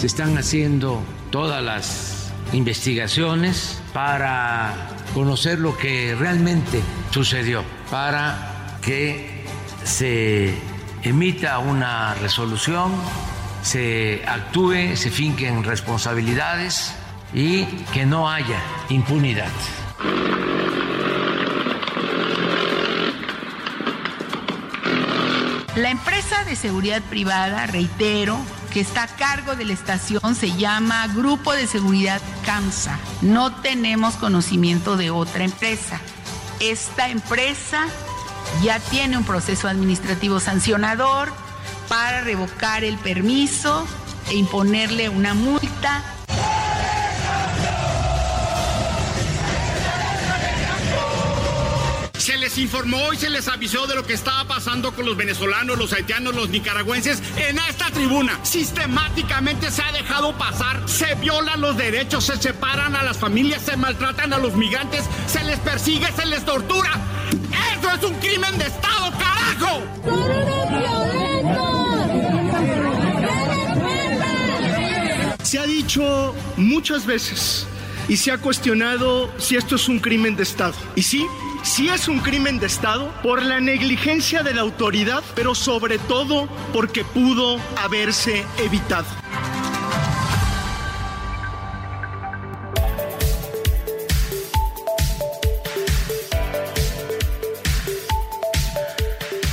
[0.00, 9.44] Se están haciendo todas las investigaciones para conocer lo que realmente sucedió, para que
[9.84, 10.54] se
[11.02, 12.92] emita una resolución,
[13.60, 16.94] se actúe, se finquen responsabilidades
[17.34, 19.50] y que no haya impunidad.
[25.76, 28.38] La empresa de seguridad privada, reitero,
[28.70, 32.98] que está a cargo de la estación se llama Grupo de Seguridad CAMSA.
[33.20, 36.00] No tenemos conocimiento de otra empresa.
[36.60, 37.86] Esta empresa
[38.62, 41.32] ya tiene un proceso administrativo sancionador
[41.88, 43.86] para revocar el permiso
[44.30, 46.02] e imponerle una multa
[52.40, 55.92] les informó y se les avisó de lo que estaba pasando con los venezolanos, los
[55.92, 58.40] haitianos, los nicaragüenses en esta tribuna.
[58.44, 63.76] Sistemáticamente se ha dejado pasar, se violan los derechos, se separan a las familias, se
[63.76, 66.90] maltratan a los migrantes, se les persigue, se les tortura.
[67.78, 69.82] ¡Eso es un crimen de Estado, carajo!
[75.42, 77.66] Se ha dicho muchas veces
[78.08, 80.74] y se ha cuestionado si esto es un crimen de Estado.
[80.96, 81.26] Y sí,
[81.62, 86.48] sí es un crimen de Estado por la negligencia de la autoridad, pero sobre todo
[86.72, 89.06] porque pudo haberse evitado.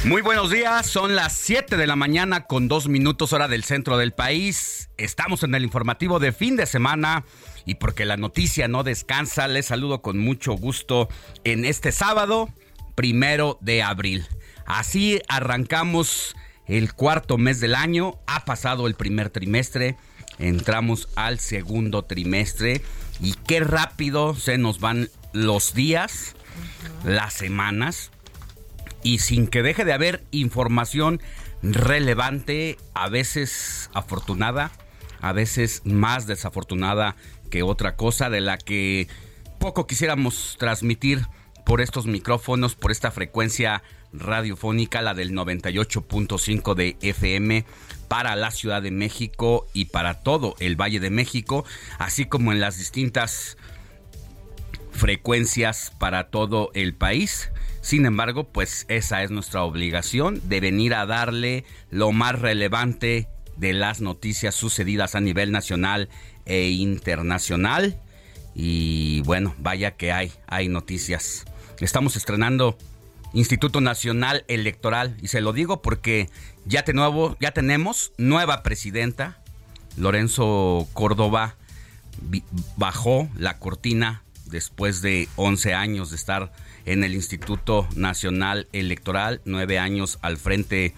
[0.07, 3.97] Muy buenos días, son las 7 de la mañana con dos minutos hora del centro
[3.97, 4.89] del país.
[4.95, 7.25] Estamos en el informativo de fin de semana
[7.65, 11.09] y porque la noticia no descansa, les saludo con mucho gusto
[11.43, 12.47] en este sábado,
[12.95, 14.25] primero de abril.
[14.65, 19.97] Así arrancamos el cuarto mes del año, ha pasado el primer trimestre,
[20.39, 22.81] entramos al segundo trimestre
[23.19, 26.33] y qué rápido se nos van los días,
[27.03, 28.11] las semanas
[29.03, 31.21] y sin que deje de haber información
[31.61, 34.71] relevante, a veces afortunada,
[35.21, 37.15] a veces más desafortunada
[37.49, 39.07] que otra cosa de la que
[39.59, 41.25] poco quisiéramos transmitir
[41.65, 47.65] por estos micrófonos, por esta frecuencia radiofónica, la del 98.5 de FM
[48.07, 51.65] para la Ciudad de México y para todo el Valle de México,
[51.99, 53.57] así como en las distintas
[54.91, 57.51] frecuencias para todo el país.
[57.87, 63.71] Sin embargo, pues esa es nuestra obligación de venir a darle lo más relevante de
[63.71, 66.09] las noticias sucedidas a nivel nacional
[66.45, 67.97] e internacional.
[68.53, 71.45] Y bueno, vaya que hay, hay noticias.
[71.79, 72.77] Estamos estrenando
[73.31, 76.29] Instituto Nacional Electoral y se lo digo porque
[76.65, 79.41] ya, de nuevo, ya tenemos nueva presidenta.
[79.95, 81.55] Lorenzo Córdoba
[82.75, 86.51] bajó la cortina después de 11 años de estar
[86.87, 90.93] en el Instituto Nacional Electoral, nueve años al frente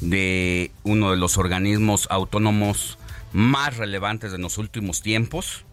[0.00, 2.98] de uno de los organismos autónomos
[3.32, 5.64] más relevantes de los últimos tiempos.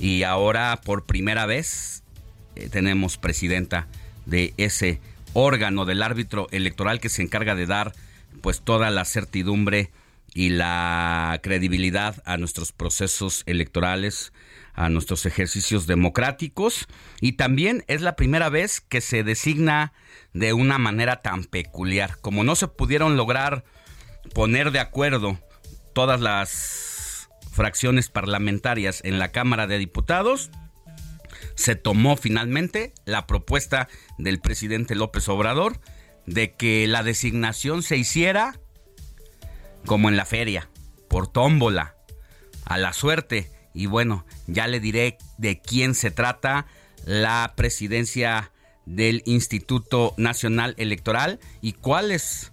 [0.00, 2.02] Y ahora por primera vez
[2.56, 3.86] eh, tenemos presidenta
[4.24, 4.98] de ese
[5.34, 7.92] órgano del árbitro electoral que se encarga de dar
[8.40, 9.90] pues toda la certidumbre
[10.34, 14.32] y la credibilidad a nuestros procesos electorales,
[14.72, 16.86] a nuestros ejercicios democráticos
[17.20, 19.92] y también es la primera vez que se designa
[20.32, 22.18] de una manera tan peculiar.
[22.20, 23.64] Como no se pudieron lograr
[24.34, 25.38] poner de acuerdo
[25.94, 30.50] todas las fracciones parlamentarias en la Cámara de Diputados,
[31.54, 35.78] se tomó finalmente la propuesta del presidente López Obrador
[36.24, 38.61] de que la designación se hiciera
[39.86, 40.68] como en la feria,
[41.08, 41.94] por tómbola,
[42.64, 43.50] a la suerte.
[43.74, 46.66] Y bueno, ya le diré de quién se trata
[47.04, 48.52] la presidencia
[48.86, 52.52] del Instituto Nacional Electoral y cuáles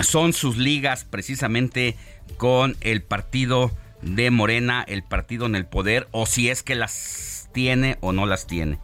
[0.00, 1.96] son sus ligas precisamente
[2.36, 3.70] con el partido
[4.02, 8.26] de Morena, el partido en el poder, o si es que las tiene o no
[8.26, 8.78] las tiene.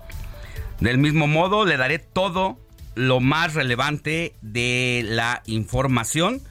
[0.80, 2.58] Del mismo modo, le daré todo
[2.94, 6.42] lo más relevante de la información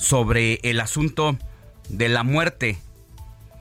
[0.00, 1.38] sobre el asunto
[1.90, 2.78] de la muerte,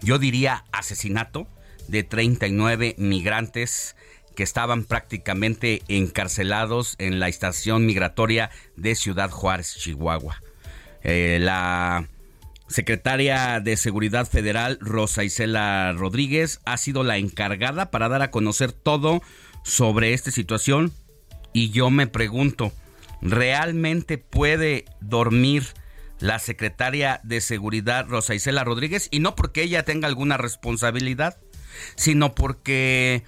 [0.02, 1.48] yo diría asesinato,
[1.90, 3.96] de 39 migrantes
[4.36, 10.42] que estaban prácticamente encarcelados en la estación migratoria de Ciudad Juárez, Chihuahua.
[11.04, 12.08] Eh, la
[12.68, 18.72] secretaria de Seguridad Federal, Rosa Isela Rodríguez, ha sido la encargada para dar a conocer
[18.72, 19.22] todo
[19.64, 20.94] sobre esta situación
[21.52, 22.72] y yo me pregunto,
[23.22, 25.66] ¿realmente puede dormir
[26.20, 29.08] la secretaria de Seguridad Rosa Isela Rodríguez?
[29.12, 31.38] Y no porque ella tenga alguna responsabilidad,
[31.96, 33.24] sino porque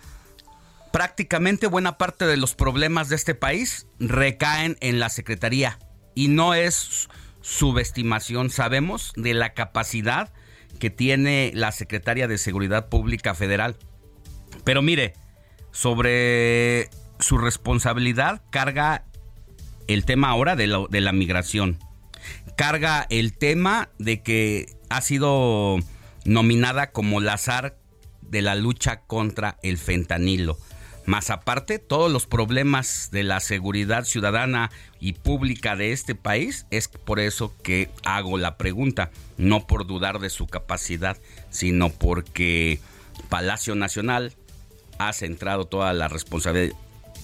[0.91, 5.79] prácticamente buena parte de los problemas de este país recaen en la Secretaría
[6.15, 7.09] y no es
[7.41, 10.31] subestimación, sabemos de la capacidad
[10.79, 13.77] que tiene la Secretaria de Seguridad Pública Federal.
[14.63, 15.13] Pero mire,
[15.71, 16.89] sobre
[17.19, 19.05] su responsabilidad carga
[19.87, 21.79] el tema ahora de la, de la migración.
[22.55, 25.77] Carga el tema de que ha sido
[26.25, 27.77] nominada como la azar
[28.21, 30.57] de la lucha contra el fentanilo.
[31.05, 34.69] Más aparte, todos los problemas de la seguridad ciudadana
[34.99, 40.19] y pública de este país, es por eso que hago la pregunta, no por dudar
[40.19, 41.17] de su capacidad,
[41.49, 42.79] sino porque
[43.29, 44.33] Palacio Nacional
[44.99, 46.07] ha centrado toda la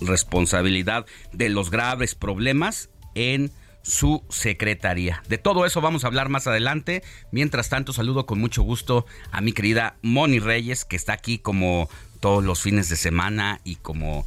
[0.02, 3.52] responsabilidad de los graves problemas en
[3.88, 5.24] su secretaría.
[5.30, 7.04] De todo eso vamos a hablar más adelante.
[7.32, 11.90] Mientras tanto, saludo con mucho gusto a mi querida Moni Reyes, que está aquí como
[12.20, 14.26] todos los fines de semana y como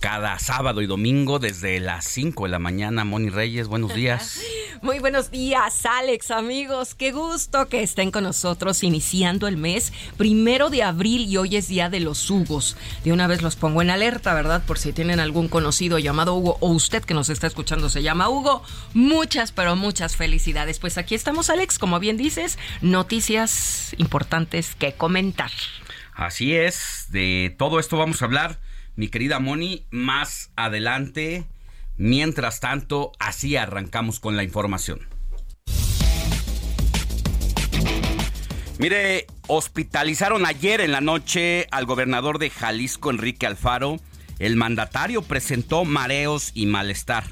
[0.00, 3.04] cada sábado y domingo desde las 5 de la mañana.
[3.04, 4.40] Moni Reyes, buenos días.
[4.82, 6.94] Muy buenos días, Alex, amigos.
[6.94, 11.68] Qué gusto que estén con nosotros iniciando el mes primero de abril y hoy es
[11.68, 12.76] día de los Hugos.
[13.04, 14.62] De una vez los pongo en alerta, ¿verdad?
[14.66, 18.28] Por si tienen algún conocido llamado Hugo o usted que nos está escuchando se llama
[18.28, 18.62] Hugo.
[18.94, 20.78] Muchas, pero muchas felicidades.
[20.78, 25.50] Pues aquí estamos, Alex, como bien dices, noticias importantes que comentar.
[26.12, 28.58] Así es, de todo esto vamos a hablar
[28.96, 31.44] mi querida Moni, más adelante.
[31.98, 35.00] Mientras tanto, así arrancamos con la información.
[38.78, 43.96] Mire, hospitalizaron ayer en la noche al gobernador de Jalisco, Enrique Alfaro.
[44.38, 47.24] El mandatario presentó mareos y malestar,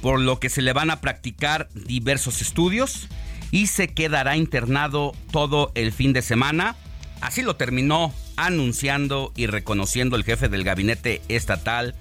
[0.00, 3.08] por lo que se le van a practicar diversos estudios
[3.50, 6.76] y se quedará internado todo el fin de semana.
[7.20, 11.94] Así lo terminó anunciando y reconociendo el jefe del gabinete estatal,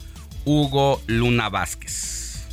[0.43, 2.45] Hugo Luna Vázquez.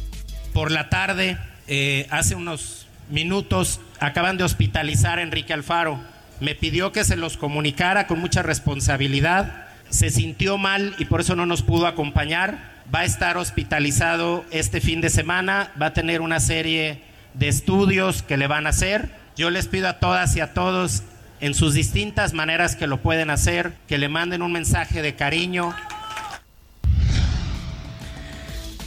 [0.53, 6.01] Por la tarde, eh, hace unos minutos, acaban de hospitalizar a Enrique Alfaro.
[6.41, 9.67] Me pidió que se los comunicara con mucha responsabilidad.
[9.91, 12.73] Se sintió mal y por eso no nos pudo acompañar.
[12.95, 15.73] Va a estar hospitalizado este fin de semana.
[15.81, 17.03] Va a tener una serie
[17.35, 19.11] de estudios que le van a hacer.
[19.37, 21.03] Yo les pido a todas y a todos
[21.43, 25.75] en sus distintas maneras que lo pueden hacer, que le manden un mensaje de cariño.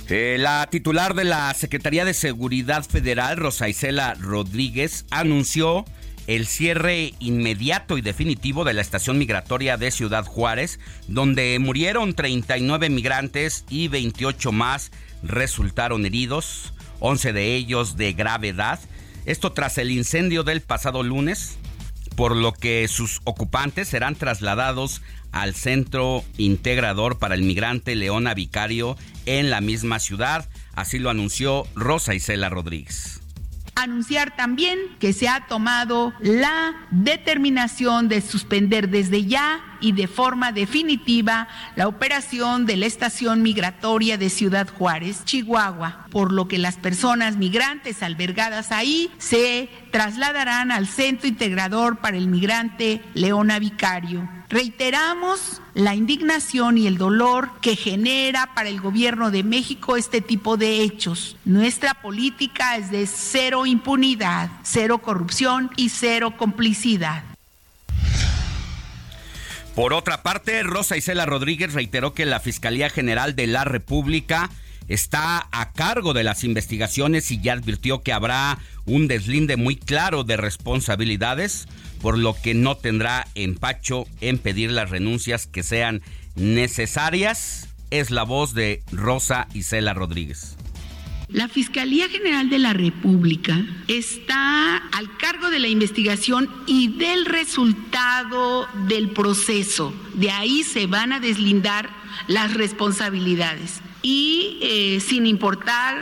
[0.07, 5.83] Eh, la titular de la Secretaría de Seguridad Federal, Rosa Isela Rodríguez, anunció
[6.27, 12.89] el cierre inmediato y definitivo de la estación migratoria de Ciudad Juárez, donde murieron 39
[12.89, 14.91] migrantes y 28 más
[15.23, 18.79] resultaron heridos, 11 de ellos de gravedad.
[19.25, 21.57] Esto tras el incendio del pasado lunes,
[22.15, 28.97] por lo que sus ocupantes serán trasladados al Centro Integrador para el Migrante Leona Vicario
[29.25, 30.47] en la misma ciudad.
[30.73, 33.21] Así lo anunció Rosa Isela Rodríguez
[33.75, 40.51] anunciar también que se ha tomado la determinación de suspender desde ya y de forma
[40.51, 46.77] definitiva la operación de la estación migratoria de Ciudad Juárez, Chihuahua, por lo que las
[46.77, 54.27] personas migrantes albergadas ahí se trasladarán al Centro Integrador para el Migrante Leona Vicario.
[54.49, 60.57] Reiteramos la indignación y el dolor que genera para el gobierno de México este tipo
[60.57, 61.37] de hechos.
[61.45, 67.23] Nuestra política es de cero impunidad, cero corrupción y cero complicidad.
[69.75, 74.49] Por otra parte, Rosa Isela Rodríguez reiteró que la Fiscalía General de la República
[74.87, 80.23] está a cargo de las investigaciones y ya advirtió que habrá un deslinde muy claro
[80.23, 81.67] de responsabilidades,
[82.01, 86.01] por lo que no tendrá empacho en pedir las renuncias que sean
[86.35, 87.69] necesarias.
[87.91, 90.55] Es la voz de Rosa Isela Rodríguez.
[91.27, 98.67] La Fiscalía General de la República está al cargo de la investigación y del resultado
[98.87, 99.91] del proceso.
[100.13, 101.89] De ahí se van a deslindar
[102.27, 103.81] las responsabilidades.
[104.07, 105.97] Y eh, sin importar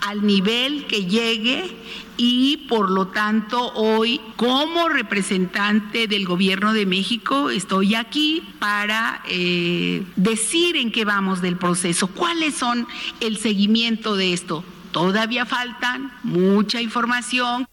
[0.00, 1.76] al nivel que llegue
[2.16, 10.04] y por lo tanto hoy como representante del gobierno de México estoy aquí para eh,
[10.14, 12.86] decir en qué vamos del proceso, cuáles son
[13.18, 14.62] el seguimiento de esto.
[14.92, 17.66] Todavía faltan mucha información.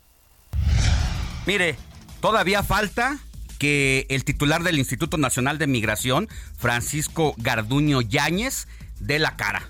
[1.45, 1.77] Mire,
[2.21, 3.19] todavía falta
[3.59, 8.67] que el titular del Instituto Nacional de Migración, Francisco Garduño Yáñez,
[8.99, 9.69] dé la cara.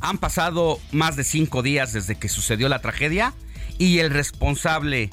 [0.00, 3.32] Han pasado más de cinco días desde que sucedió la tragedia
[3.78, 5.10] y el responsable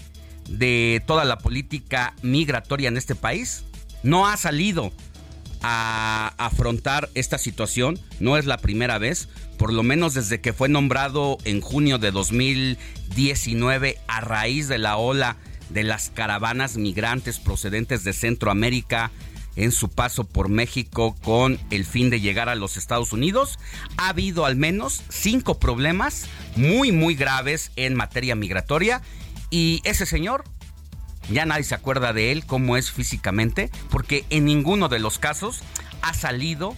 [0.50, 3.63] de toda la política migratoria en este país
[4.03, 4.91] no ha salido
[5.62, 8.00] a afrontar esta situación.
[8.20, 12.12] No es la primera vez, por lo menos desde que fue nombrado en junio de
[12.12, 15.38] 2019 a raíz de la ola
[15.70, 19.12] de las caravanas migrantes procedentes de Centroamérica
[19.62, 23.60] en su paso por México con el fin de llegar a los Estados Unidos,
[23.98, 26.25] ha habido al menos cinco problemas
[26.56, 29.03] muy, muy graves en materia migratoria
[29.51, 30.46] y ese señor
[31.30, 35.62] ya nadie se acuerda de él, cómo es físicamente, porque en ninguno de los casos
[36.01, 36.75] ha salido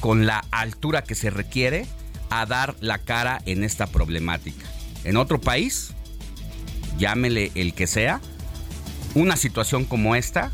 [0.00, 1.86] con la altura que se requiere
[2.30, 4.64] a dar la cara en esta problemática.
[5.04, 5.92] En otro país,
[6.96, 8.22] llámele el que sea,
[9.14, 10.52] una situación como esta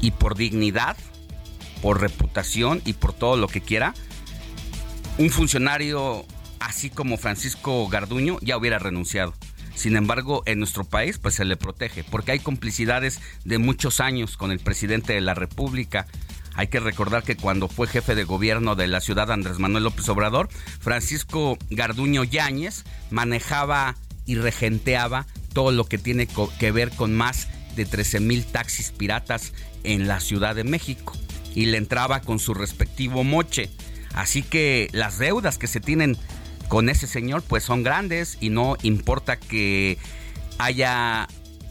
[0.00, 0.96] y por dignidad,
[1.82, 3.94] por reputación y por todo lo que quiera,
[5.18, 6.24] un funcionario
[6.60, 9.34] así como Francisco Garduño ya hubiera renunciado.
[9.74, 14.36] Sin embargo, en nuestro país pues se le protege porque hay complicidades de muchos años
[14.36, 16.06] con el presidente de la República.
[16.54, 20.08] Hay que recordar que cuando fue jefe de gobierno de la ciudad Andrés Manuel López
[20.08, 20.48] Obrador,
[20.80, 23.94] Francisco Garduño Yáñez manejaba
[24.26, 26.28] y regenteaba todo lo que tiene
[26.58, 29.54] que ver con más de 13 mil taxis piratas
[29.84, 31.14] en la Ciudad de México
[31.54, 33.70] y le entraba con su respectivo moche.
[34.12, 36.18] Así que las deudas que se tienen
[36.68, 39.96] con ese señor pues son grandes y no importa que
[40.58, 41.28] haya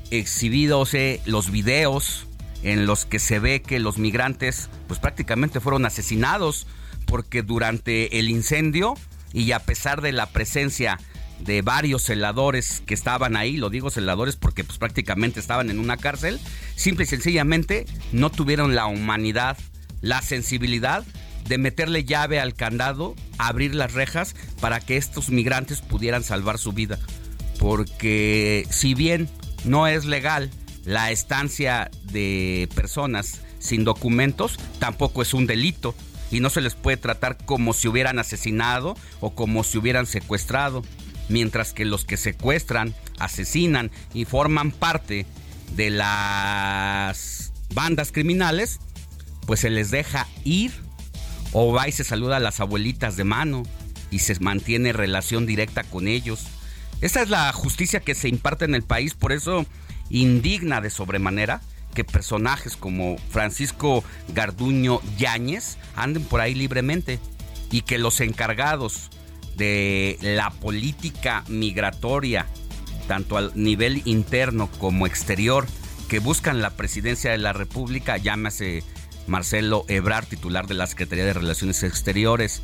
[0.09, 0.87] exhibido
[1.25, 2.25] los videos
[2.63, 6.67] en los que se ve que los migrantes pues prácticamente fueron asesinados
[7.05, 8.95] porque durante el incendio
[9.33, 10.97] y a pesar de la presencia
[11.39, 15.97] de varios celadores que estaban ahí, lo digo celadores porque pues prácticamente estaban en una
[15.97, 16.39] cárcel,
[16.75, 19.57] simple y sencillamente no tuvieron la humanidad,
[20.01, 21.05] la sensibilidad
[21.47, 26.73] de meterle llave al candado, abrir las rejas para que estos migrantes pudieran salvar su
[26.73, 26.99] vida.
[27.59, 29.29] Porque si bien
[29.63, 30.51] no es legal
[30.85, 35.95] la estancia de personas sin documentos, tampoco es un delito
[36.31, 40.83] y no se les puede tratar como si hubieran asesinado o como si hubieran secuestrado
[41.29, 45.25] mientras que los que secuestran, asesinan y forman parte
[45.75, 48.79] de las bandas criminales,
[49.45, 50.71] pues se les deja ir
[51.51, 53.63] o va y se saluda a las abuelitas de mano
[54.11, 56.45] y se mantiene relación directa con ellos.
[57.01, 59.65] Esa es la justicia que se imparte en el país, por eso
[60.09, 61.61] indigna de sobremanera
[61.93, 64.03] que personajes como Francisco
[64.33, 67.19] Garduño Yáñez anden por ahí libremente
[67.71, 69.09] y que los encargados
[69.57, 72.45] de la política migratoria,
[73.07, 75.65] tanto al nivel interno como exterior,
[76.07, 78.83] que buscan la presidencia de la República, llámese
[79.25, 82.61] Marcelo Ebrard, titular de la Secretaría de Relaciones Exteriores,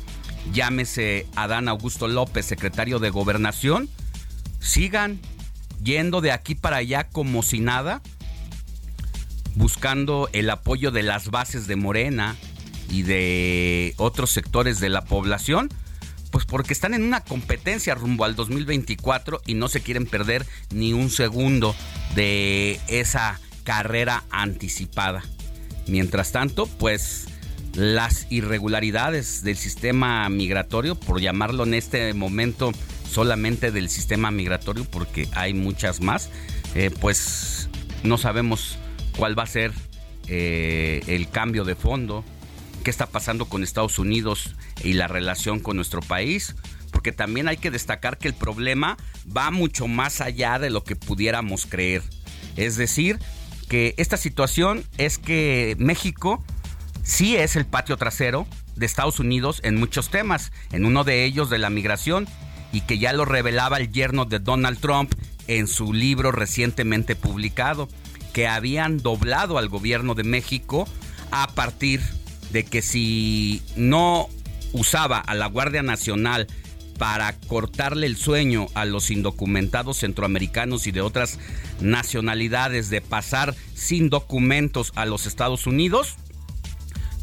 [0.52, 3.88] llámese Adán Augusto López, secretario de Gobernación,
[4.60, 5.20] sigan
[5.82, 8.00] yendo de aquí para allá como si nada,
[9.56, 12.36] buscando el apoyo de las bases de Morena
[12.88, 15.68] y de otros sectores de la población
[16.34, 20.92] pues porque están en una competencia rumbo al 2024 y no se quieren perder ni
[20.92, 21.76] un segundo
[22.16, 25.22] de esa carrera anticipada.
[25.86, 27.26] Mientras tanto, pues
[27.76, 32.72] las irregularidades del sistema migratorio, por llamarlo en este momento
[33.08, 36.30] solamente del sistema migratorio, porque hay muchas más,
[36.74, 37.68] eh, pues
[38.02, 38.76] no sabemos
[39.16, 39.70] cuál va a ser
[40.26, 42.24] eh, el cambio de fondo,
[42.84, 46.54] qué está pasando con Estados Unidos y la relación con nuestro país,
[46.92, 48.96] porque también hay que destacar que el problema
[49.36, 52.02] va mucho más allá de lo que pudiéramos creer.
[52.56, 53.18] Es decir,
[53.68, 56.44] que esta situación es que México
[57.02, 61.50] sí es el patio trasero de Estados Unidos en muchos temas, en uno de ellos
[61.50, 62.28] de la migración,
[62.70, 65.14] y que ya lo revelaba el yerno de Donald Trump
[65.46, 67.88] en su libro recientemente publicado,
[68.32, 70.86] que habían doblado al gobierno de México
[71.30, 72.23] a partir de
[72.62, 74.28] que si no
[74.72, 76.46] usaba a la Guardia Nacional
[76.98, 81.40] para cortarle el sueño a los indocumentados centroamericanos y de otras
[81.80, 86.14] nacionalidades de pasar sin documentos a los Estados Unidos,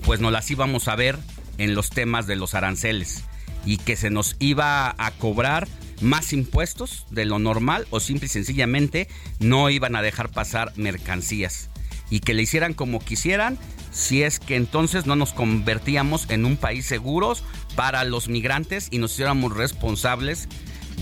[0.03, 1.17] pues nos las íbamos a ver
[1.57, 3.23] en los temas de los aranceles
[3.65, 5.67] y que se nos iba a cobrar
[6.01, 9.07] más impuestos de lo normal o simple y sencillamente
[9.39, 11.69] no iban a dejar pasar mercancías
[12.09, 13.57] y que le hicieran como quisieran
[13.91, 17.33] si es que entonces no nos convertíamos en un país seguro
[17.75, 20.47] para los migrantes y nos hiciéramos responsables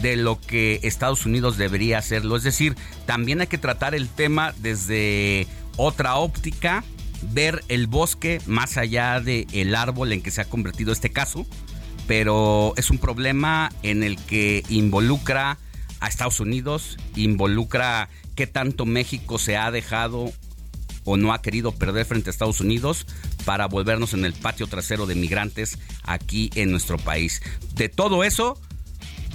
[0.02, 2.36] de lo que Estados Unidos debería hacerlo.
[2.36, 6.84] Es decir, también hay que tratar el tema desde otra óptica,
[7.22, 11.46] ver el bosque más allá del el árbol en que se ha convertido este caso,
[12.08, 15.58] pero es un problema en el que involucra
[16.00, 20.32] a Estados Unidos, involucra qué tanto México se ha dejado
[21.10, 23.08] o no ha querido perder frente a Estados Unidos
[23.44, 27.42] para volvernos en el patio trasero de migrantes aquí en nuestro país.
[27.74, 28.62] De todo eso,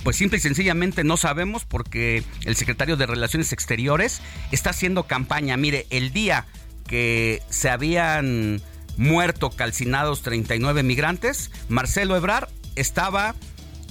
[0.05, 4.21] pues simple y sencillamente no sabemos porque el secretario de Relaciones Exteriores
[4.53, 5.57] está haciendo campaña.
[5.57, 6.47] Mire, el día
[6.87, 8.63] que se habían
[8.97, 13.35] muerto calcinados 39 migrantes, Marcelo Ebrar estaba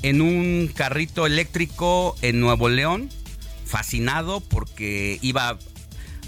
[0.03, 3.09] en un carrito eléctrico en Nuevo León,
[3.65, 5.59] fascinado porque iba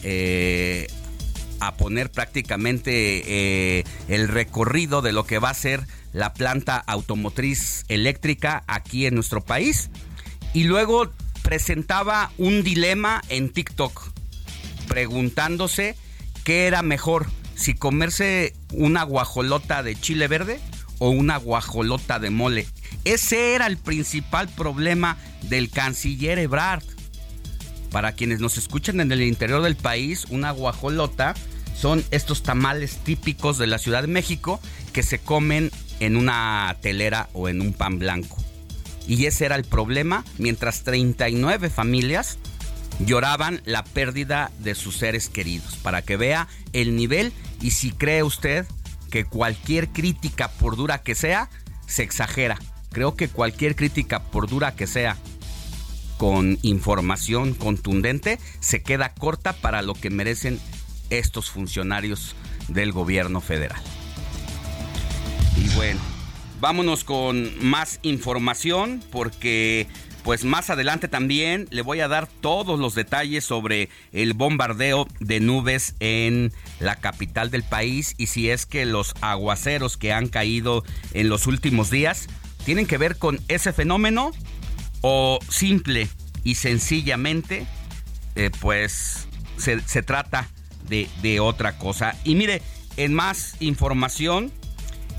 [0.03, 0.87] eh,
[1.59, 3.23] a poner prácticamente
[3.79, 9.15] eh, el recorrido de lo que va a ser la planta automotriz eléctrica aquí en
[9.15, 9.89] nuestro país.
[10.53, 11.11] Y luego
[11.43, 14.11] presentaba un dilema en TikTok,
[14.87, 15.95] preguntándose
[16.43, 20.59] qué era mejor, si comerse una guajolota de chile verde
[20.99, 22.67] o una guajolota de mole.
[23.03, 26.83] Ese era el principal problema del canciller Ebrard.
[27.95, 31.33] Para quienes nos escuchan en el interior del país, una guajolota
[31.77, 34.59] son estos tamales típicos de la Ciudad de México
[34.91, 38.35] que se comen en una telera o en un pan blanco.
[39.07, 42.37] Y ese era el problema, mientras 39 familias
[42.99, 47.31] lloraban la pérdida de sus seres queridos, para que vea el nivel
[47.61, 48.65] y si cree usted
[49.09, 51.49] que cualquier crítica, por dura que sea,
[51.87, 52.59] se exagera.
[52.91, 55.15] Creo que cualquier crítica, por dura que sea,
[56.17, 60.59] con información contundente, se queda corta para lo que merecen
[61.09, 62.35] estos funcionarios
[62.67, 63.81] del gobierno federal.
[65.57, 65.99] Y bueno,
[66.59, 69.87] vámonos con más información porque
[70.23, 75.39] pues más adelante también le voy a dar todos los detalles sobre el bombardeo de
[75.39, 80.83] nubes en la capital del país y si es que los aguaceros que han caído
[81.13, 82.27] en los últimos días
[82.65, 84.31] tienen que ver con ese fenómeno
[85.07, 86.07] o simple
[86.43, 87.67] y sencillamente
[88.33, 90.49] eh, pues se, trata
[90.89, 92.15] de, otra cosa.
[92.23, 92.63] Y mire,
[92.97, 94.51] en más información,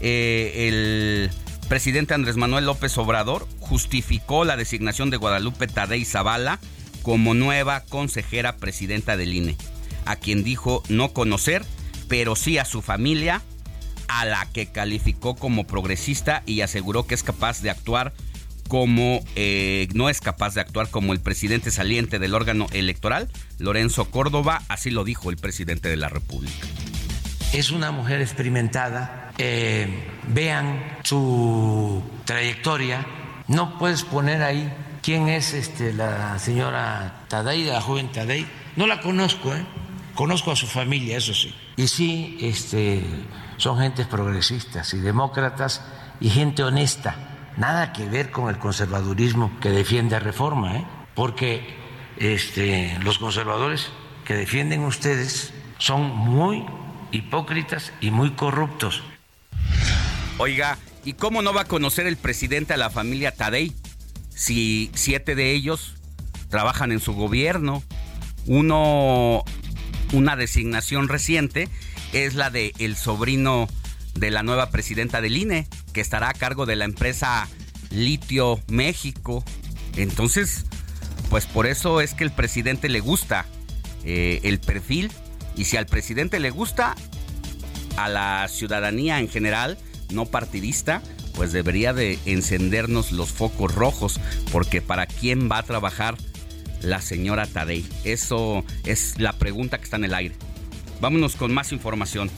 [0.00, 1.30] eh, el
[1.68, 6.58] presidente Andrés Manuel López Obrador justificó la designación de Guadalupe Tadei Zavala
[7.02, 9.56] como nueva consejera presidenta del INE,
[10.04, 11.64] a quien dijo no conocer,
[12.08, 13.40] pero sí a su familia,
[14.08, 18.14] a la que calificó como progresista y aseguró que es capaz de actuar
[18.68, 24.06] como eh, no es capaz de actuar como el presidente saliente del órgano electoral, Lorenzo
[24.10, 26.66] Córdoba, así lo dijo el presidente de la República.
[27.52, 29.88] Es una mujer experimentada, eh,
[30.28, 33.06] vean su trayectoria,
[33.48, 39.00] no puedes poner ahí quién es este, la señora Tadei, la joven Tadei, no la
[39.00, 39.64] conozco, ¿eh?
[40.14, 41.54] conozco a su familia, eso sí.
[41.76, 43.02] Y sí, este,
[43.56, 45.82] son gentes progresistas y demócratas
[46.20, 50.86] y gente honesta nada que ver con el conservadurismo que defiende reforma, ¿eh?
[51.14, 51.76] porque
[52.18, 53.90] este, los conservadores
[54.24, 56.64] que defienden ustedes son muy
[57.12, 59.02] hipócritas y muy corruptos.
[60.38, 63.72] Oiga, ¿y cómo no va a conocer el presidente a la familia Tadei
[64.28, 65.94] si siete de ellos
[66.50, 67.82] trabajan en su gobierno?
[68.46, 69.44] Uno,
[70.12, 71.68] una designación reciente
[72.12, 73.66] es la de el sobrino
[74.14, 75.66] de la nueva presidenta del INE,
[75.96, 77.48] que estará a cargo de la empresa
[77.90, 79.42] Litio México.
[79.96, 80.66] Entonces,
[81.30, 83.46] pues por eso es que el presidente le gusta
[84.04, 85.10] eh, el perfil
[85.56, 86.94] y si al presidente le gusta,
[87.96, 89.78] a la ciudadanía en general,
[90.10, 91.00] no partidista,
[91.34, 94.20] pues debería de encendernos los focos rojos,
[94.52, 96.18] porque ¿para quién va a trabajar
[96.82, 97.86] la señora Tadei?
[98.04, 100.34] Eso es la pregunta que está en el aire.
[101.00, 102.30] Vámonos con más información.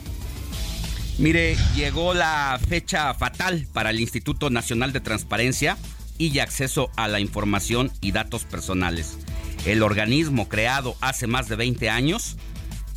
[1.18, 5.76] Mire, llegó la fecha fatal para el Instituto Nacional de Transparencia
[6.16, 9.18] y Acceso a la Información y Datos Personales.
[9.66, 12.36] El organismo creado hace más de 20 años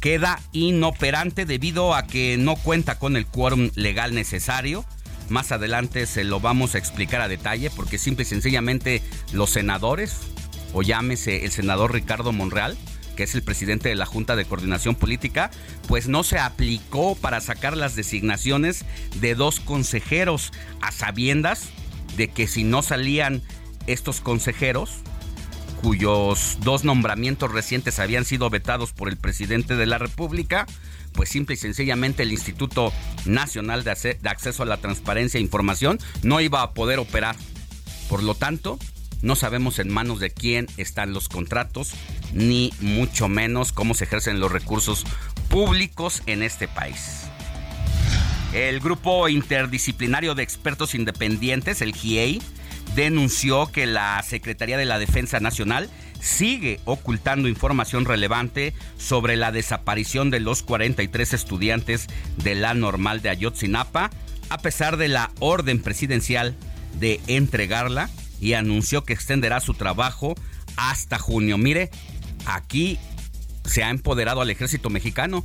[0.02, 4.86] queda inoperante debido a que no cuenta con el quórum legal necesario.
[5.30, 9.02] Más adelante se lo vamos a explicar a detalle porque simple y sencillamente
[9.34, 10.18] los senadores,
[10.74, 12.78] o llámese el senador Ricardo Monreal,
[13.22, 15.52] que es el presidente de la Junta de Coordinación Política,
[15.88, 18.84] pues no se aplicó para sacar las designaciones
[19.20, 21.70] de dos consejeros a sabiendas
[22.18, 23.44] de que si no salían
[23.86, 25.02] estos consejeros,
[25.84, 30.66] cuyos dos nombramientos recientes habían sido vetados por el presidente de la República,
[31.14, 32.92] pues simple y sencillamente el Instituto
[33.26, 37.36] Nacional de, Acceso a la Transparencia e Información no iba a poder operar.
[38.10, 38.80] Por lo tanto,
[39.22, 41.92] no sabemos en manos de quién están los contratos,
[42.34, 45.06] ni mucho menos cómo se ejercen los recursos
[45.50, 47.24] públicos en este país.
[48.54, 52.42] El grupo interdisciplinario de expertos independientes, el GIEI,
[52.96, 55.90] denunció que la Secretaría de la Defensa Nacional
[56.20, 63.30] sigue ocultando información relevante sobre la desaparición de los 43 estudiantes de la normal de
[63.30, 64.12] Ayotzinapa,
[64.50, 66.56] a pesar de la orden presidencial
[67.00, 70.36] de entregarla y anunció que extenderá su trabajo
[70.76, 71.58] hasta junio.
[71.58, 71.90] Mire,
[72.46, 72.98] aquí
[73.66, 75.44] se ha empoderado al ejército mexicano.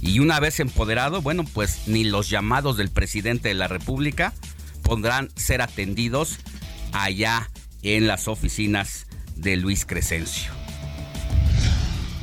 [0.00, 4.34] Y una vez empoderado, bueno, pues ni los llamados del presidente de la República
[4.82, 6.38] podrán ser atendidos
[6.92, 7.50] allá
[7.82, 10.52] en las oficinas de Luis Crescencio.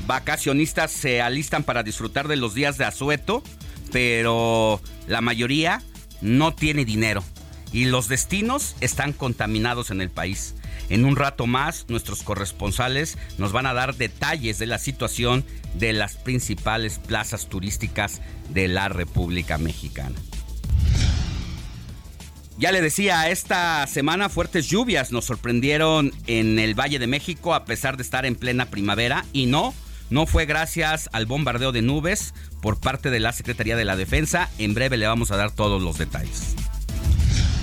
[0.06, 3.44] Vacacionistas se alistan para disfrutar de los días de asueto,
[3.92, 5.82] pero la mayoría
[6.22, 7.24] no tiene dinero
[7.72, 10.56] y los destinos están contaminados en el país.
[10.90, 15.94] En un rato más, nuestros corresponsales nos van a dar detalles de la situación de
[15.94, 20.16] las principales plazas turísticas de la República Mexicana.
[22.58, 27.66] Ya le decía, esta semana fuertes lluvias nos sorprendieron en el Valle de México a
[27.66, 29.74] pesar de estar en plena primavera y no,
[30.12, 34.50] no fue gracias al bombardeo de nubes por parte de la Secretaría de la Defensa.
[34.60, 36.56] En breve le vamos a dar todos los detalles.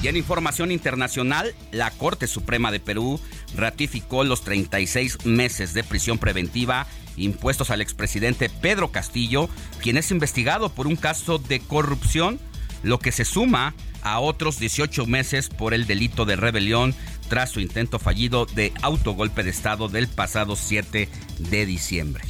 [0.03, 3.21] Y en información internacional, la Corte Suprema de Perú
[3.55, 6.87] ratificó los 36 meses de prisión preventiva
[7.17, 9.51] impuestos al expresidente Pedro Castillo,
[9.83, 12.41] quien es investigado por un caso de corrupción,
[12.83, 16.95] lo que se suma a otros 18 meses por el delito de rebelión
[17.29, 21.09] tras su intento fallido de autogolpe de Estado del pasado 7
[21.39, 22.23] de diciembre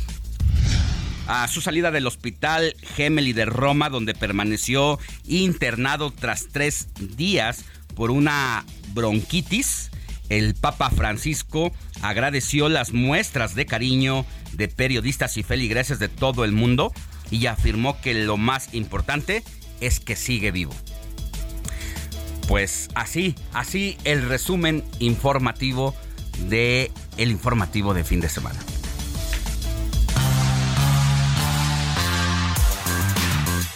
[1.31, 7.65] a su salida del hospital Gemelli de Roma, donde permaneció internado tras tres días
[7.95, 8.65] por una
[8.95, 9.93] bronquitis.
[10.29, 16.51] El Papa Francisco agradeció las muestras de cariño de periodistas y feligreses de todo el
[16.51, 16.93] mundo
[17.31, 19.45] y afirmó que lo más importante
[19.81, 20.75] es que sigue vivo.
[22.49, 25.95] Pues así, así el resumen informativo
[26.49, 28.59] de el informativo de fin de semana.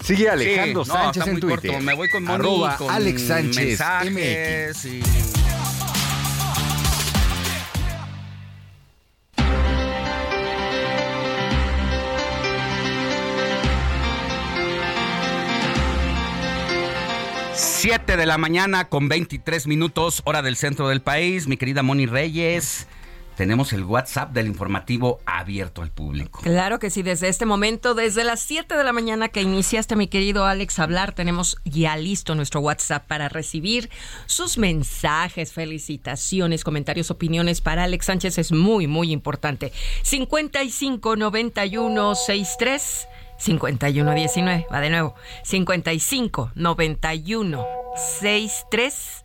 [0.04, 1.80] Sigue Alejandro Sánchez en Twitter.
[1.80, 4.86] Me voy con Arroba Alex Sánchez MX.
[17.54, 21.46] Siete de la mañana con 23 minutos, hora del centro del país.
[21.46, 22.86] Mi querida Moni Reyes
[23.36, 26.40] tenemos el WhatsApp del informativo abierto al público.
[26.42, 30.08] Claro que sí, desde este momento, desde las 7 de la mañana que iniciaste, mi
[30.08, 33.90] querido Alex, hablar, tenemos ya listo nuestro WhatsApp para recibir
[34.26, 37.60] sus mensajes, felicitaciones, comentarios, opiniones.
[37.60, 39.72] Para Alex Sánchez es muy, muy importante.
[40.02, 44.66] 55 91 63 51 19.
[44.72, 45.14] Va de nuevo.
[45.42, 47.66] 55 91
[48.20, 49.23] 63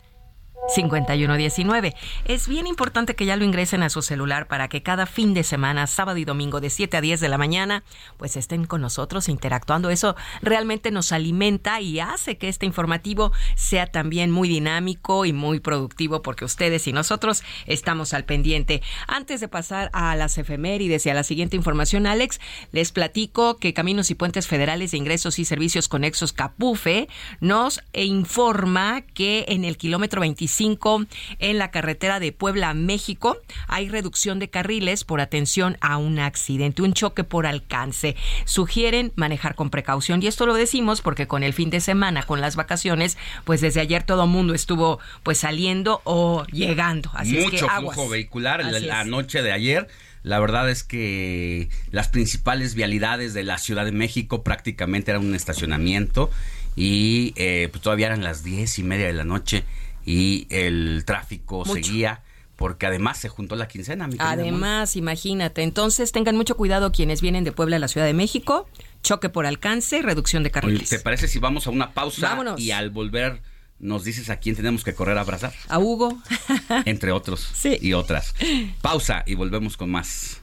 [0.68, 1.94] 5119.
[2.24, 5.42] Es bien importante que ya lo ingresen a su celular para que cada fin de
[5.42, 7.82] semana, sábado y domingo de 7 a 10 de la mañana,
[8.16, 9.90] pues estén con nosotros interactuando.
[9.90, 15.60] Eso realmente nos alimenta y hace que este informativo sea también muy dinámico y muy
[15.60, 18.82] productivo porque ustedes y nosotros estamos al pendiente.
[19.06, 22.40] Antes de pasar a las efemérides y a la siguiente información, Alex,
[22.72, 27.08] les platico que Caminos y Puentes Federales de Ingresos y Servicios Conexos Capufe
[27.40, 31.06] nos informa que en el kilómetro 25 25
[31.38, 33.38] en la carretera de Puebla, México.
[33.68, 38.16] Hay reducción de carriles por atención a un accidente, un choque por alcance.
[38.44, 42.40] Sugieren manejar con precaución y esto lo decimos porque con el fin de semana, con
[42.40, 47.10] las vacaciones, pues desde ayer todo el mundo estuvo pues saliendo o llegando.
[47.14, 49.88] Así Mucho es que flujo vehicular la noche de ayer.
[50.22, 55.34] La verdad es que las principales vialidades de la Ciudad de México prácticamente eran un
[55.34, 56.30] estacionamiento
[56.76, 59.64] y eh, pues todavía eran las diez y media de la noche
[60.04, 62.22] y el tráfico seguía
[62.60, 64.06] porque además se juntó la quincena.
[64.18, 65.62] además, imagínate.
[65.62, 68.68] Entonces tengan mucho cuidado quienes vienen de Puebla a la Ciudad de México.
[69.02, 70.90] Choque por alcance, reducción de carriles.
[70.90, 73.40] ¿Te parece si vamos a una pausa y al volver
[73.78, 75.54] nos dices a quién tenemos que correr a abrazar?
[75.68, 76.18] A Hugo.
[76.84, 77.78] Entre otros sí.
[77.80, 78.34] y otras.
[78.82, 80.42] Pausa y volvemos con más.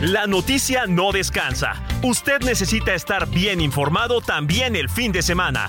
[0.00, 1.80] La noticia no descansa.
[2.02, 5.68] Usted necesita estar bien informado también el fin de semana.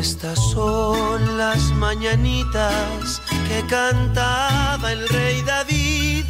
[0.00, 6.24] Estas son las mañanitas que cantaba el rey David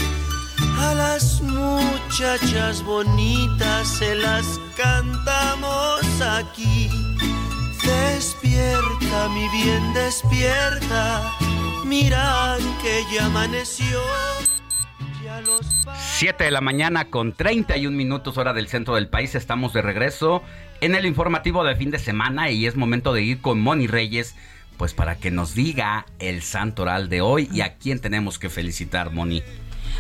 [0.77, 4.45] a las muchachas bonitas se las
[4.77, 6.91] cantamos aquí.
[7.87, 11.31] Despierta, mi bien, despierta.
[11.85, 14.01] Mira que ya amaneció.
[15.99, 19.35] Siete de la mañana con 31 minutos hora del centro del país.
[19.35, 20.43] Estamos de regreso
[20.81, 24.35] en el informativo de fin de semana y es momento de ir con Moni Reyes
[24.77, 28.49] pues para que nos diga el santo oral de hoy y a quién tenemos que
[28.49, 29.43] felicitar, Moni.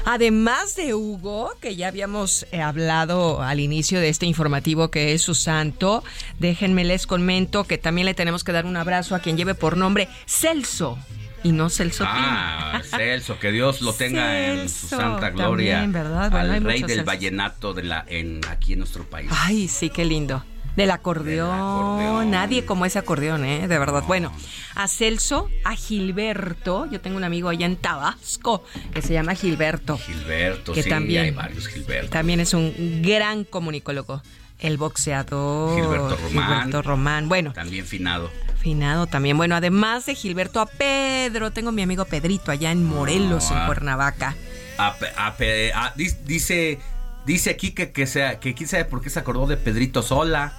[0.07, 5.20] Además de Hugo, que ya habíamos eh, hablado al inicio de este informativo que es
[5.20, 6.03] su santo,
[6.38, 9.76] déjenme les comento que también le tenemos que dar un abrazo a quien lleve por
[9.76, 10.98] nombre Celso
[11.42, 15.85] y no Celso Ah, Celso, que Dios lo tenga en su santa gloria.
[15.88, 16.35] ¿verdad?
[16.35, 19.31] al rey del vallenato de la, en, aquí en nuestro país.
[19.33, 20.44] Ay, sí, qué lindo.
[20.76, 22.31] Del acordeón.
[22.31, 23.66] Nadie como ese acordeón, ¿eh?
[23.66, 24.05] De verdad.
[24.07, 24.33] Bueno,
[24.76, 26.87] a Celso, a Gilberto.
[26.90, 29.98] Yo tengo un amigo allá en Tabasco que se llama Gilberto.
[29.98, 32.11] Gilberto, que sí, también, hay varios Gilberto.
[32.11, 34.22] También es un gran comunicólogo.
[34.61, 35.74] El boxeador.
[35.74, 36.31] Gilberto Román.
[36.31, 37.29] Gilberto Román.
[37.29, 37.53] Bueno.
[37.53, 38.31] También finado.
[38.61, 39.37] Finado también.
[39.37, 41.51] Bueno, además de Gilberto, a Pedro.
[41.51, 43.66] Tengo mi amigo Pedrito allá en Morelos, en ah.
[43.66, 44.37] Cuernavaca.
[44.79, 45.94] A, a,
[46.25, 46.79] dice
[47.27, 50.53] Dice aquí que, que, sea, que quién sabe por qué se acordó de Pedrito Sola.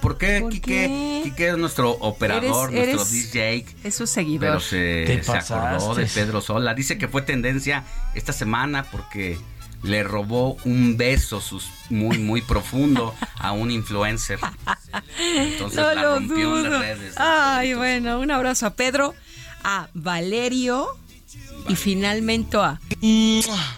[0.00, 1.20] ¿Por qué, Quique?
[1.22, 3.64] Quique es nuestro operador, nuestro DJ.
[3.84, 4.48] Es su seguidor.
[4.48, 6.74] Pero se, se acordó de Pedro Sola.
[6.74, 9.38] Dice que fue tendencia esta semana porque
[9.84, 14.38] le robó un beso sus, muy, muy profundo a un influencer.
[15.18, 17.14] Entonces la rompió en las redes.
[17.18, 19.14] Ay, bueno, un abrazo a Pedro,
[19.62, 20.88] a Valerio
[21.68, 22.80] y finalmente a...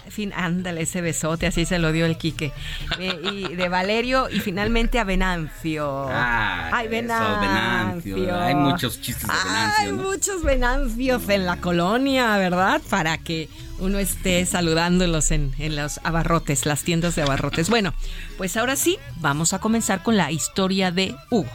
[0.09, 2.51] Fin, ándale, ese besote, así se lo dio el Quique.
[2.97, 6.07] Eh, y de Valerio y finalmente a Venancio.
[6.09, 8.41] Ay, Venancio.
[8.41, 9.85] Hay muchos chistes de Venancio.
[9.85, 12.81] Hay muchos Venancios en la colonia, ¿verdad?
[12.89, 13.47] Para que
[13.79, 17.69] uno esté saludándolos en, en los abarrotes, las tiendas de abarrotes.
[17.69, 17.93] Bueno,
[18.37, 21.49] pues ahora sí, vamos a comenzar con la historia de Hugo.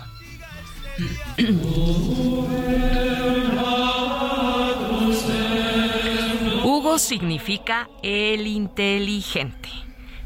[6.99, 9.69] significa el inteligente.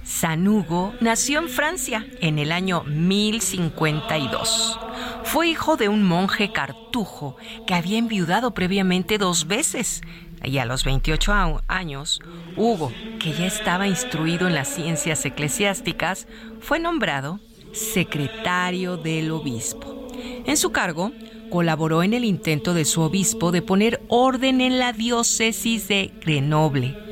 [0.03, 4.79] San Hugo nació en Francia en el año 1052.
[5.25, 10.03] Fue hijo de un monje cartujo que había enviudado previamente dos veces.
[10.47, 12.21] Y a los 28 años,
[12.57, 16.29] Hugo, que ya estaba instruido en las ciencias eclesiásticas,
[16.61, 17.41] fue nombrado
[17.73, 20.09] secretario del obispo.
[20.47, 21.11] En su cargo,
[21.51, 27.06] colaboró en el intento de su obispo de poner orden en la diócesis de Grenoble.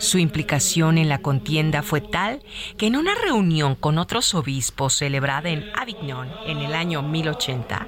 [0.00, 2.40] Su implicación en la contienda fue tal
[2.78, 7.86] que en una reunión con otros obispos celebrada en Avignon en el año 1080,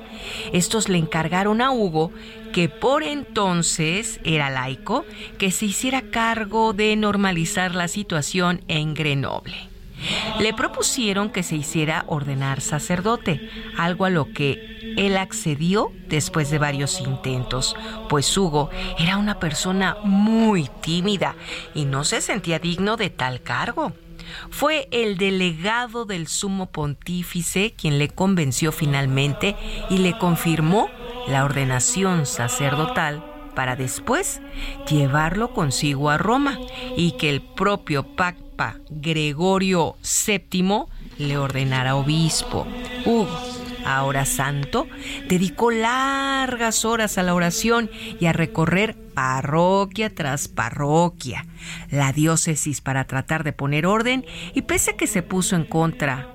[0.52, 2.12] estos le encargaron a Hugo,
[2.52, 5.06] que por entonces era laico,
[5.38, 9.71] que se hiciera cargo de normalizar la situación en Grenoble.
[10.40, 16.58] Le propusieron que se hiciera ordenar sacerdote, algo a lo que él accedió después de
[16.58, 17.76] varios intentos,
[18.08, 21.34] pues Hugo era una persona muy tímida
[21.74, 23.92] y no se sentía digno de tal cargo.
[24.50, 29.56] fue el delegado del sumo pontífice quien le convenció finalmente
[29.90, 30.88] y le confirmó
[31.28, 34.40] la ordenación sacerdotal para después
[34.88, 36.58] llevarlo consigo a Roma
[36.96, 38.14] y que el propio
[38.56, 40.84] Papa Gregorio VII
[41.18, 42.66] le ordenara obispo.
[43.04, 43.38] Hugo,
[43.84, 44.86] ahora santo,
[45.28, 51.46] dedicó largas horas a la oración y a recorrer parroquia tras parroquia,
[51.90, 56.28] la diócesis para tratar de poner orden y pese a que se puso en contra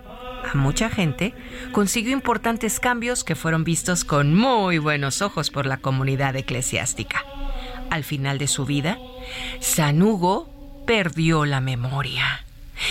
[0.51, 1.33] a mucha gente,
[1.71, 7.25] consiguió importantes cambios que fueron vistos con muy buenos ojos por la comunidad eclesiástica.
[7.89, 8.97] Al final de su vida,
[9.59, 10.56] San Hugo
[10.87, 12.43] perdió la memoria.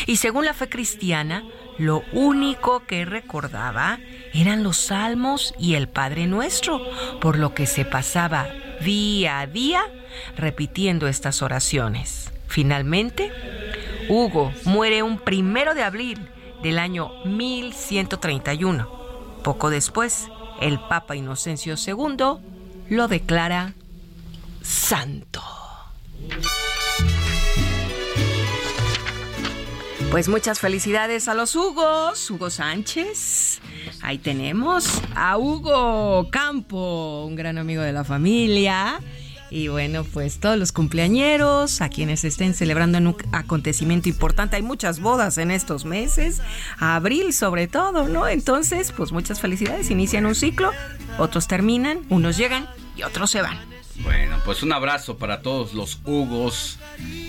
[0.07, 1.43] Y según la fe cristiana,
[1.79, 3.99] lo único que recordaba
[4.33, 6.81] eran los salmos y el Padre Nuestro,
[7.21, 8.49] por lo que se pasaba
[8.83, 9.83] día a día
[10.37, 12.31] repitiendo estas oraciones.
[12.47, 13.33] Finalmente,
[14.09, 16.29] Hugo muere un primero de abril
[16.63, 18.89] del año 1131.
[19.43, 20.29] Poco después,
[20.61, 22.39] el Papa Inocencio II
[22.91, 23.73] lo declara
[24.63, 25.43] santo.
[30.11, 33.61] Pues muchas felicidades a los Hugos, Hugo Sánchez.
[34.01, 39.01] Ahí tenemos a Hugo Campo, un gran amigo de la familia.
[39.51, 45.01] Y bueno, pues todos los cumpleañeros, a quienes estén celebrando un acontecimiento importante, hay muchas
[45.01, 46.41] bodas en estos meses,
[46.79, 48.27] abril sobre todo, ¿no?
[48.27, 50.73] Entonces, pues muchas felicidades, inician un ciclo,
[51.19, 53.76] otros terminan, unos llegan y otros se van.
[54.01, 56.79] Bueno, pues un abrazo para todos los Hugos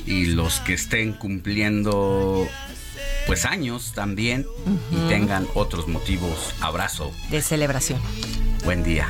[0.05, 2.47] y los que estén cumpliendo
[3.25, 4.47] pues años también
[4.91, 6.53] y tengan otros motivos.
[6.61, 7.11] Abrazo.
[7.29, 7.99] De celebración.
[8.63, 9.09] Buen día.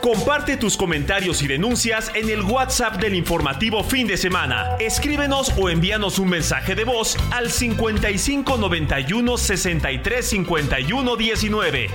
[0.00, 4.76] Comparte tus comentarios y denuncias en el WhatsApp del informativo fin de semana.
[4.78, 11.90] Escríbenos o envíanos un mensaje de voz al 55 91 63 51 19.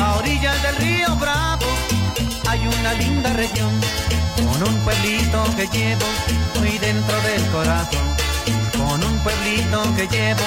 [0.00, 1.66] A orillas del río Bravo,
[2.48, 3.70] hay una linda región,
[4.36, 6.06] con un pueblito que llevo
[6.58, 8.06] muy dentro del corazón,
[8.72, 10.44] con un pueblito que llevo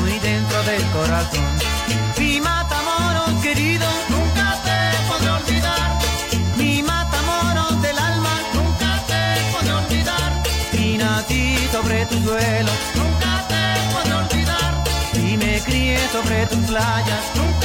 [0.00, 1.44] muy dentro del corazón.
[2.16, 5.90] Mi Matamoros querido, nunca te podré olvidar,
[6.56, 9.22] mi Matamoros del alma, nunca te
[9.52, 10.32] podré olvidar,
[10.72, 17.24] y nací sobre tu suelo, nunca te podré olvidar, y me crié sobre tus playas,
[17.34, 17.63] nunca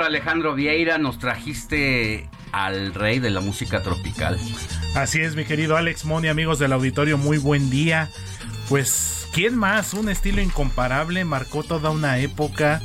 [0.00, 4.38] Alejandro Vieira, nos trajiste al rey de la música tropical.
[4.94, 8.10] Así es, mi querido Alex Moni, amigos del auditorio, muy buen día.
[8.68, 9.92] Pues, ¿quién más?
[9.92, 12.80] Un estilo incomparable, marcó toda una época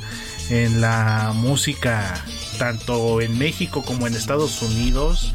[0.50, 2.14] en la música,
[2.58, 5.34] tanto en México como en Estados Unidos.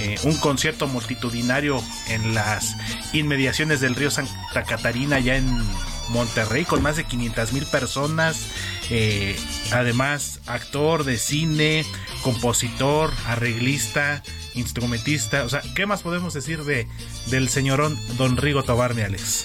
[0.00, 2.76] Eh, un concierto multitudinario en las
[3.12, 5.46] inmediaciones del río Santa Catarina, ya en
[6.08, 8.48] Monterrey, con más de 500 mil personas.
[8.90, 9.36] Eh,
[9.72, 11.84] además, actor de cine,
[12.22, 14.22] compositor, arreglista,
[14.54, 15.44] instrumentista.
[15.44, 16.86] O sea, ¿qué más podemos decir de
[17.26, 19.44] del señorón Don Rigo Tobarme, Alex?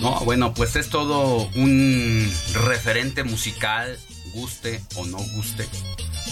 [0.00, 3.98] No, bueno, pues es todo un referente musical,
[4.32, 5.66] guste o no guste,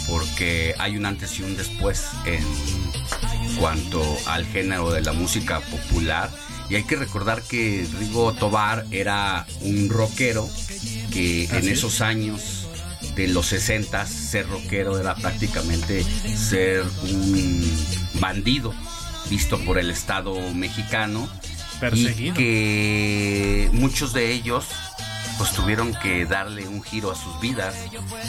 [0.08, 2.44] porque hay un antes y un después en
[3.58, 6.30] cuanto al género de la música popular.
[6.68, 10.48] Y hay que recordar que Rigo Tobar era un rockero
[11.12, 12.66] que en esos años
[13.14, 17.86] de los 60 ser rockero era prácticamente ser un
[18.20, 18.74] bandido
[19.30, 21.28] visto por el Estado mexicano.
[21.92, 24.64] Y que muchos de ellos
[25.36, 27.74] pues tuvieron que darle un giro a sus vidas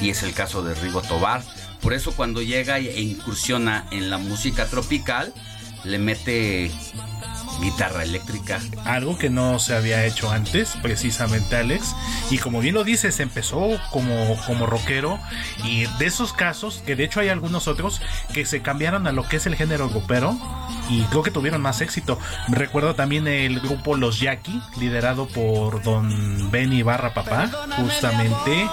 [0.02, 1.42] y es el caso de Rigo Tobar.
[1.82, 5.34] Por eso cuando llega e incursiona en la música tropical
[5.84, 6.72] le mete
[7.62, 8.60] guitarra eléctrica.
[8.86, 11.96] Algo que no se había hecho antes, precisamente Alex.
[12.30, 15.20] Y como bien lo dices, empezó como, como rockero.
[15.64, 18.02] Y de esos casos, que de hecho hay algunos otros
[18.34, 20.38] que se cambiaron a lo que es el género grupero.
[20.90, 22.20] Y creo que tuvieron más éxito.
[22.48, 28.70] Recuerdo también el grupo Los Jackie, liderado por don Benny Barra Papá, justamente.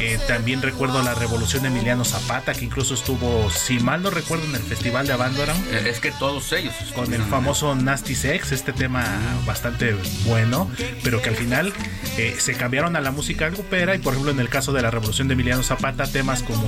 [0.00, 4.44] Eh, también recuerdo la revolución de Emiliano Zapata, que incluso estuvo, si mal no recuerdo,
[4.44, 5.56] en el Festival de Abandoran.
[5.70, 6.74] Eh, es que todos ellos.
[6.94, 9.04] Con el famoso Nasty Este tema
[9.44, 9.94] bastante
[10.24, 10.70] bueno,
[11.02, 11.74] pero que al final
[12.16, 14.90] eh, se cambiaron a la música grupera y por ejemplo en el caso de la
[14.90, 16.64] revolución de Emiliano Zapata, temas como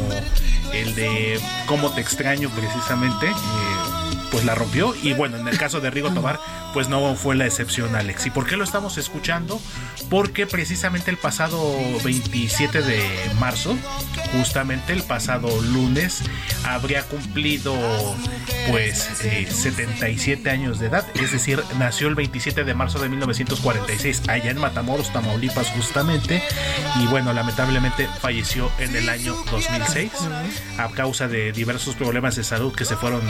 [0.74, 3.26] el de Cómo te extraño precisamente
[4.30, 4.94] pues la rompió.
[5.02, 6.40] Y bueno, en el caso de Rigo Tobar,
[6.72, 8.26] pues no fue la excepción, Alex.
[8.26, 9.60] ¿Y por qué lo estamos escuchando?
[10.10, 11.74] Porque precisamente el pasado
[12.04, 13.02] 27 de
[13.38, 13.76] marzo,
[14.32, 16.22] justamente el pasado lunes,
[16.64, 17.74] habría cumplido
[18.70, 21.06] pues 77 eh, años de edad.
[21.14, 26.42] Es decir, nació el 27 de marzo de 1946 allá en Matamoros, Tamaulipas, justamente.
[27.00, 30.12] Y bueno, lamentablemente falleció en el año 2006
[30.78, 33.22] a causa de diversos problemas de salud que se fueron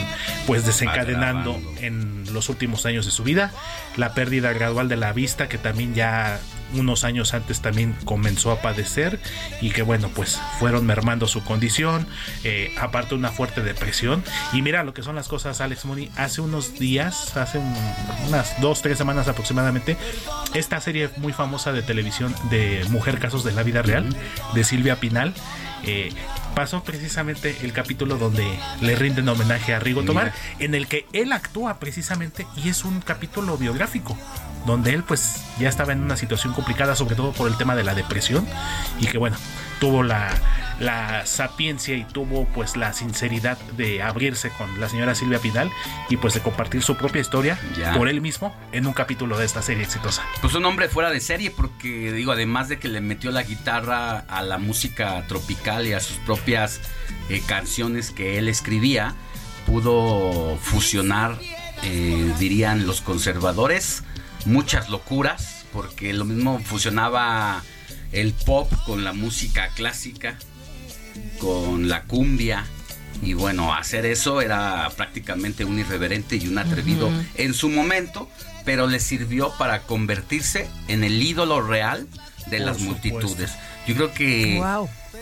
[0.45, 3.51] pues desencadenando encadenando en los últimos años de su vida,
[3.95, 6.39] la pérdida gradual de la vista que también ya
[6.73, 9.19] unos años antes también comenzó a padecer
[9.61, 12.07] y que bueno pues fueron mermando su condición
[12.43, 14.23] eh, aparte una fuerte depresión.
[14.53, 17.59] Y mira lo que son las cosas Alex Money hace unos días hace
[18.27, 19.97] unas dos tres semanas aproximadamente
[20.53, 24.15] esta serie muy famosa de televisión de Mujer Casos de la Vida Real
[24.53, 25.33] de Silvia Pinal
[25.83, 26.11] eh,
[26.57, 28.43] pasó precisamente el capítulo donde
[28.81, 32.99] le rinden homenaje a Rigo Tomar, en el que él actúa precisamente y es un
[32.99, 34.17] capítulo biográfico
[34.65, 37.83] donde él pues ya estaba en una situación complicada, sobre todo por el tema de
[37.83, 38.47] la depresión
[38.99, 39.37] y que bueno,
[39.79, 40.29] tuvo la,
[40.79, 45.71] la sapiencia y tuvo pues la sinceridad de abrirse con la señora Silvia Pinal
[46.09, 47.59] y pues de compartir su propia historia
[47.95, 50.23] por él mismo en un capítulo de esta serie exitosa.
[50.41, 54.19] Pues un hombre fuera de serie porque digo, además de que le metió la guitarra
[54.19, 56.79] a la música tropical y a sus propias
[57.29, 59.15] eh, canciones que él escribía,
[59.65, 61.37] pudo fusionar,
[61.83, 64.03] eh, dirían los conservadores,
[64.45, 67.63] muchas locuras, porque lo mismo fusionaba
[68.11, 70.37] el pop con la música clásica,
[71.39, 72.65] con la cumbia.
[73.21, 78.29] Y bueno, hacer eso era prácticamente un irreverente y un atrevido en su momento,
[78.63, 82.07] pero le sirvió para convertirse en el ídolo real
[82.49, 83.51] de las multitudes.
[83.87, 84.61] Yo creo que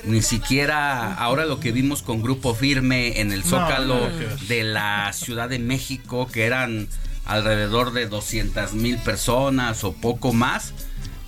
[0.03, 4.09] ni siquiera ahora lo que vimos con Grupo Firme en el Zócalo
[4.47, 6.87] de la Ciudad de México, que eran
[7.25, 10.73] alrededor de 200 mil personas o poco más,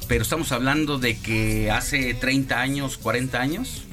[0.07, 3.83] pero estamos hablando de que hace 30 años, 40 años,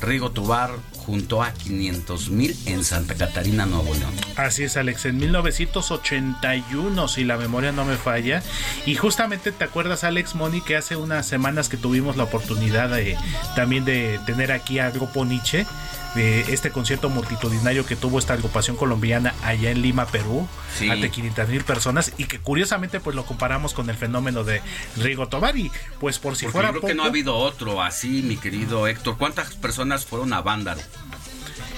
[0.00, 4.12] Rigo Tobar juntó a 500 mil en Santa Catarina, Nuevo León.
[4.36, 8.42] Así es, Alex, en 1981, si la memoria no me falla.
[8.86, 13.16] Y justamente te acuerdas, Alex Moni, que hace unas semanas que tuvimos la oportunidad de,
[13.56, 15.66] también de tener aquí a Grupo Nietzsche
[16.14, 20.48] de este concierto multitudinario que tuvo esta agrupación colombiana allá en Lima, Perú,
[20.90, 24.62] ante 500 mil personas y que curiosamente pues lo comparamos con el fenómeno de
[24.96, 28.22] Rigo Tobar y pues por si fuera yo creo que no ha habido otro así,
[28.22, 29.18] mi querido Héctor.
[29.18, 30.80] ¿Cuántas personas fueron a Vándaro?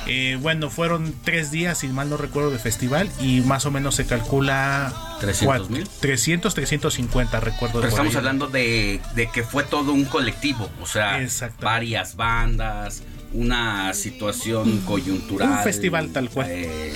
[0.07, 3.95] Eh, bueno, fueron tres días, si mal no recuerdo, de festival y más o menos
[3.95, 5.89] se calcula 300 mil.
[6.01, 7.80] 300, 350, recuerdo.
[7.80, 11.20] Pero estamos hablando de, de, que fue todo un colectivo, o sea,
[11.61, 15.51] varias bandas, una situación coyuntural.
[15.51, 16.49] Un festival tal cual.
[16.51, 16.93] Eh,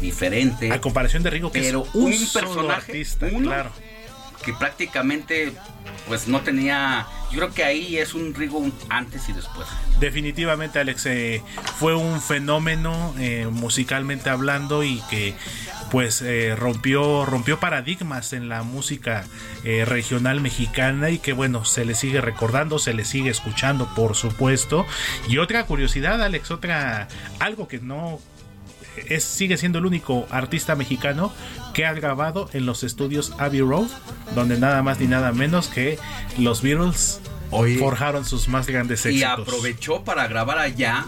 [0.00, 0.72] diferente.
[0.72, 3.04] A comparación de Rigo, que pero es un, personaje,
[3.42, 3.70] claro.
[4.44, 5.52] que prácticamente
[6.06, 7.06] pues no tenía.
[7.30, 9.68] Yo creo que ahí es un Rigo antes y después.
[10.00, 11.42] Definitivamente, Alex, eh,
[11.78, 15.34] fue un fenómeno eh, musicalmente hablando y que
[15.90, 19.24] pues eh, rompió, rompió paradigmas en la música
[19.64, 24.14] eh, regional mexicana y que bueno, se le sigue recordando, se le sigue escuchando, por
[24.14, 24.86] supuesto.
[25.28, 27.08] Y otra curiosidad, Alex, otra,
[27.38, 28.20] algo que no
[29.08, 31.32] es, sigue siendo el único artista mexicano
[31.74, 33.88] que ha grabado en los estudios Abbey Road,
[34.34, 35.98] donde nada más ni nada menos que
[36.38, 37.20] los Beatles
[37.78, 39.38] forjaron sus más grandes éxitos.
[39.38, 41.06] Y aprovechó para grabar allá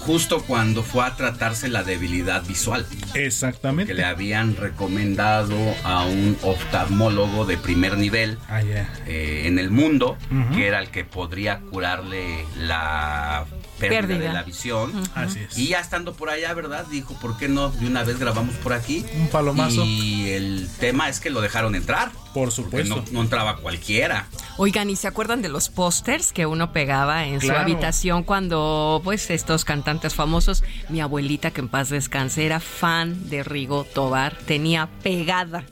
[0.00, 2.86] justo cuando fue a tratarse la debilidad visual.
[3.14, 3.92] Exactamente.
[3.92, 10.16] Que le habían recomendado a un oftalmólogo de primer nivel ah, eh, en el mundo,
[10.54, 13.46] que era el que podría curarle la
[13.88, 14.92] pérdida, de la visión.
[15.14, 15.58] Así es.
[15.58, 16.86] Y ya estando por allá, ¿verdad?
[16.86, 19.04] Dijo, ¿por qué no de una vez grabamos por aquí?
[19.14, 19.84] Un palomazo.
[19.84, 22.12] Y el tema es que lo dejaron entrar.
[22.34, 23.02] Por supuesto.
[23.10, 24.28] No, entraba cualquiera.
[24.56, 29.30] Oigan, ¿y se acuerdan de los pósters que uno pegaba en su habitación cuando, pues,
[29.30, 34.88] estos cantantes famosos, mi abuelita, que en paz descanse, era fan de Rigo Tobar, tenía
[35.02, 35.64] pegada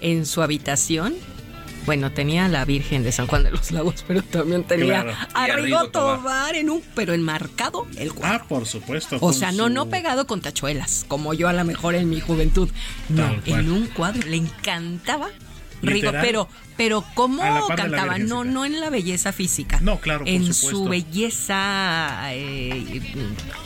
[0.00, 1.14] en su habitación
[1.86, 5.46] bueno, tenía a la Virgen de San Juan de los Lagos, pero también tenía a
[5.46, 8.40] Rigo Tobar en un, pero enmarcado el cuadro.
[8.42, 9.18] Ah, por supuesto.
[9.20, 12.68] O sea, no, no pegado con tachuelas, como yo a lo mejor en mi juventud.
[13.08, 14.26] No, en un cuadro.
[14.28, 15.28] Le encantaba
[15.82, 19.78] Rigo, pero pero cómo cantaba, no, no en la belleza física.
[19.80, 23.00] No, claro, En su belleza eh,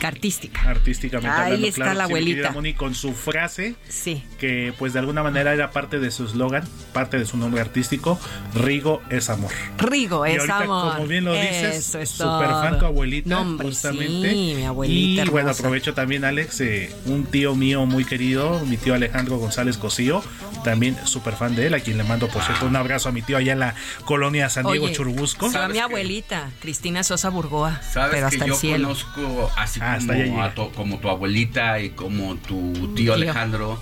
[0.03, 0.63] artística.
[0.63, 2.51] Artísticamente Ahí está la abuelita.
[2.53, 4.23] Moni, con su frase, sí.
[4.39, 8.19] que pues de alguna manera era parte de su eslogan, parte de su nombre artístico,
[8.55, 9.53] Rigo es amor.
[9.79, 10.95] Rigo es amor.
[10.95, 14.31] Como bien lo dices, super fan tu abuelita, justamente.
[14.31, 15.25] Sí, mi abuelita.
[15.25, 19.79] Y bueno, aprovecho también, Alex, eh, un tío mío muy querido, mi tío Alejandro González
[19.79, 20.23] Cosío,
[20.65, 23.23] también súper fan de él, a quien le mando, por cierto, un abrazo a mi
[23.23, 23.75] tío allá en la
[24.05, 25.51] colonia San Diego Churubusco.
[25.55, 27.83] A mi abuelita, Cristina Sosa Burgoa.
[27.83, 28.89] Sabes pero hasta que yo cielo.
[28.89, 33.79] conozco así ah, como, como, tu abuelita y como tu tío, Alejandro.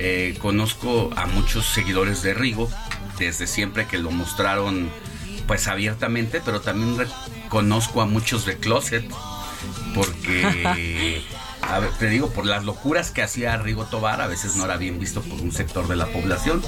[0.00, 2.70] Eh, conozco a muchos seguidores de Rigo
[3.18, 4.90] desde siempre que lo mostraron
[5.48, 7.08] pues abiertamente, pero también
[7.48, 9.04] conozco a muchos de Closet
[9.94, 11.22] porque
[11.68, 14.76] a ver, te digo, por las locuras que hacía Rigo Tobar, a veces no era
[14.76, 16.62] bien visto por un sector de la población.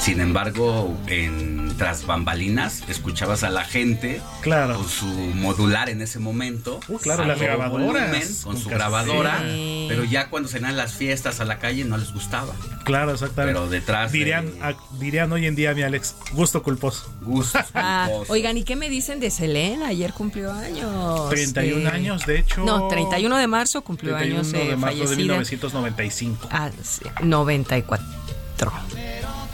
[0.00, 4.76] Sin embargo, en tras bambalinas, escuchabas a la gente claro.
[4.76, 6.80] con su modular en ese momento.
[6.88, 8.42] Uh, claro, las grabadoras.
[8.44, 9.42] con, su grabadora.
[9.88, 12.54] Pero ya cuando se las fiestas a la calle no les gustaba.
[12.84, 13.58] Claro, exactamente.
[13.58, 14.12] Pero detrás.
[14.12, 14.52] Dirían,
[14.98, 17.12] dirían hoy en día, mi Alex, gusto culposo.
[17.20, 19.88] Gusto ah, oigan, ¿y qué me dicen de Selena?
[19.88, 21.28] Ayer cumplió años.
[21.28, 22.64] 31 años, de hecho.
[22.64, 24.45] No, 31 de marzo cumplió años.
[24.52, 26.48] De marzo de 1995.
[26.50, 28.06] Ah, sí, 94.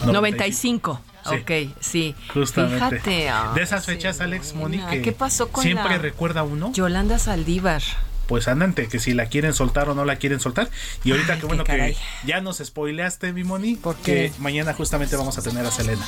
[0.05, 1.01] 95.
[1.25, 2.15] Ok, sí.
[2.35, 3.01] Justamente.
[3.01, 3.55] Fíjate.
[3.55, 5.03] de esas fechas, Alex Monique.
[5.03, 6.73] ¿Qué pasó con Siempre recuerda uno.
[6.73, 7.83] Yolanda Saldívar.
[8.27, 10.71] Pues andante, que si la quieren soltar o no la quieren soltar.
[11.05, 15.43] Y ahorita qué bueno que ya nos spoileaste, mi Moni, porque mañana justamente vamos a
[15.43, 16.05] tener a Selena.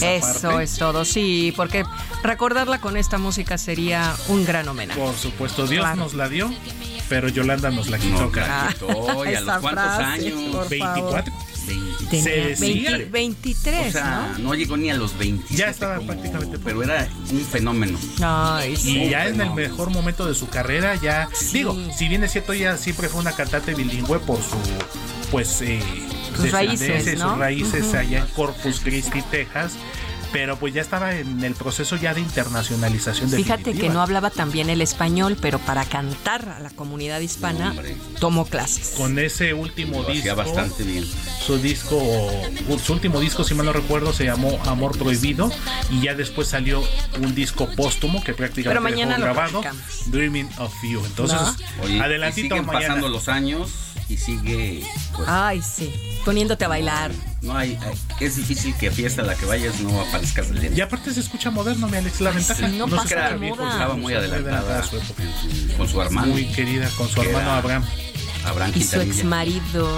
[0.00, 1.84] Eso es todo, sí, porque
[2.22, 4.98] recordarla con esta música sería un gran homenaje.
[4.98, 6.50] Por supuesto, Dios nos la dio,
[7.08, 8.30] pero Yolanda nos la quitó.
[8.30, 10.68] No, la quitó, ¿y a los cuántos años?
[10.68, 11.32] 24.
[13.10, 14.54] 23, o sea, ¿no?
[14.54, 15.54] llegó ni a los 20.
[15.54, 16.58] Ya estaba prácticamente.
[16.58, 17.98] Pero era un fenómeno.
[18.84, 21.28] y ya en el mejor momento de su carrera, ya.
[21.52, 24.56] Digo, si bien es cierto, ella siempre fue una cantante bilingüe por su.
[25.30, 25.60] Pues.
[25.62, 25.80] Eh,
[26.36, 29.72] sus raíces, sus raíces allá en Corpus Christi, Texas
[30.32, 33.30] pero pues ya estaba en el proceso ya de internacionalización.
[33.30, 37.74] Fíjate que no hablaba también el español, pero para cantar a la comunidad hispana
[38.20, 38.94] tomó clases.
[38.96, 41.04] Con ese último disco, bastante bien.
[41.40, 42.00] Su disco,
[42.82, 45.50] su último disco, si mal no recuerdo, se llamó Amor Prohibido
[45.90, 46.82] y ya después salió
[47.20, 49.62] un disco póstumo que prácticamente pero mañana dejó grabado,
[50.06, 51.04] Dreaming of You.
[51.04, 51.38] Entonces,
[52.00, 54.82] adelantito siguen pasando los años y sigue.
[55.14, 55.92] Pues, Ay, sí,
[56.24, 57.10] poniéndote a bailar.
[57.42, 57.78] No hay,
[58.20, 61.50] es difícil que fiesta a la que vayas no aparezcas de Y aparte se escucha
[61.50, 62.68] moderno, mi Alex, la ventaja.
[62.68, 63.70] no, pasa de moda.
[63.70, 64.84] Estaba muy adelantada,
[65.76, 66.28] con su hermano.
[66.28, 67.84] Muy querida, con su hermano Abraham
[68.74, 69.88] y su ex marido.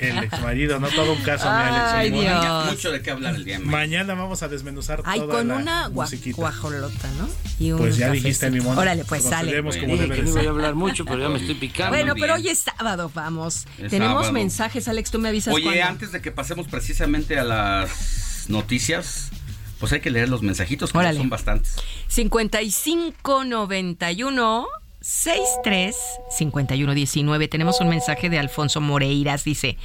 [0.00, 2.70] El ex marido, no todo un caso, Ay, Dios.
[2.70, 4.14] Mucho de qué hablar el día de mañana.
[4.14, 7.28] Vamos a desmenuzar Ay, toda con la una guajolota, ¿no?
[7.58, 8.80] Y un pues ya dijiste, mi mono.
[8.80, 9.62] Órale, pues sale.
[9.62, 11.96] Como no voy a hablar mucho, pero ya me estoy picando.
[11.96, 13.66] Bueno, pero hoy es sábado, vamos.
[13.90, 19.30] Tenemos mensajes, Alex, tú me avisas Oye, antes de que pasemos precisamente a las noticias,
[19.78, 21.76] pues hay que leer los mensajitos, que son bastantes.
[22.08, 24.66] 5591
[25.02, 27.48] 635119.
[27.48, 29.42] Tenemos un mensaje de Alfonso Moreiras.
[29.44, 29.76] Dice: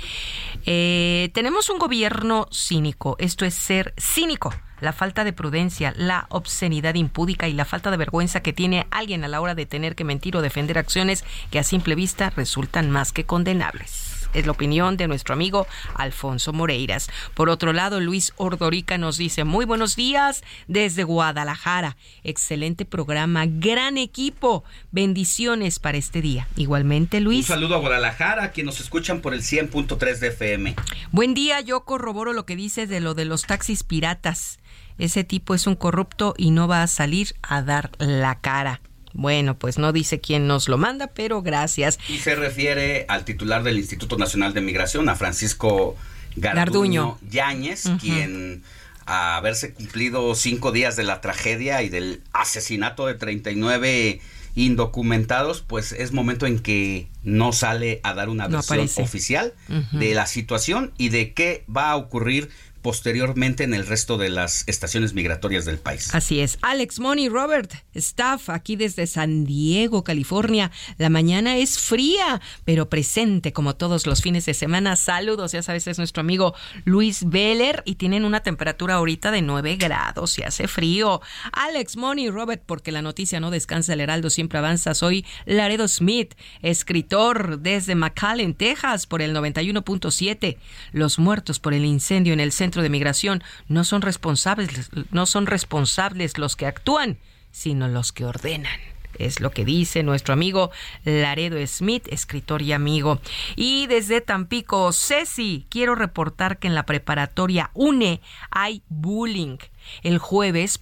[0.65, 3.15] eh, Tenemos un gobierno cínico.
[3.20, 4.53] Esto es ser cínico.
[4.80, 9.24] La falta de prudencia, la obscenidad impúdica y la falta de vergüenza que tiene alguien
[9.24, 12.91] a la hora de tener que mentir o defender acciones que a simple vista resultan
[12.91, 14.07] más que condenables.
[14.38, 15.65] Es la opinión de nuestro amigo
[15.95, 17.09] Alfonso Moreiras.
[17.33, 21.97] Por otro lado, Luis Ordorica nos dice, muy buenos días desde Guadalajara.
[22.23, 24.63] Excelente programa, gran equipo.
[24.91, 26.47] Bendiciones para este día.
[26.55, 27.49] Igualmente, Luis.
[27.49, 30.75] Un saludo a Guadalajara, quien nos escuchan por el 100.3 de FM.
[31.11, 34.59] Buen día, yo corroboro lo que dices de lo de los taxis piratas.
[34.99, 38.81] Ese tipo es un corrupto y no va a salir a dar la cara.
[39.18, 41.97] Bueno, pues no dice quién nos lo manda, pero gracias.
[42.07, 45.97] Y se refiere al titular del Instituto Nacional de Migración, a Francisco
[46.36, 48.61] Garduño, Yáñez, quien
[49.07, 54.22] a haberse cumplido cinco días de la tragedia y del asesinato de 39
[54.53, 59.55] indocumentados, pues es momento en que no sale a dar una versión oficial
[59.93, 62.49] de la situación y de qué va a ocurrir
[62.88, 66.15] posteriormente en el resto de las estaciones migratorias del país.
[66.15, 66.57] Así es.
[66.61, 70.71] Alex Money, Robert, staff aquí desde San Diego, California.
[70.97, 74.95] La mañana es fría, pero presente como todos los fines de semana.
[74.95, 79.75] Saludos, ya sabes, es nuestro amigo Luis Veller y tienen una temperatura ahorita de 9
[79.75, 81.19] grados y hace frío.
[81.51, 84.93] Alex Money, Robert, porque la noticia no descansa, el Heraldo siempre avanza.
[84.93, 90.55] Soy Laredo Smith, escritor desde McAllen, Texas, por el 91.7.
[90.93, 95.45] Los muertos por el incendio en el centro de migración no son responsables, no son
[95.45, 97.17] responsables los que actúan,
[97.51, 98.80] sino los que ordenan.
[99.17, 100.71] Es lo que dice nuestro amigo
[101.03, 103.19] Laredo Smith, escritor y amigo.
[103.55, 108.21] Y desde Tampico, Ceci, quiero reportar que en la preparatoria UNE
[108.51, 109.57] hay bullying.
[110.03, 110.80] El jueves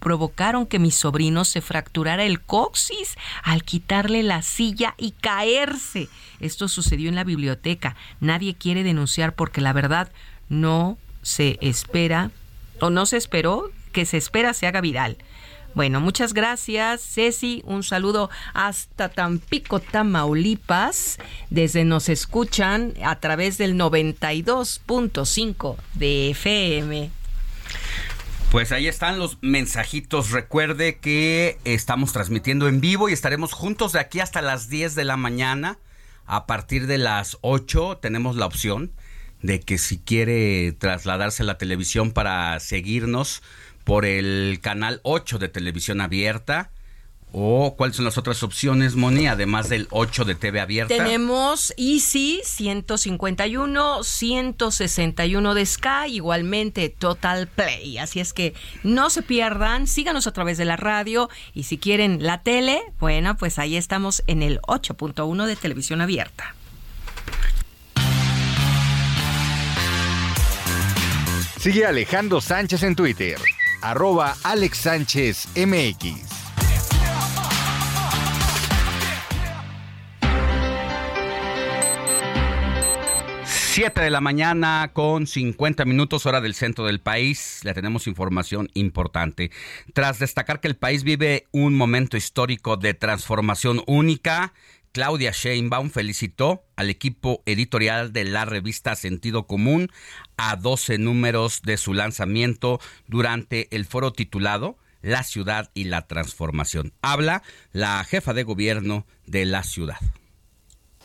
[0.00, 6.08] provocaron que mi sobrino se fracturara el coxis al quitarle la silla y caerse.
[6.40, 7.96] Esto sucedió en la biblioteca.
[8.20, 10.10] Nadie quiere denunciar porque la verdad
[10.48, 12.30] no se espera
[12.80, 15.18] o no se esperó que se espera se haga viral.
[15.74, 17.62] Bueno, muchas gracias, Ceci.
[17.64, 21.18] Un saludo hasta Tampico, Tamaulipas.
[21.50, 27.10] Desde nos escuchan a través del 92.5 de FM.
[28.50, 30.30] Pues ahí están los mensajitos.
[30.30, 35.04] Recuerde que estamos transmitiendo en vivo y estaremos juntos de aquí hasta las 10 de
[35.04, 35.78] la mañana.
[36.26, 38.90] A partir de las 8 tenemos la opción
[39.42, 43.42] de que si quiere trasladarse a la televisión para seguirnos
[43.84, 46.70] por el canal 8 de televisión abierta,
[47.32, 50.96] o cuáles son las otras opciones, Moni, además del 8 de TV abierta.
[50.96, 57.98] Tenemos Easy 151, 161 de Sky, igualmente Total Play.
[57.98, 62.24] Así es que no se pierdan, síganos a través de la radio y si quieren
[62.24, 66.54] la tele, bueno, pues ahí estamos en el 8.1 de televisión abierta.
[71.58, 73.36] Sigue Alejandro Sánchez en Twitter,
[73.82, 75.48] arroba Alex Sánchez.
[83.44, 87.60] Siete de la mañana con 50 minutos hora del centro del país.
[87.64, 89.50] Le tenemos información importante.
[89.94, 94.52] Tras destacar que el país vive un momento histórico de transformación única,
[94.92, 99.90] Claudia Sheinbaum felicitó al equipo editorial de la revista Sentido Común
[100.38, 106.94] a 12 números de su lanzamiento durante el foro titulado La ciudad y la transformación.
[107.02, 109.98] Habla la jefa de gobierno de la ciudad.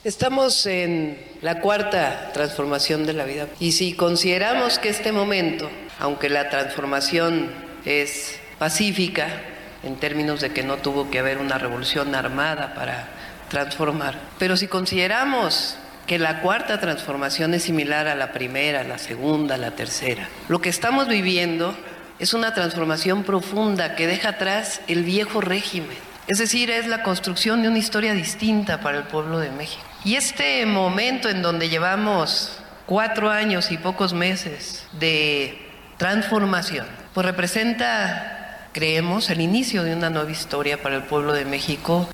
[0.06, 5.70] Estamos en la cuarta transformación de la vida y si consideramos que este momento,
[6.00, 7.52] aunque la transformación
[7.86, 9.44] es pacífica,
[9.84, 13.10] en términos de que no tuvo que haber una revolución armada para
[13.50, 14.20] transformar.
[14.40, 19.72] Pero si consideramos que la cuarta transformación es similar a la primera, la segunda, la
[19.72, 21.76] tercera, lo que estamos viviendo
[22.20, 25.98] es una transformación profunda que deja atrás el viejo régimen.
[26.28, 29.84] Es decir, es la construcción de una historia distinta para el pueblo de México.
[30.06, 35.58] Y este momento en donde llevamos cuatro años y pocos meses de
[35.98, 42.10] transformación, pues representa, creemos, el inicio de una nueva historia para el pueblo de México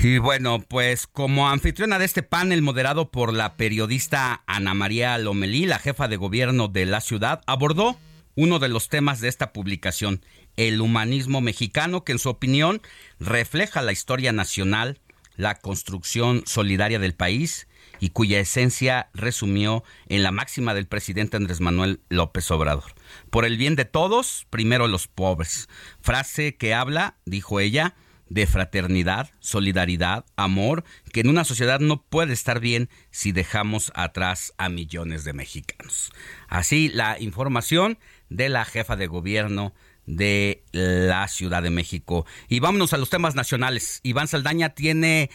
[0.00, 5.66] Y bueno, pues como anfitriona de este panel moderado por la periodista Ana María Lomelí,
[5.66, 7.98] la jefa de gobierno de la ciudad, abordó
[8.36, 10.24] uno de los temas de esta publicación,
[10.56, 12.80] el humanismo mexicano, que en su opinión
[13.18, 15.00] refleja la historia nacional,
[15.34, 17.66] la construcción solidaria del país
[17.98, 22.94] y cuya esencia resumió en la máxima del presidente Andrés Manuel López Obrador.
[23.30, 25.68] Por el bien de todos, primero los pobres.
[26.00, 27.96] Frase que habla, dijo ella,
[28.28, 34.52] de fraternidad, solidaridad, amor, que en una sociedad no puede estar bien si dejamos atrás
[34.58, 36.12] a millones de mexicanos.
[36.48, 37.98] Así la información
[38.28, 39.74] de la jefa de gobierno
[40.06, 42.26] de la Ciudad de México.
[42.48, 44.00] Y vámonos a los temas nacionales.
[44.02, 45.30] Iván Saldaña tiene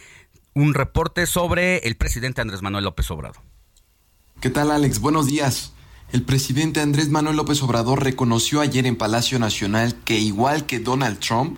[0.54, 3.42] un reporte sobre el presidente Andrés Manuel López Obrador.
[4.42, 5.00] ¿Qué tal Alex?
[5.00, 5.74] Buenos días.
[6.12, 11.20] El presidente Andrés Manuel López Obrador reconoció ayer en Palacio Nacional que igual que Donald
[11.20, 11.58] Trump,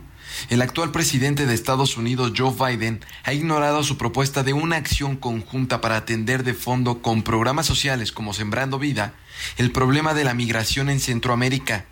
[0.50, 5.16] el actual presidente de Estados Unidos, Joe Biden, ha ignorado su propuesta de una acción
[5.16, 9.14] conjunta para atender de fondo con programas sociales como Sembrando Vida
[9.58, 11.86] el problema de la migración en Centroamérica.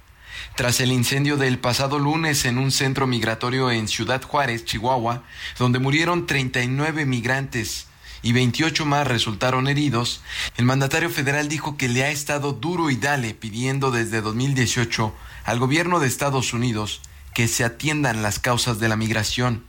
[0.55, 5.23] Tras el incendio del pasado lunes en un centro migratorio en Ciudad Juárez, Chihuahua,
[5.57, 7.87] donde murieron 39 migrantes
[8.21, 10.21] y 28 más resultaron heridos,
[10.57, 15.13] el mandatario federal dijo que le ha estado duro y dale pidiendo desde 2018
[15.43, 17.01] al gobierno de Estados Unidos
[17.33, 19.63] que se atiendan las causas de la migración.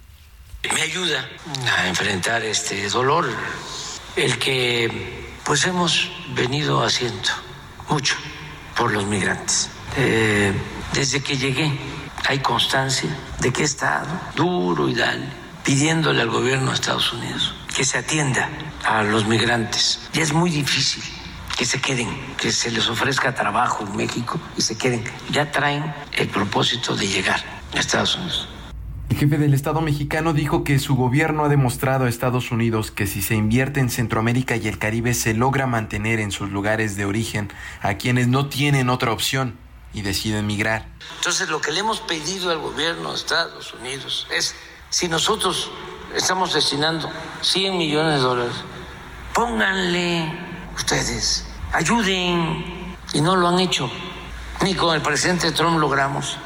[0.73, 1.29] Me ayuda
[1.77, 3.29] a enfrentar este dolor
[4.17, 7.29] el que pues hemos venido haciendo
[7.89, 8.17] mucho
[8.77, 9.69] por los migrantes.
[9.97, 10.53] Eh,
[10.93, 11.79] desde que llegué
[12.27, 13.11] hay constancia
[13.41, 15.27] de que he estado duro y dale,
[15.63, 18.49] pidiéndole al gobierno de Estados Unidos que se atienda
[18.85, 20.01] a los migrantes.
[20.13, 21.03] Y es muy difícil
[21.57, 25.05] que se queden, que se les ofrezca trabajo en México y se queden.
[25.31, 27.43] Ya traen el propósito de llegar
[27.75, 28.49] a Estados Unidos.
[29.11, 33.07] El jefe del Estado mexicano dijo que su gobierno ha demostrado a Estados Unidos que
[33.07, 37.05] si se invierte en Centroamérica y el Caribe se logra mantener en sus lugares de
[37.05, 39.57] origen a quienes no tienen otra opción
[39.93, 40.89] y deciden migrar.
[41.19, 44.57] Entonces lo que le hemos pedido al gobierno de Estados Unidos es,
[44.91, 45.71] si nosotros
[46.17, 47.09] estamos destinando
[47.43, 48.57] 100 millones de dólares,
[49.33, 53.91] pónganle ustedes, ayuden, y no lo han hecho.
[54.63, 56.39] Ni con el presidente Trump logramos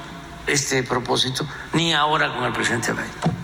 [0.47, 3.39] este propósito, ni ahora con el presidente Biden.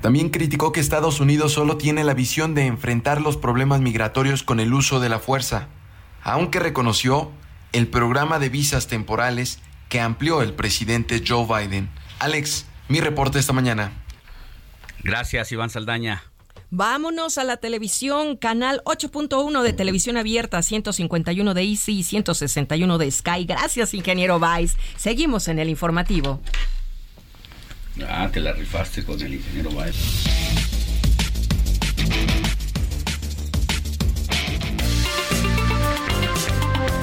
[0.00, 4.60] También criticó que Estados Unidos solo tiene la visión de enfrentar los problemas migratorios con
[4.60, 5.68] el uso de la fuerza,
[6.22, 7.32] aunque reconoció
[7.72, 11.90] el programa de visas temporales que amplió el presidente Joe Biden.
[12.18, 13.92] Alex, mi reporte esta mañana.
[15.02, 16.22] Gracias, Iván Saldaña.
[16.70, 23.10] Vámonos a la televisión, canal 8.1 de televisión abierta, 151 de Easy y 161 de
[23.10, 23.44] Sky.
[23.44, 24.76] Gracias, ingeniero Vice.
[24.96, 26.40] Seguimos en el informativo.
[28.08, 30.30] Ah, te la rifaste con el ingeniero Vice.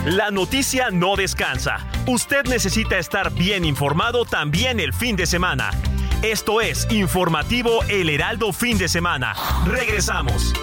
[0.06, 1.88] La noticia no descansa.
[2.08, 5.70] Usted necesita estar bien informado también el fin de semana.
[6.24, 9.34] Esto es Informativo El Heraldo Fin de Semana.
[9.66, 10.54] Regresamos.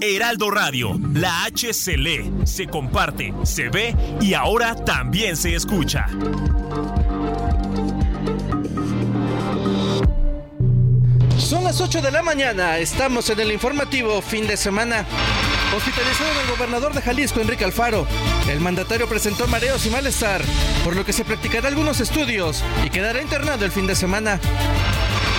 [0.00, 6.08] Heraldo Radio, la H se lee, se comparte, se ve y ahora también se escucha.
[11.36, 15.06] Son las 8 de la mañana, estamos en el informativo fin de semana.
[15.76, 18.06] Hospitalizaron al gobernador de Jalisco, Enrique Alfaro.
[18.48, 20.42] El mandatario presentó mareos y malestar,
[20.82, 24.40] por lo que se practicará algunos estudios y quedará internado el fin de semana.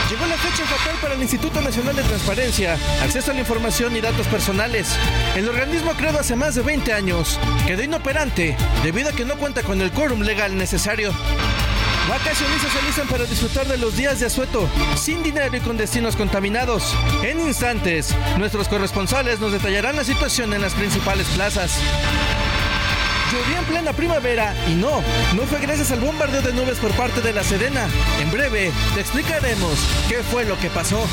[0.10, 4.02] Llegó la fecha fatal para el Instituto Nacional de Transparencia, acceso a la información y
[4.02, 4.96] datos personales.
[5.36, 9.64] El organismo creado hace más de 20 años quedó inoperante debido a que no cuenta
[9.64, 11.12] con el quórum legal necesario.
[12.10, 16.16] Vacacionistas se alistan para disfrutar de los días de asueto, sin dinero y con destinos
[16.16, 16.96] contaminados.
[17.22, 21.80] En instantes, nuestros corresponsales nos detallarán la situación en las principales plazas.
[23.32, 25.04] Llovió en plena primavera y no,
[25.36, 27.88] no fue gracias al bombardeo de nubes por parte de la Sedena.
[28.20, 31.08] En breve, te explicaremos qué fue lo que pasó.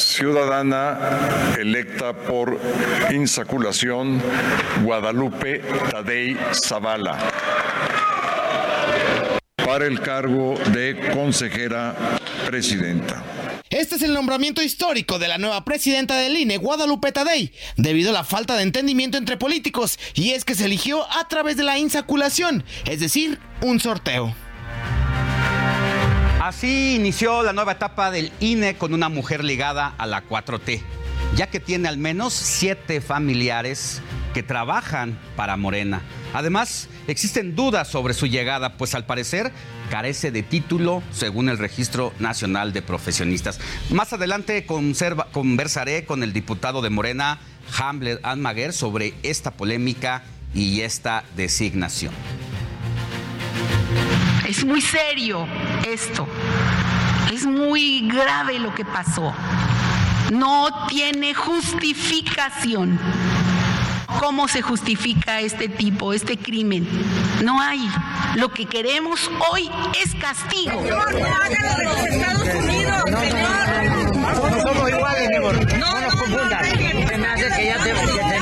[0.00, 0.98] Ciudadana
[1.58, 2.58] electa por
[3.12, 4.20] insaculación
[4.82, 7.18] Guadalupe Tadei Zavala
[9.56, 11.94] para el cargo de consejera
[12.46, 13.22] presidenta.
[13.68, 18.12] Este es el nombramiento histórico de la nueva presidenta del INE, Guadalupe Tadei, debido a
[18.12, 21.78] la falta de entendimiento entre políticos, y es que se eligió a través de la
[21.78, 24.34] insaculación, es decir, un sorteo.
[26.40, 30.80] Así inició la nueva etapa del INE con una mujer ligada a la 4T,
[31.36, 34.00] ya que tiene al menos siete familiares
[34.32, 36.00] que trabajan para Morena.
[36.32, 39.52] Además, existen dudas sobre su llegada, pues al parecer
[39.90, 43.60] carece de título según el Registro Nacional de Profesionistas.
[43.90, 47.38] Más adelante conversaré con el diputado de Morena,
[47.78, 50.22] Hamlet Anmaguer, sobre esta polémica
[50.54, 52.14] y esta designación.
[54.50, 55.46] Es muy serio
[55.86, 56.26] esto.
[57.32, 59.32] Es muy grave lo que pasó.
[60.32, 62.98] No tiene justificación.
[64.18, 66.84] ¿Cómo se justifica este tipo, este crimen?
[67.44, 67.88] No hay.
[68.34, 69.70] Lo que queremos hoy
[70.02, 70.82] es castigo.
[70.82, 71.00] No
[74.62, 75.30] somos iguales,
[75.78, 76.68] No nos confundas.
[76.68, 78.39] Se me hace que ya te, que te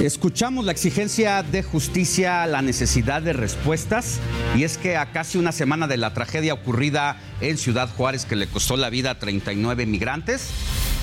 [0.00, 4.20] Escuchamos la exigencia de justicia, la necesidad de respuestas,
[4.54, 8.36] y es que a casi una semana de la tragedia ocurrida en Ciudad Juárez que
[8.36, 10.50] le costó la vida a 39 migrantes,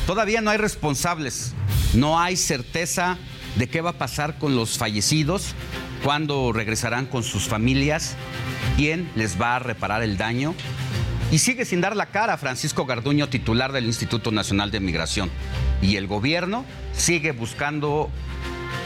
[0.05, 1.53] todavía no hay responsables,
[1.95, 3.17] no hay certeza
[3.55, 5.55] de qué va a pasar con los fallecidos,
[6.03, 8.15] cuándo regresarán con sus familias,
[8.77, 10.53] quién les va a reparar el daño.
[11.31, 15.31] Y sigue sin dar la cara Francisco Garduño, titular del Instituto Nacional de Migración.
[15.81, 16.63] Y el gobierno
[16.93, 18.11] sigue buscando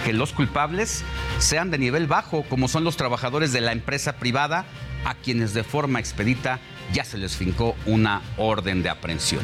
[0.08, 1.04] que los culpables
[1.38, 4.66] sean de nivel bajo, como son los trabajadores de la empresa privada
[5.04, 6.62] a quienes de forma expedita
[6.94, 9.42] ya se les fincó una orden de aprehensión.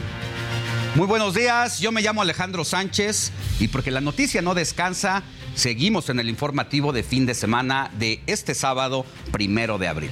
[0.96, 6.08] Muy buenos días, yo me llamo Alejandro Sánchez y porque la noticia no descansa, seguimos
[6.08, 10.12] en el informativo de fin de semana de este sábado primero de abril.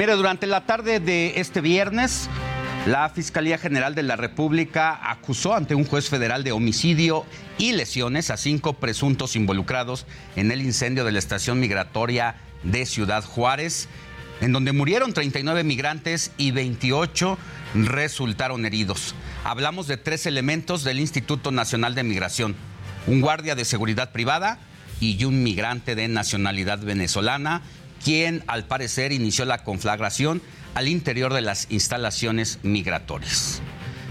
[0.00, 2.30] Mire, durante la tarde de este viernes,
[2.86, 7.26] la Fiscalía General de la República acusó ante un juez federal de homicidio
[7.58, 13.22] y lesiones a cinco presuntos involucrados en el incendio de la estación migratoria de Ciudad
[13.22, 13.88] Juárez,
[14.40, 17.36] en donde murieron 39 migrantes y 28
[17.74, 19.14] resultaron heridos.
[19.44, 22.56] Hablamos de tres elementos del Instituto Nacional de Migración,
[23.06, 24.60] un guardia de seguridad privada
[24.98, 27.60] y un migrante de nacionalidad venezolana
[28.04, 30.42] quien al parecer inició la conflagración
[30.74, 33.60] al interior de las instalaciones migratorias.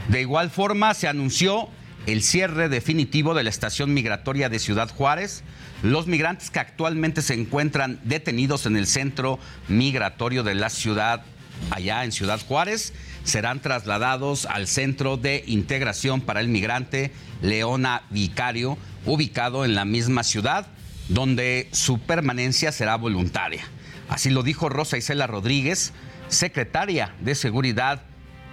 [0.10, 1.70] De igual forma, se anunció
[2.06, 5.44] el cierre definitivo de la estación migratoria de Ciudad Juárez.
[5.84, 11.24] Los migrantes que actualmente se encuentran detenidos en el centro migratorio de la ciudad,
[11.72, 17.12] allá en Ciudad Juárez, serán trasladados al Centro de Integración para el Migrante
[17.42, 20.68] Leona Vicario, ubicado en la misma ciudad,
[21.10, 23.64] donde su permanencia será voluntaria.
[24.10, 25.93] Así lo dijo Rosa Isela Rodríguez,
[26.28, 28.01] secretaria de Seguridad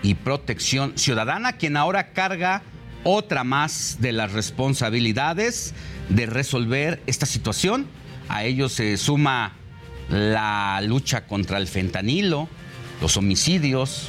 [0.03, 2.63] y Protección Ciudadana, quien ahora carga
[3.05, 5.75] otra más de las responsabilidades
[6.09, 7.87] de resolver esta situación.
[8.29, 9.53] A ello se suma
[10.09, 12.49] la lucha contra el fentanilo,
[13.01, 14.09] los homicidios,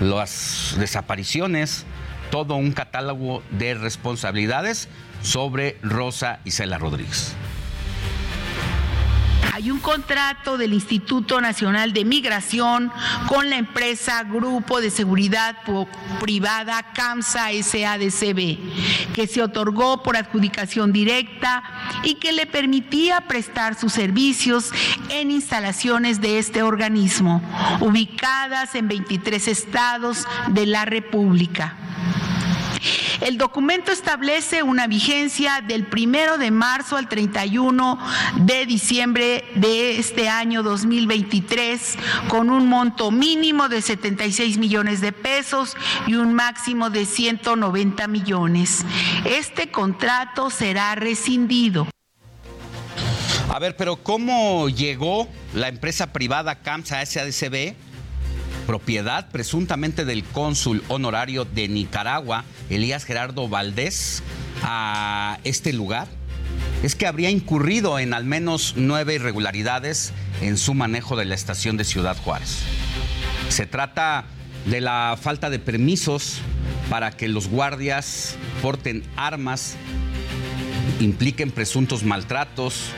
[0.00, 1.86] las desapariciones,
[2.30, 4.88] todo un catálogo de responsabilidades
[5.22, 7.34] sobre Rosa Isela Rodríguez.
[9.56, 12.92] Hay un contrato del Instituto Nacional de Migración
[13.26, 15.56] con la empresa Grupo de Seguridad
[16.20, 21.62] Privada CAMSA SADCB, que se otorgó por adjudicación directa
[22.02, 24.72] y que le permitía prestar sus servicios
[25.08, 27.40] en instalaciones de este organismo,
[27.80, 31.78] ubicadas en 23 estados de la República.
[33.20, 37.98] El documento establece una vigencia del primero de marzo al 31
[38.36, 41.96] de diciembre de este año 2023
[42.28, 48.84] con un monto mínimo de 76 millones de pesos y un máximo de 190 millones.
[49.24, 51.88] Este contrato será rescindido.
[53.48, 57.74] A ver, pero ¿cómo llegó la empresa privada CAMSA SADCB
[58.66, 64.22] propiedad presuntamente del cónsul honorario de Nicaragua, Elías Gerardo Valdés,
[64.62, 66.08] a este lugar?
[66.82, 70.12] Es que habría incurrido en al menos nueve irregularidades
[70.42, 72.62] en su manejo de la estación de Ciudad Juárez.
[73.48, 74.26] Se trata
[74.66, 76.38] de la falta de permisos
[76.90, 79.76] para que los guardias porten armas,
[81.00, 82.90] impliquen presuntos maltratos,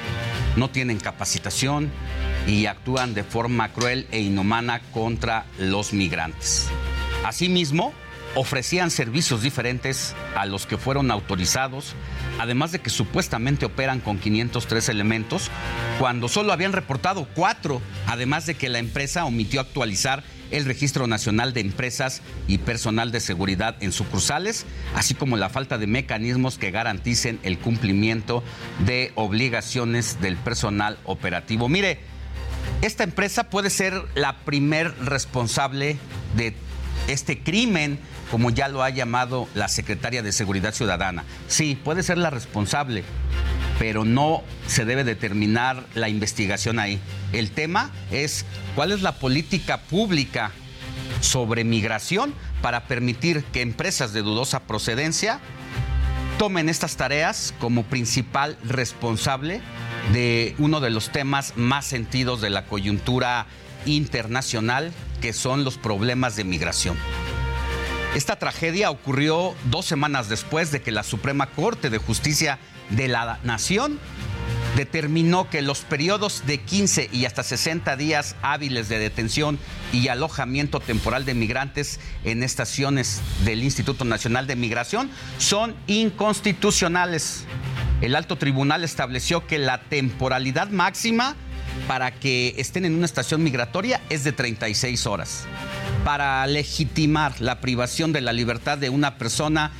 [0.56, 1.90] no tienen capacitación,
[2.48, 6.66] y actúan de forma cruel e inhumana contra los migrantes.
[7.24, 7.92] Asimismo,
[8.34, 11.94] ofrecían servicios diferentes a los que fueron autorizados,
[12.38, 15.50] además de que supuestamente operan con 503 elementos,
[15.98, 21.52] cuando solo habían reportado cuatro, además de que la empresa omitió actualizar el Registro Nacional
[21.52, 26.70] de Empresas y Personal de Seguridad en sucursales, así como la falta de mecanismos que
[26.70, 28.42] garanticen el cumplimiento
[28.86, 31.68] de obligaciones del personal operativo.
[31.68, 31.98] Mire,
[32.82, 35.96] esta empresa puede ser la primer responsable
[36.36, 36.54] de
[37.08, 37.98] este crimen,
[38.30, 41.24] como ya lo ha llamado la secretaria de Seguridad Ciudadana.
[41.48, 43.02] Sí, puede ser la responsable,
[43.78, 47.00] pero no se debe determinar la investigación ahí.
[47.32, 50.52] El tema es cuál es la política pública
[51.20, 55.40] sobre migración para permitir que empresas de dudosa procedencia
[56.38, 59.60] tomen estas tareas como principal responsable
[60.12, 63.46] de uno de los temas más sentidos de la coyuntura
[63.86, 66.96] internacional, que son los problemas de migración.
[68.14, 72.58] Esta tragedia ocurrió dos semanas después de que la Suprema Corte de Justicia
[72.90, 73.98] de la Nación
[74.76, 79.58] determinó que los periodos de 15 y hasta 60 días hábiles de detención
[79.92, 87.44] y alojamiento temporal de migrantes en estaciones del Instituto Nacional de Migración son inconstitucionales
[88.00, 91.36] el alto tribunal estableció que la temporalidad máxima
[91.86, 95.46] para que estén en una estación migratoria es de 36 horas.
[96.04, 99.72] para legitimar la privación de la libertad de una persona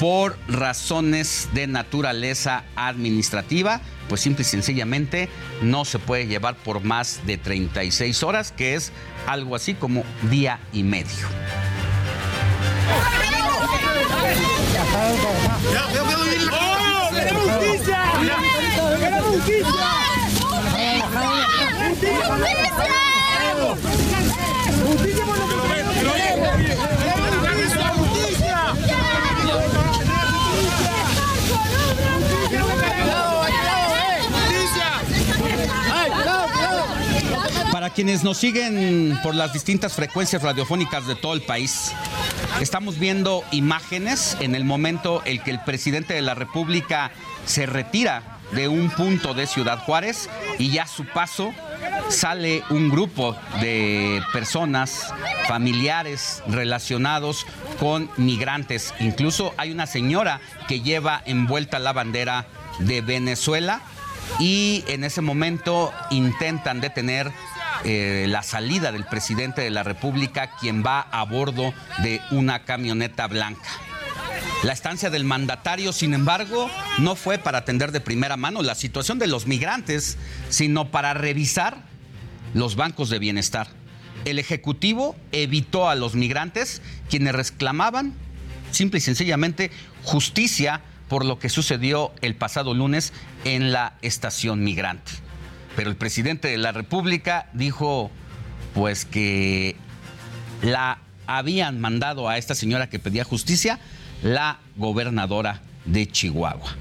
[0.00, 5.28] por razones de naturaleza administrativa, pues simple y sencillamente
[5.62, 8.92] no se puede llevar por más de 36 horas, que es
[9.26, 11.28] algo así como día y medio.
[17.14, 17.98] ¡Queremos justicia!
[18.98, 19.88] ¡Queremos justicia!
[21.84, 22.34] ¡Justicia!
[24.86, 27.23] ¡Justicia por lo que
[37.74, 41.90] Para quienes nos siguen por las distintas frecuencias radiofónicas de todo el país,
[42.60, 47.10] estamos viendo imágenes en el momento en que el presidente de la República
[47.46, 51.52] se retira de un punto de Ciudad Juárez y ya a su paso
[52.10, 55.12] sale un grupo de personas,
[55.48, 57.44] familiares relacionados
[57.80, 58.94] con migrantes.
[59.00, 62.46] Incluso hay una señora que lleva envuelta la bandera
[62.78, 63.82] de Venezuela
[64.38, 67.32] y en ese momento intentan detener
[67.84, 73.26] eh, la salida del presidente de la República, quien va a bordo de una camioneta
[73.26, 73.68] blanca.
[74.62, 79.18] La estancia del mandatario, sin embargo, no fue para atender de primera mano la situación
[79.18, 80.16] de los migrantes,
[80.48, 81.84] sino para revisar
[82.54, 83.68] los bancos de bienestar.
[84.24, 86.80] El Ejecutivo evitó a los migrantes
[87.10, 88.14] quienes reclamaban
[88.70, 89.70] simple y sencillamente
[90.02, 93.12] justicia por lo que sucedió el pasado lunes
[93.44, 95.23] en la estación migrante.
[95.76, 98.10] Pero el presidente de la República dijo
[98.74, 99.76] pues que
[100.62, 103.78] la habían mandado a esta señora que pedía justicia
[104.22, 106.76] la gobernadora de Chihuahua.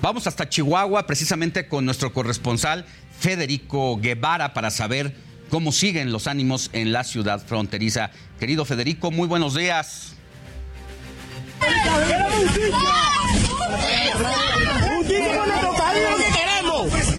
[0.00, 2.86] Vamos hasta Chihuahua precisamente con nuestro corresponsal
[3.18, 5.14] Federico Guevara para saber
[5.50, 8.10] cómo siguen los ánimos en la ciudad fronteriza.
[8.38, 10.14] Querido Federico, muy buenos días.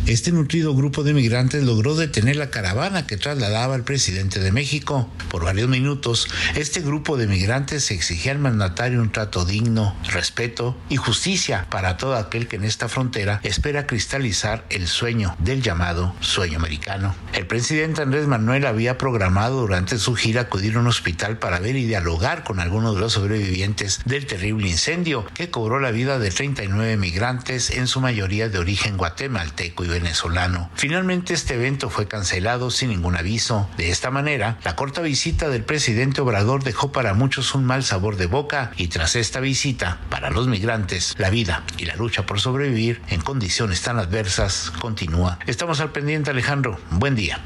[0.10, 5.08] Este nutrido grupo de migrantes logró detener la caravana que trasladaba al presidente de México.
[5.30, 10.96] Por varios minutos, este grupo de migrantes exigía al mandatario un trato digno, respeto y
[10.96, 16.58] justicia para todo aquel que en esta frontera espera cristalizar el sueño del llamado sueño
[16.58, 17.14] americano.
[17.34, 21.76] El presidente Andrés Manuel había programado durante su gira acudir a un hospital para ver
[21.76, 26.32] y dialogar con algunos de los sobrevivientes del terrible incendio que cobró la vida de
[26.32, 30.70] 39 migrantes, en su mayoría de origen guatemalteco y venezolano.
[30.76, 33.70] Finalmente este evento fue cancelado sin ningún aviso.
[33.78, 38.16] De esta manera, la corta visita del presidente Obrador dejó para muchos un mal sabor
[38.16, 42.40] de boca y tras esta visita, para los migrantes, la vida y la lucha por
[42.40, 45.40] sobrevivir en condiciones tan adversas continúa.
[45.48, 46.80] Estamos al pendiente Alejandro.
[46.92, 47.40] Buen día.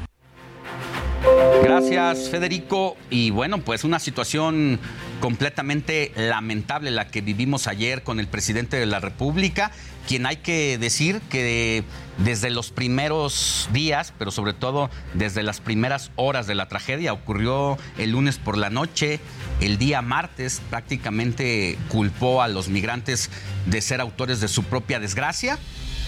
[1.62, 2.96] Gracias, Federico.
[3.10, 4.78] Y bueno, pues una situación
[5.24, 9.70] completamente lamentable la que vivimos ayer con el presidente de la República,
[10.06, 11.82] quien hay que decir que
[12.18, 17.78] desde los primeros días, pero sobre todo desde las primeras horas de la tragedia, ocurrió
[17.96, 19.18] el lunes por la noche,
[19.62, 23.30] el día martes prácticamente culpó a los migrantes
[23.64, 25.58] de ser autores de su propia desgracia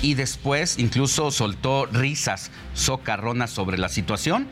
[0.02, 4.46] y después incluso soltó risas socarronas sobre la situación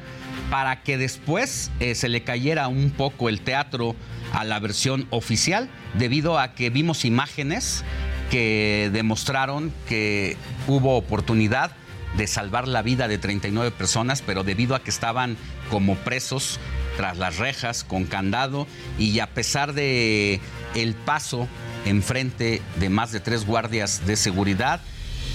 [0.51, 3.97] para que después eh, se le cayera un poco el teatro
[4.33, 7.85] a la versión oficial debido a que vimos imágenes
[8.31, 10.37] que demostraron que
[10.67, 11.73] hubo oportunidad
[12.17, 15.37] de salvar la vida de 39 personas, pero debido a que estaban
[15.71, 16.61] como presos
[16.97, 18.67] tras las rejas con candado
[18.99, 20.41] y a pesar de
[20.75, 21.49] el paso
[21.85, 24.81] enfrente de más de tres guardias de seguridad,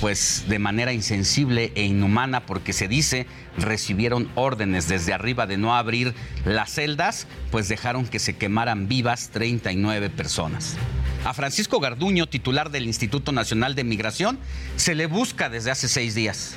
[0.01, 3.27] pues de manera insensible e inhumana porque se dice
[3.57, 6.13] recibieron órdenes desde arriba de no abrir
[6.45, 10.77] las celdas, pues dejaron que se quemaran vivas 39 personas.
[11.25, 14.39] A Francisco Garduño, titular del Instituto Nacional de Migración,
[14.77, 16.55] se le busca desde hace seis días.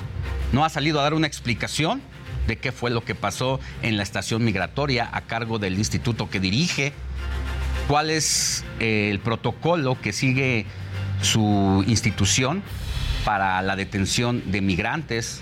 [0.52, 2.00] No ha salido a dar una explicación
[2.46, 6.40] de qué fue lo que pasó en la estación migratoria a cargo del instituto que
[6.40, 6.92] dirige,
[7.88, 10.66] cuál es eh, el protocolo que sigue
[11.22, 12.62] su institución
[13.24, 15.40] para la detención de migrantes,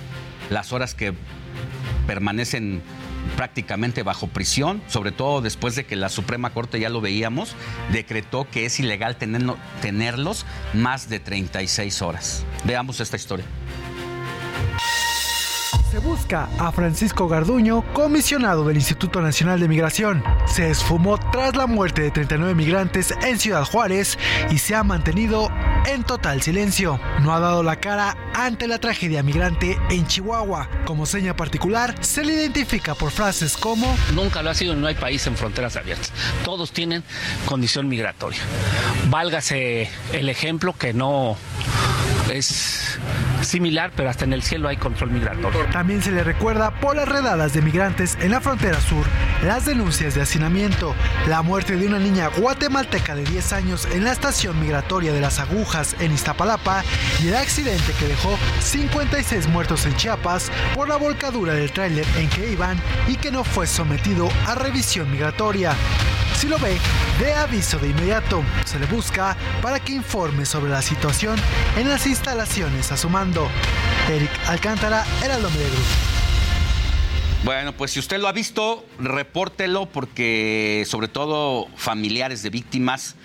[0.50, 1.14] las horas que
[2.06, 2.82] permanecen
[3.36, 7.54] prácticamente bajo prisión, sobre todo después de que la Suprema Corte, ya lo veíamos,
[7.92, 12.44] decretó que es ilegal tenerlo, tenerlos más de 36 horas.
[12.64, 13.46] Veamos esta historia.
[15.90, 20.22] Se busca a Francisco Garduño, comisionado del Instituto Nacional de Migración.
[20.46, 24.16] Se esfumó tras la muerte de 39 migrantes en Ciudad Juárez
[24.52, 25.50] y se ha mantenido
[25.86, 27.00] en total silencio.
[27.22, 30.68] No ha dado la cara ante la tragedia migrante en Chihuahua.
[30.84, 34.94] Como seña particular, se le identifica por frases como Nunca lo ha sido, no hay
[34.94, 36.12] país en fronteras abiertas.
[36.44, 37.02] Todos tienen
[37.46, 38.38] condición migratoria.
[39.08, 41.36] Válgase el ejemplo que no
[42.30, 42.98] es
[43.42, 45.64] similar, pero hasta en el cielo hay control migratorio.
[45.72, 49.04] También se le recuerda por las redadas de migrantes en la frontera sur,
[49.44, 50.94] las denuncias de hacinamiento,
[51.28, 55.38] la muerte de una niña guatemalteca de 10 años en la estación migratoria de las
[55.38, 56.84] Agujas en Iztapalapa
[57.22, 62.28] y el accidente que dejó 56 muertos en Chiapas por la volcadura del tráiler en
[62.28, 62.78] que iban
[63.08, 65.74] y que no fue sometido a revisión migratoria.
[66.36, 66.78] Si lo ve,
[67.18, 68.42] de aviso de inmediato.
[68.64, 71.36] Se le busca para que informe sobre la situación
[71.76, 73.48] en las instalaciones a.
[74.10, 75.84] Eric Alcántara, Heraldo Media Group.
[77.46, 83.16] Bueno, pues si usted lo ha visto, repórtelo porque sobre todo familiares de víctimas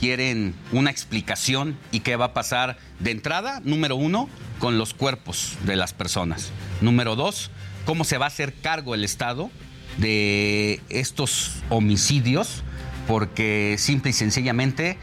[0.00, 4.30] quieren una explicación y qué va a pasar de entrada, número uno,
[4.60, 6.50] con los cuerpos de las personas.
[6.80, 7.50] Número dos,
[7.84, 9.50] cómo se va a hacer cargo el Estado
[9.98, 12.62] de estos homicidios
[13.06, 14.96] porque simple y sencillamente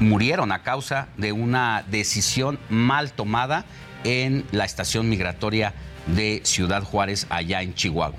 [0.00, 3.64] murieron a causa de una decisión mal tomada
[4.04, 5.74] en la estación migratoria
[6.06, 8.18] de Ciudad Juárez, allá en Chihuahua.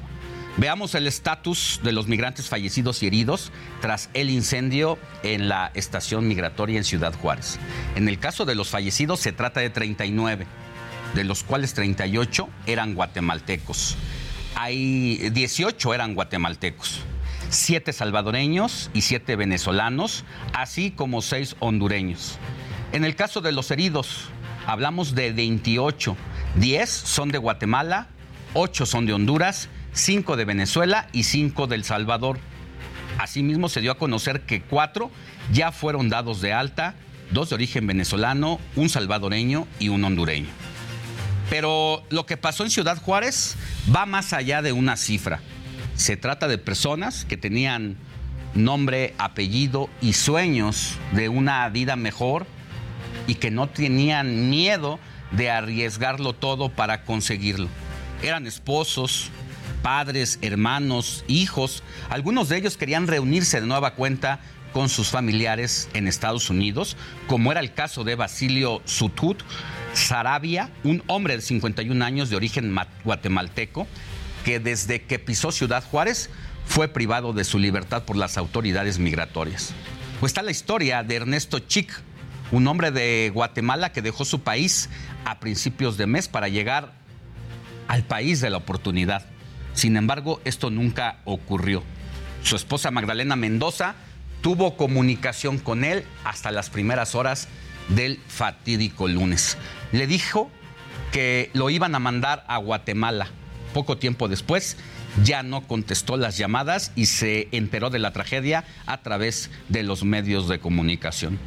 [0.57, 3.51] Veamos el estatus de los migrantes fallecidos y heridos
[3.81, 7.59] tras el incendio en la estación migratoria en Ciudad Juárez.
[7.95, 10.45] En el caso de los fallecidos se trata de 39,
[11.15, 13.95] de los cuales 38 eran guatemaltecos.
[14.55, 17.05] Hay 18 eran guatemaltecos
[17.49, 20.23] siete salvadoreños y siete venezolanos,
[20.53, 22.37] así como seis hondureños.
[22.91, 24.29] En el caso de los heridos,
[24.65, 26.15] hablamos de 28.
[26.55, 28.07] 10 son de Guatemala,
[28.53, 32.39] 8 son de Honduras, 5 de Venezuela y 5 del Salvador.
[33.19, 35.11] Asimismo, se dio a conocer que 4
[35.51, 36.95] ya fueron dados de alta,
[37.31, 40.49] dos de origen venezolano, un salvadoreño y un hondureño.
[41.49, 43.55] Pero lo que pasó en Ciudad Juárez
[43.93, 45.41] va más allá de una cifra.
[45.99, 47.97] Se trata de personas que tenían
[48.53, 52.47] nombre, apellido y sueños de una vida mejor
[53.27, 54.97] y que no tenían miedo
[55.31, 57.67] de arriesgarlo todo para conseguirlo.
[58.23, 59.29] Eran esposos,
[59.83, 61.83] padres, hermanos, hijos.
[62.09, 64.39] Algunos de ellos querían reunirse de nueva cuenta
[64.71, 66.95] con sus familiares en Estados Unidos,
[67.27, 69.43] como era el caso de Basilio Sutut
[69.93, 72.73] Sarabia, un hombre de 51 años de origen
[73.03, 73.85] guatemalteco,
[74.43, 76.29] que desde que pisó Ciudad Juárez
[76.65, 79.73] fue privado de su libertad por las autoridades migratorias.
[80.19, 81.91] Pues está la historia de Ernesto Chic,
[82.51, 84.89] un hombre de Guatemala que dejó su país
[85.25, 86.93] a principios de mes para llegar
[87.87, 89.25] al país de la oportunidad.
[89.73, 91.83] Sin embargo, esto nunca ocurrió.
[92.43, 93.95] Su esposa Magdalena Mendoza
[94.41, 97.47] tuvo comunicación con él hasta las primeras horas
[97.89, 99.57] del fatídico lunes.
[99.91, 100.51] Le dijo
[101.11, 103.27] que lo iban a mandar a Guatemala
[103.73, 104.77] poco tiempo después
[105.23, 110.03] ya no contestó las llamadas y se enteró de la tragedia a través de los
[110.03, 111.39] medios de comunicación.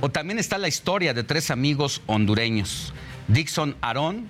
[0.00, 2.92] O también está la historia de tres amigos hondureños,
[3.28, 4.28] Dixon Aarón,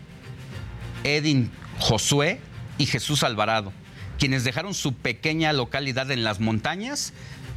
[1.03, 2.41] Edin Josué
[2.79, 3.73] y Jesús Alvarado,
[4.19, 7.13] quienes dejaron su pequeña localidad en las montañas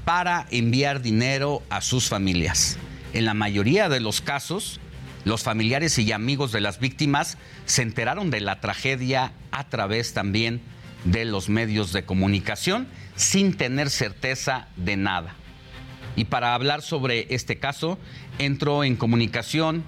[0.05, 2.77] para enviar dinero a sus familias.
[3.13, 4.79] En la mayoría de los casos,
[5.25, 10.61] los familiares y amigos de las víctimas se enteraron de la tragedia a través también
[11.03, 15.35] de los medios de comunicación sin tener certeza de nada.
[16.15, 17.97] Y para hablar sobre este caso,
[18.39, 19.83] entró en comunicación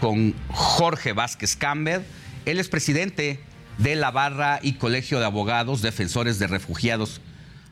[0.00, 2.02] con Jorge Vázquez Campbell.
[2.44, 3.40] Él es presidente
[3.78, 7.20] de la Barra y Colegio de Abogados Defensores de Refugiados.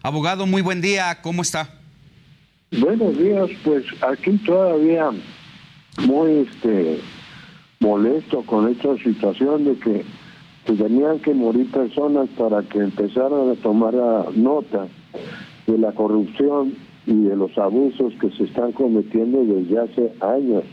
[0.02, 1.74] Abogado, muy buen día, ¿cómo está?
[2.70, 5.10] Buenos días, pues aquí todavía
[6.06, 7.00] muy este
[7.80, 10.04] molesto con esta situación de que
[10.76, 13.94] tenían que morir personas para que empezaran a tomar
[14.36, 14.86] nota
[15.66, 16.74] de la corrupción
[17.06, 20.64] y de los abusos que se están cometiendo desde hace años.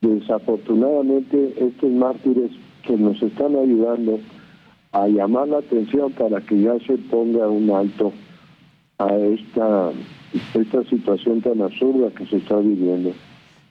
[0.00, 2.50] Desafortunadamente, estos mártires
[2.86, 4.20] que nos están ayudando
[4.92, 8.12] a llamar la atención para que ya se ponga un alto
[8.98, 9.90] a esta,
[10.54, 13.12] esta situación tan absurda que se está viviendo.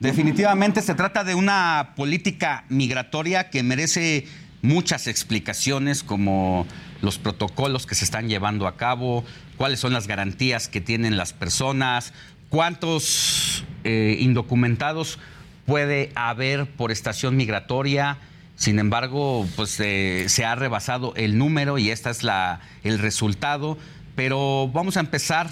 [0.04, 4.28] Definitivamente se trata de una política migratoria que merece
[4.62, 6.68] muchas explicaciones como
[7.02, 9.24] los protocolos que se están llevando a cabo,
[9.56, 12.12] cuáles son las garantías que tienen las personas,
[12.50, 15.20] cuántos eh, indocumentados
[15.66, 18.18] puede haber por estación migratoria.
[18.58, 23.78] Sin embargo, pues eh, se ha rebasado el número y este es la, el resultado.
[24.18, 25.50] Pero vamos a empezar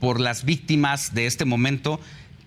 [0.00, 2.00] por las víctimas de este momento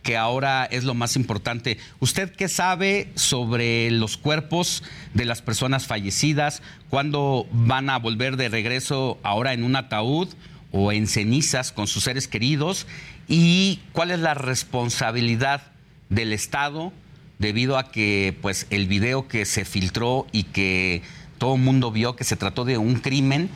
[0.03, 1.77] que ahora es lo más importante.
[1.99, 6.61] ¿Usted qué sabe sobre los cuerpos de las personas fallecidas?
[6.89, 10.27] ¿Cuándo van a volver de regreso ahora en un ataúd
[10.71, 12.85] o en cenizas con sus seres queridos?
[13.27, 15.61] ¿Y cuál es la responsabilidad
[16.09, 16.91] del Estado
[17.39, 21.01] debido a que pues el video que se filtró y que
[21.37, 23.49] todo el mundo vio que se trató de un crimen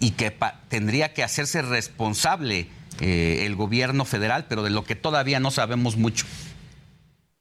[0.00, 0.34] y que
[0.68, 2.68] tendría que hacerse responsable
[3.00, 6.26] eh, el gobierno federal, pero de lo que todavía no sabemos mucho.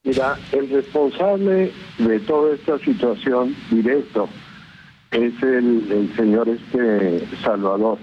[0.03, 4.29] Mira, el responsable de toda esta situación directo
[5.11, 7.97] es el, señor este Salvador.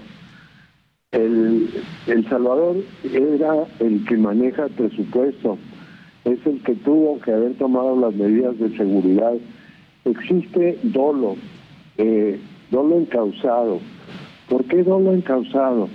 [1.11, 1.69] El,
[2.05, 5.57] el Salvador era el que maneja el presupuesto,
[6.25, 9.33] es el que tuvo que haber tomado las medidas de seguridad.
[10.05, 11.35] Existe dolo,
[11.97, 12.39] eh,
[12.69, 13.79] dolo encausado.
[14.49, 15.89] ¿Por qué dolo encausado?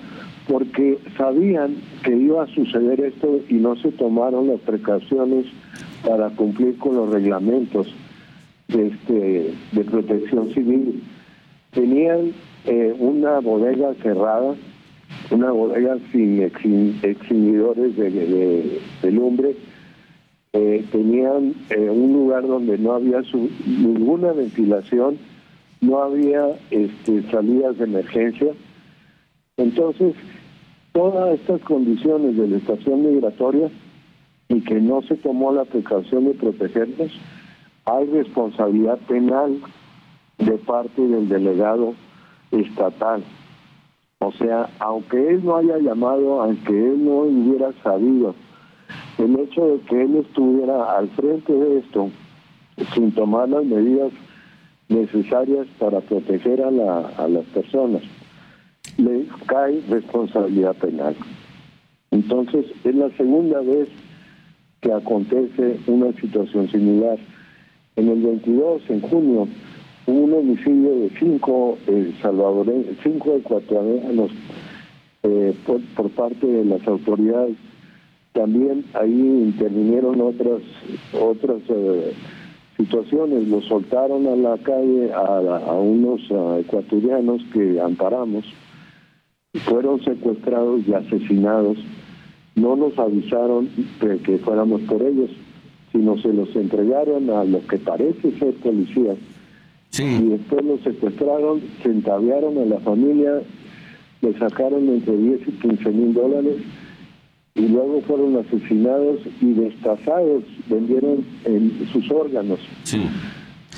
[0.49, 5.47] Porque sabían que iba a suceder esto y no se tomaron las precauciones
[6.07, 7.95] para cumplir con los reglamentos
[8.69, 11.03] de, este, de protección civil.
[11.73, 12.33] Tenían
[12.67, 14.55] eh, una bodega cerrada,
[15.31, 19.57] una bodega sin extinguidores de, lumbre,
[20.53, 23.23] eh, tenían eh, un lugar donde no había
[23.67, 25.19] ninguna ventilación,
[25.81, 28.49] no había este, salidas de emergencia.
[29.63, 30.17] Entonces,
[30.91, 33.71] todas estas condiciones de la estación migratoria
[34.49, 37.13] y que no se tomó la precaución de protegerlos,
[37.85, 39.61] hay responsabilidad penal
[40.39, 41.95] de parte del delegado
[42.51, 43.23] estatal.
[44.19, 48.35] O sea, aunque él no haya llamado, aunque él no hubiera sabido,
[49.19, 52.11] el hecho de que él estuviera al frente de esto,
[52.95, 54.11] sin tomar las medidas
[54.89, 56.69] necesarias para proteger a,
[57.17, 58.03] a las personas,
[58.99, 61.15] le cae responsabilidad penal.
[62.11, 63.89] Entonces, es la segunda vez
[64.81, 67.19] que acontece una situación similar.
[67.97, 69.49] En el 22, en junio,
[70.07, 74.31] hubo un homicidio de cinco eh, salvadoreños, cinco ecuatorianos
[75.23, 77.57] eh, por, parte de las autoridades.
[78.33, 80.63] También ahí intervinieron otras
[81.19, 82.13] otras eh,
[82.77, 83.47] situaciones.
[83.49, 86.23] Los soltaron a la calle a, unos
[86.61, 88.45] ecuatorianos que amparamos
[89.61, 91.79] fueron secuestrados y asesinados.
[92.55, 93.69] No nos avisaron
[94.01, 95.31] de que fuéramos por ellos,
[95.93, 99.17] sino se los entregaron a los que parece ser policías.
[99.99, 103.43] Y después los secuestraron, se entabearon a la familia,
[104.23, 106.57] le sacaron entre 10 y 15 mil dólares
[107.55, 112.59] y luego fueron asesinados y destazados, vendieron en sus órganos.
[112.85, 113.03] Sí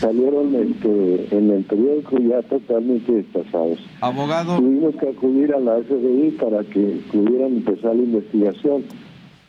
[0.00, 3.78] salieron este, en el periódico ya totalmente desplazados.
[4.00, 4.58] Abogado.
[4.58, 8.84] Tuvimos que acudir a la FBI para que pudieran empezar la investigación,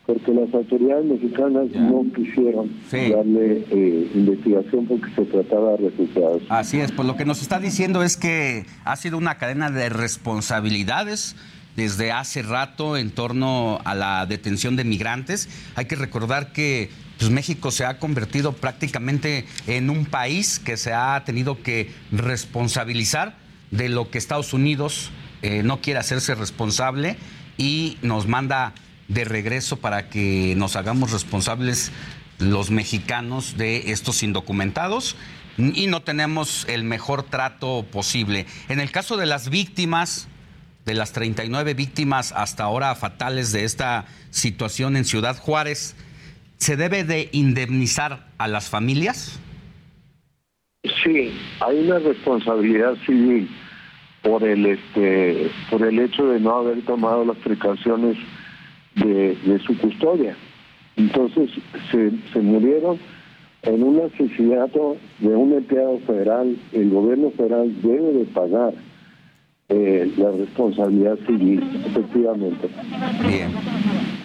[0.06, 6.44] porque las autoridades mexicanas no quisieron darle eh, investigación porque se trataba de refugiados.
[6.50, 9.90] Así es, pues lo que nos está diciendo es que ha sido una cadena de
[9.90, 11.36] responsabilidades
[11.76, 15.50] desde hace rato en torno a la detención de migrantes.
[15.76, 20.94] Hay que recordar que pues México se ha convertido prácticamente en un país que se
[20.94, 23.38] ha tenido que responsabilizar
[23.72, 25.12] de lo que Estados Unidos
[25.42, 27.18] eh, no quiere hacerse responsable
[27.58, 28.74] y nos manda
[29.08, 31.92] de regreso para que nos hagamos responsables
[32.40, 35.16] los mexicanos de estos indocumentados
[35.58, 38.46] y no tenemos el mejor trato posible.
[38.68, 40.28] En el caso de las víctimas,
[40.86, 45.96] de las 39 víctimas hasta ahora fatales de esta situación en Ciudad Juárez,
[46.58, 49.40] ¿Se debe de indemnizar a las familias?
[51.04, 53.50] Sí, hay una responsabilidad civil
[54.22, 58.18] por el este por el hecho de no haber tomado las precauciones
[58.96, 60.36] de, su custodia.
[60.96, 61.50] Entonces
[61.92, 63.00] se, se murieron
[63.64, 66.56] en un asesinato de un empleado federal.
[66.72, 68.74] El gobierno federal debe de pagar
[69.68, 72.70] eh, la responsabilidad civil, efectivamente.
[73.28, 73.52] Bien.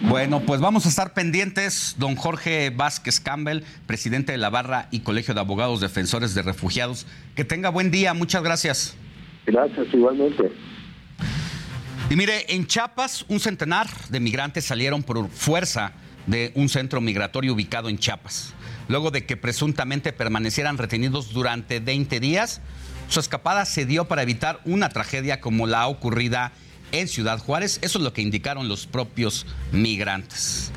[0.07, 4.99] Bueno, pues vamos a estar pendientes, don Jorge Vázquez Campbell, presidente de la Barra y
[4.99, 7.07] Colegio de Abogados Defensores de Refugiados.
[7.35, 8.95] Que tenga buen día, muchas gracias.
[9.47, 10.51] Gracias, igualmente.
[12.11, 15.93] Y mire, en Chiapas, un centenar de migrantes salieron por fuerza
[16.27, 18.53] de un centro migratorio ubicado en Chiapas,
[18.89, 22.61] luego de que presuntamente permanecieran retenidos durante 20 días
[23.11, 26.53] su escapada se dio para evitar una tragedia como la ocurrida
[26.93, 27.79] en Ciudad Juárez.
[27.81, 30.71] Eso es lo que indicaron los propios migrantes.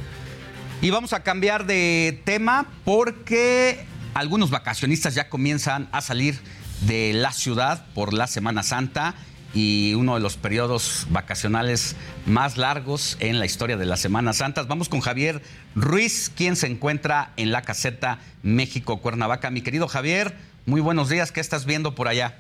[0.83, 6.41] Y vamos a cambiar de tema porque algunos vacacionistas ya comienzan a salir
[6.81, 9.15] de la ciudad por la Semana Santa
[9.55, 11.95] y uno de los periodos vacacionales
[12.27, 14.67] más largos en la historia de las Semanas Santas.
[14.67, 15.41] Vamos con Javier
[15.77, 19.51] Ruiz, quien se encuentra en la caseta México Cuernavaca.
[19.51, 20.37] Mi querido Javier,
[20.67, 22.39] muy buenos días, ¿qué estás viendo por allá?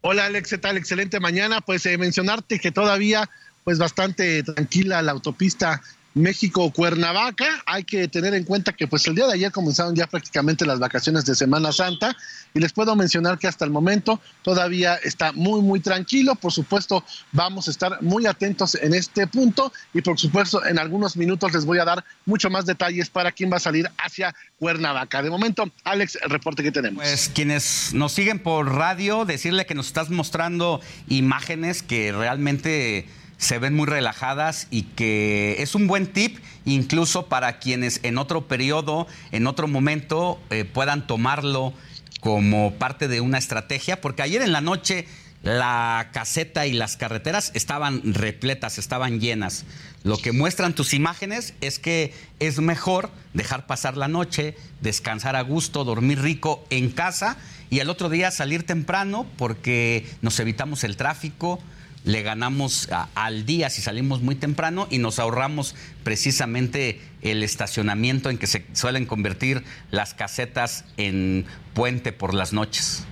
[0.00, 0.76] Hola Alex, ¿qué tal?
[0.76, 1.60] Excelente mañana.
[1.60, 3.28] Pues eh, mencionarte que todavía
[3.64, 5.82] pues bastante tranquila la autopista
[6.16, 7.62] México-Cuernavaca.
[7.66, 10.78] Hay que tener en cuenta que pues el día de ayer comenzaron ya prácticamente las
[10.78, 12.16] vacaciones de Semana Santa
[12.54, 16.34] y les puedo mencionar que hasta el momento todavía está muy muy tranquilo.
[16.34, 21.18] Por supuesto vamos a estar muy atentos en este punto y por supuesto en algunos
[21.18, 25.20] minutos les voy a dar mucho más detalles para quién va a salir hacia Cuernavaca.
[25.20, 27.04] De momento, Alex, el reporte que tenemos.
[27.04, 33.06] Pues quienes nos siguen por radio, decirle que nos estás mostrando imágenes que realmente
[33.38, 38.48] se ven muy relajadas y que es un buen tip incluso para quienes en otro
[38.48, 41.72] periodo, en otro momento eh, puedan tomarlo
[42.20, 45.06] como parte de una estrategia, porque ayer en la noche
[45.42, 49.64] la caseta y las carreteras estaban repletas, estaban llenas.
[50.02, 55.42] Lo que muestran tus imágenes es que es mejor dejar pasar la noche, descansar a
[55.42, 57.36] gusto, dormir rico en casa
[57.70, 61.60] y al otro día salir temprano porque nos evitamos el tráfico,
[62.06, 65.74] le ganamos al día si salimos muy temprano y nos ahorramos
[66.04, 73.04] precisamente el estacionamiento en que se suelen convertir las casetas en puente por las noches.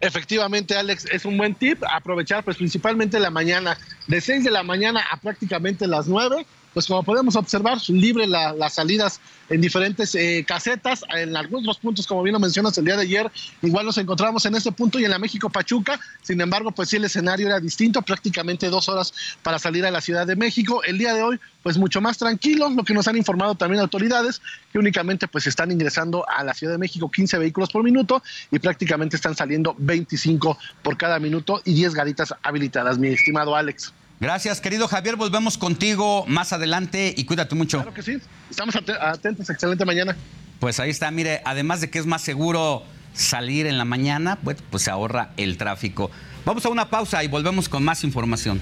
[0.00, 3.76] Efectivamente, Alex, es un buen tip aprovechar pues principalmente la mañana,
[4.06, 6.46] de 6 de la mañana a prácticamente las 9
[6.78, 12.22] pues como podemos observar, libre las salidas en diferentes eh, casetas, en algunos puntos, como
[12.22, 13.32] bien lo mencionas el día de ayer,
[13.62, 16.94] igual nos encontramos en este punto y en la México Pachuca, sin embargo, pues sí,
[16.94, 20.84] el escenario era distinto, prácticamente dos horas para salir a la Ciudad de México.
[20.84, 24.40] El día de hoy, pues mucho más tranquilo, lo que nos han informado también autoridades,
[24.70, 28.22] que únicamente pues están ingresando a la Ciudad de México 15 vehículos por minuto
[28.52, 33.92] y prácticamente están saliendo 25 por cada minuto y 10 garitas habilitadas, mi estimado Alex.
[34.20, 35.16] Gracias, querido Javier.
[35.16, 37.78] Volvemos contigo más adelante y cuídate mucho.
[37.78, 38.18] Claro que sí.
[38.50, 39.48] Estamos atentos.
[39.48, 40.16] Excelente mañana.
[40.58, 41.10] Pues ahí está.
[41.10, 42.82] Mire, además de que es más seguro
[43.12, 46.10] salir en la mañana, pues, pues se ahorra el tráfico.
[46.44, 48.60] Vamos a una pausa y volvemos con más información.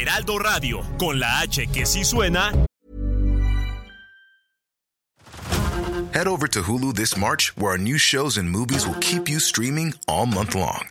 [0.00, 2.52] Heraldo Radio, con la H que sí suena.
[6.14, 9.40] Head over to Hulu this March, where our new shows and movies will keep you
[9.40, 10.90] streaming all month long.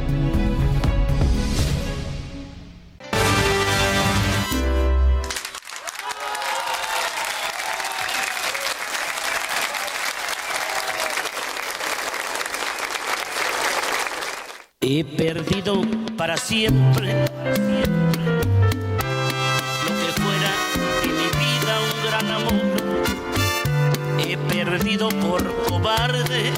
[14.93, 15.83] He perdido
[16.17, 17.25] para siempre lo
[19.87, 20.51] que fuera
[21.03, 22.59] en mi vida un gran amor.
[24.19, 26.51] He perdido por cobarde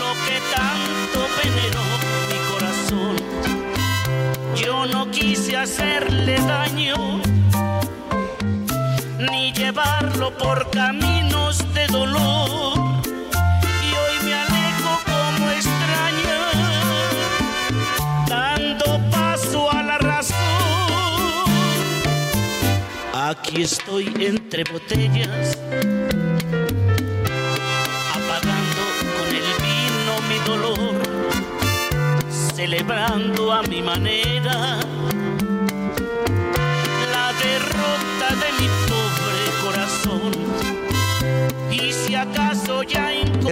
[0.00, 1.86] lo que tanto veneró
[2.32, 3.14] mi corazón.
[4.56, 7.20] Yo no quise hacerle daño
[9.30, 12.71] ni llevarlo por caminos de dolor
[23.52, 25.58] Aquí estoy entre botellas,
[28.14, 28.82] apagando
[29.18, 30.94] con el vino mi dolor,
[32.56, 34.31] celebrando a mi manera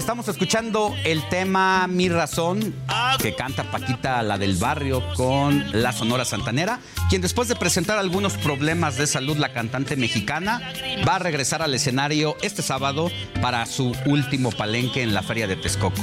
[0.00, 2.74] Estamos escuchando el tema Mi Razón
[3.20, 8.32] que canta Paquita, la del barrio, con la Sonora Santanera, quien después de presentar algunos
[8.38, 10.72] problemas de salud, la cantante mexicana
[11.06, 13.10] va a regresar al escenario este sábado
[13.42, 16.00] para su último palenque en la Feria de Texcoco.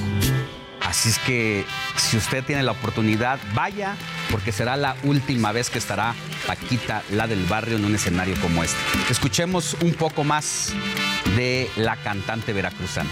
[0.86, 1.66] Así es que
[1.96, 3.96] si usted tiene la oportunidad, vaya,
[4.30, 6.14] porque será la última vez que estará
[6.46, 8.78] Paquita, la del barrio, en un escenario como este.
[9.10, 10.72] Escuchemos un poco más
[11.36, 13.10] de la cantante veracruzana.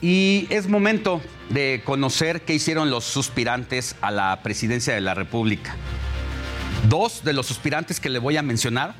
[0.00, 1.20] Y es momento
[1.50, 5.76] de conocer qué hicieron los suspirantes a la presidencia de la República.
[6.88, 8.94] Dos de los suspirantes que le voy a mencionar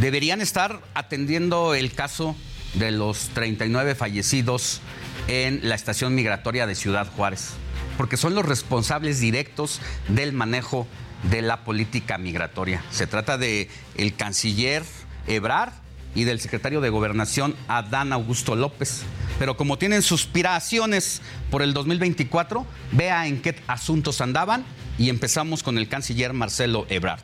[0.00, 2.36] deberían estar atendiendo el caso
[2.74, 4.80] de los 39 fallecidos
[5.26, 7.54] en la estación migratoria de Ciudad Juárez,
[7.96, 10.86] porque son los responsables directos del manejo
[11.24, 12.84] de la política migratoria.
[12.90, 14.84] Se trata de el canciller
[15.26, 15.72] Ebrard
[16.14, 19.02] y del secretario de Gobernación Adán Augusto López.
[19.38, 24.64] Pero como tienen suspiraciones por el 2024, vea en qué asuntos andaban
[24.98, 27.22] y empezamos con el canciller Marcelo Ebrard.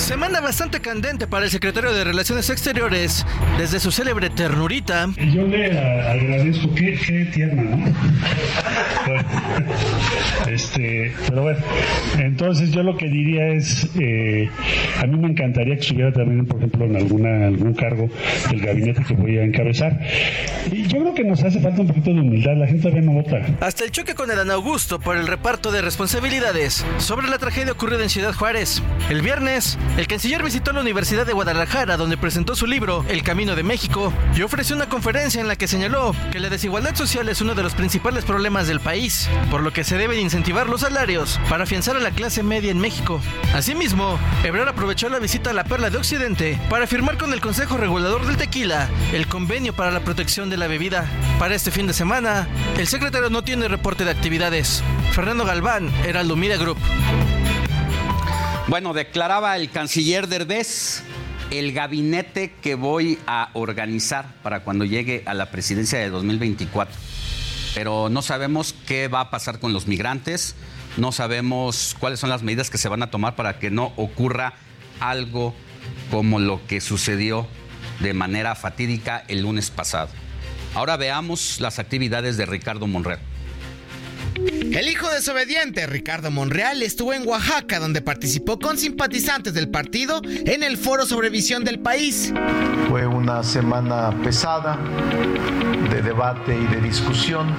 [0.00, 3.26] Semana bastante candente para el secretario de Relaciones Exteriores
[3.58, 5.08] desde su célebre ternurita.
[5.32, 7.94] Yo le agradezco, qué, qué tierna, ¿no?
[10.50, 11.58] este, pero bueno,
[12.18, 14.48] entonces yo lo que diría es, eh,
[14.98, 18.08] a mí me encantaría que estuviera también, por ejemplo, en alguna, algún cargo
[18.50, 20.00] del gabinete que voy a encabezar.
[20.72, 23.12] Y yo creo que nos hace falta un poquito de humildad, la gente todavía no
[23.12, 23.36] vota.
[23.60, 28.02] Hasta el choque con Adán Augusto por el reparto de responsabilidades sobre la tragedia ocurrida
[28.02, 28.82] en Ciudad Juárez.
[29.10, 33.56] El viernes, el canciller visitó la Universidad de Guadalajara donde presentó su libro El Camino
[33.56, 37.40] de México y ofreció una conferencia en la que señaló que la desigualdad social es
[37.40, 41.40] uno de los principales problemas del país, por lo que se deben incentivar los salarios
[41.48, 43.20] para afianzar a la clase media en México.
[43.54, 47.76] Asimismo, Ebrard aprovechó la visita a la Perla de Occidente para firmar con el Consejo
[47.76, 51.06] Regulador del Tequila el convenio para la protección de la bebida.
[51.38, 52.48] Para este fin de semana,
[52.78, 54.82] el secretario no tiene reporte de actividades.
[55.12, 56.78] Fernando Galván, Heraldo Media Group.
[58.70, 61.02] Bueno, declaraba el canciller Derbez
[61.50, 66.94] el gabinete que voy a organizar para cuando llegue a la presidencia de 2024.
[67.74, 70.54] Pero no sabemos qué va a pasar con los migrantes,
[70.98, 74.54] no sabemos cuáles son las medidas que se van a tomar para que no ocurra
[75.00, 75.52] algo
[76.12, 77.48] como lo que sucedió
[77.98, 80.10] de manera fatídica el lunes pasado.
[80.76, 83.18] Ahora veamos las actividades de Ricardo Monreal.
[84.36, 90.62] El hijo desobediente, Ricardo Monreal, estuvo en Oaxaca, donde participó con simpatizantes del partido en
[90.62, 92.32] el foro sobre visión del país.
[92.88, 94.78] Fue una semana pesada
[95.90, 97.54] de debate y de discusión,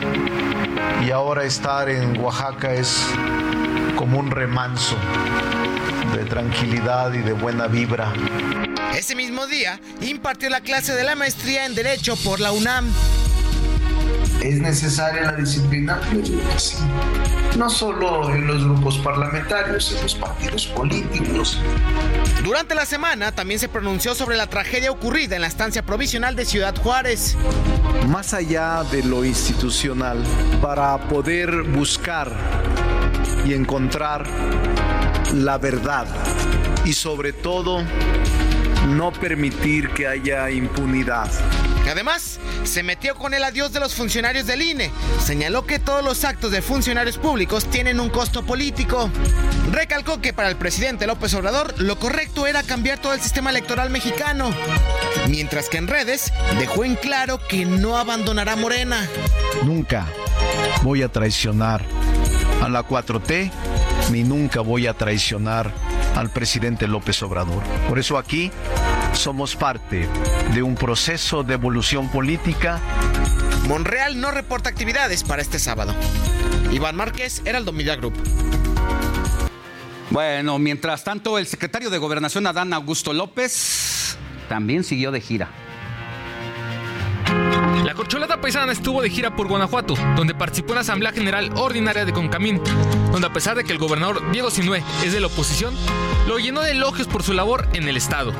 [1.05, 3.05] y ahora estar en Oaxaca es
[3.97, 4.95] como un remanso
[6.15, 8.13] de tranquilidad y de buena vibra.
[8.95, 12.91] Ese mismo día impartió la clase de la maestría en Derecho por la UNAM.
[14.41, 16.01] ¿Es necesaria la disciplina?
[16.11, 16.77] Yo digo que sí.
[17.57, 21.59] No solo en los grupos parlamentarios, en los partidos políticos.
[22.43, 26.45] Durante la semana también se pronunció sobre la tragedia ocurrida en la estancia provisional de
[26.45, 27.37] Ciudad Juárez.
[28.07, 30.23] Más allá de lo institucional,
[30.59, 32.31] para poder buscar
[33.45, 34.25] y encontrar
[35.35, 36.07] la verdad
[36.83, 37.83] y sobre todo
[38.87, 41.29] no permitir que haya impunidad.
[41.89, 44.91] Además, se metió con el adiós de los funcionarios del INE.
[45.23, 49.09] Señaló que todos los actos de funcionarios públicos tienen un costo político.
[49.71, 53.89] Recalcó que para el presidente López Obrador lo correcto era cambiar todo el sistema electoral
[53.89, 54.51] mexicano.
[55.27, 59.07] Mientras que en redes dejó en claro que no abandonará Morena.
[59.63, 60.07] Nunca
[60.83, 61.83] voy a traicionar
[62.61, 63.51] a la 4T
[64.11, 65.71] ni nunca voy a traicionar
[66.15, 67.63] al presidente López Obrador.
[67.87, 68.51] Por eso aquí
[69.13, 70.07] somos parte
[70.53, 72.79] de un proceso de evolución política.
[73.67, 75.93] Monreal no reporta actividades para este sábado.
[76.71, 78.13] Iván Márquez, Heraldo Media Group.
[80.09, 84.17] Bueno, mientras tanto, el secretario de Gobernación Adán Augusto López
[84.49, 85.49] también siguió de gira.
[87.91, 92.05] La corcholata paisana estuvo de gira por Guanajuato, donde participó en la Asamblea General Ordinaria
[92.05, 92.61] de Concamín,
[93.11, 95.75] donde a pesar de que el gobernador Diego Sinué es de la oposición,
[96.25, 98.31] lo llenó de elogios por su labor en el Estado.
[98.31, 98.39] Un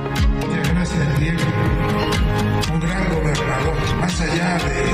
[2.80, 3.76] gran gobernador.
[4.00, 4.86] Más allá de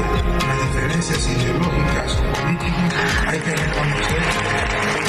[0.47, 5.06] las diferencias ideológicas o políticas, hay que reconocer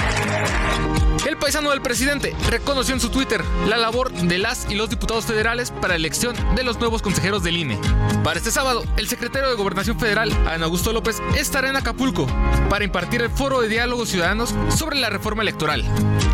[1.39, 5.25] el paisano del presidente reconoció en su Twitter la labor de las y los diputados
[5.25, 7.79] federales para la elección de los nuevos consejeros del INE.
[8.25, 12.27] Para este sábado, el secretario de Gobernación Federal, Ana Augusto López, estará en Acapulco
[12.69, 15.85] para impartir el foro de diálogo ciudadanos sobre la reforma electoral.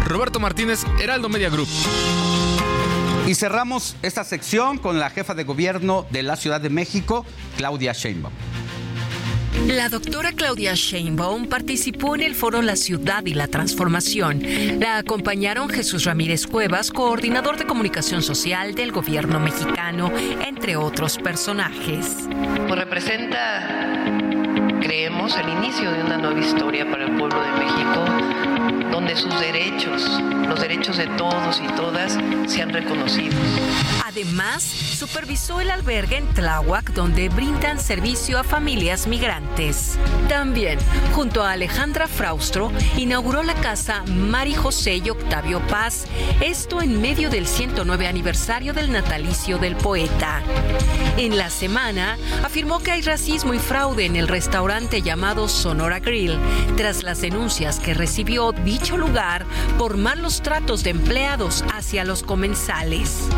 [0.06, 1.68] Roberto Martínez, Heraldo Media Group.
[3.26, 7.26] Y cerramos esta sección con la jefa de gobierno de la Ciudad de México,
[7.58, 8.32] Claudia Sheinbaum.
[9.66, 14.42] La doctora Claudia Sheinbaum participó en el foro La Ciudad y la Transformación.
[14.78, 20.12] La acompañaron Jesús Ramírez Cuevas, coordinador de comunicación social del gobierno mexicano,
[20.46, 22.28] entre otros personajes.
[22.68, 24.00] Pues representa,
[24.80, 28.44] creemos, el inicio de una nueva historia para el pueblo de México
[28.94, 32.16] donde sus derechos, los derechos de todos y todas,
[32.46, 33.34] sean reconocidos.
[34.14, 39.98] Además, supervisó el albergue en Tláhuac donde brindan servicio a familias migrantes.
[40.28, 40.78] También,
[41.16, 46.06] junto a Alejandra Fraustro, inauguró la casa Mari José y Octavio Paz,
[46.40, 50.42] esto en medio del 109 aniversario del natalicio del poeta.
[51.16, 56.38] En la semana, afirmó que hay racismo y fraude en el restaurante llamado Sonora Grill,
[56.76, 59.44] tras las denuncias que recibió dicho lugar
[59.76, 63.28] por malos tratos de empleados hacia los comensales.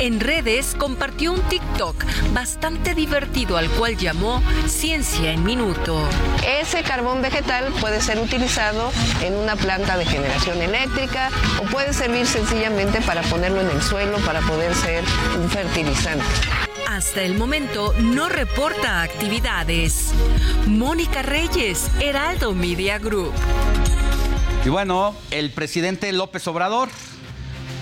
[0.00, 6.02] En redes compartió un TikTok bastante divertido al cual llamó Ciencia en Minuto.
[6.44, 8.90] Ese carbón vegetal puede ser utilizado
[9.22, 11.30] en una planta de generación eléctrica
[11.60, 15.04] o puede servir sencillamente para ponerlo en el suelo para poder ser
[15.40, 16.24] un fertilizante.
[16.88, 20.12] Hasta el momento no reporta actividades.
[20.66, 23.32] Mónica Reyes, Heraldo Media Group.
[24.64, 26.88] Y bueno, el presidente López Obrador,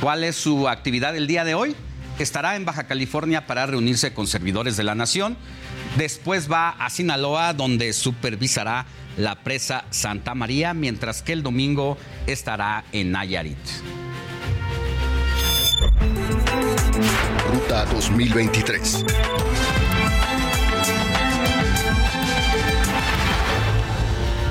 [0.01, 1.75] ¿cuál es su actividad el día de hoy?
[2.19, 5.37] Estará en Baja California para reunirse con servidores de la nación.
[5.97, 8.87] Después va a Sinaloa, donde supervisará
[9.17, 11.97] la presa Santa María, mientras que el domingo
[12.27, 13.59] estará en Nayarit.
[17.53, 19.05] Ruta 2023.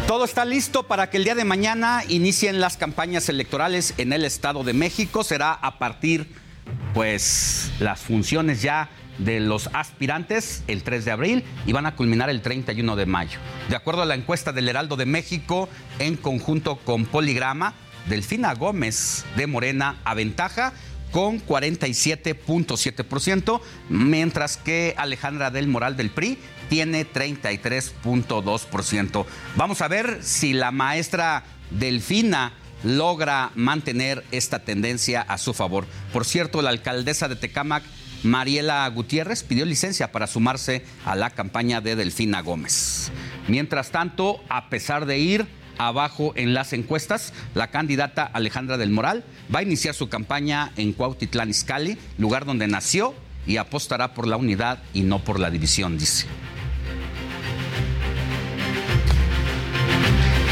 [0.08, 4.24] Todo está listo para que el día de mañana inicien las campañas electorales en el
[4.24, 5.24] Estado de México.
[5.24, 6.47] Será a partir de
[6.94, 12.30] pues las funciones ya de los aspirantes el 3 de abril y van a culminar
[12.30, 13.40] el 31 de mayo.
[13.70, 15.70] De acuerdo a la encuesta del Heraldo de México,
[16.00, 17.74] en conjunto con Poligrama,
[18.08, 20.72] Delfina Gómez de Morena aventaja
[21.12, 26.38] con 47.7%, mientras que Alejandra del Moral del PRI
[26.70, 29.26] tiene 33.2%.
[29.56, 32.52] Vamos a ver si la maestra Delfina
[32.84, 35.86] logra mantener esta tendencia a su favor.
[36.14, 37.84] Por cierto, la alcaldesa de Tecámac,
[38.24, 43.12] Mariela Gutiérrez, pidió licencia para sumarse a la campaña de Delfina Gómez.
[43.48, 45.48] Mientras tanto, a pesar de ir
[45.78, 49.24] abajo en las encuestas, la candidata Alejandra del Moral
[49.54, 53.14] va a iniciar su campaña en Cuautitlán Izcalli, lugar donde nació,
[53.46, 56.26] y apostará por la unidad y no por la división, dice.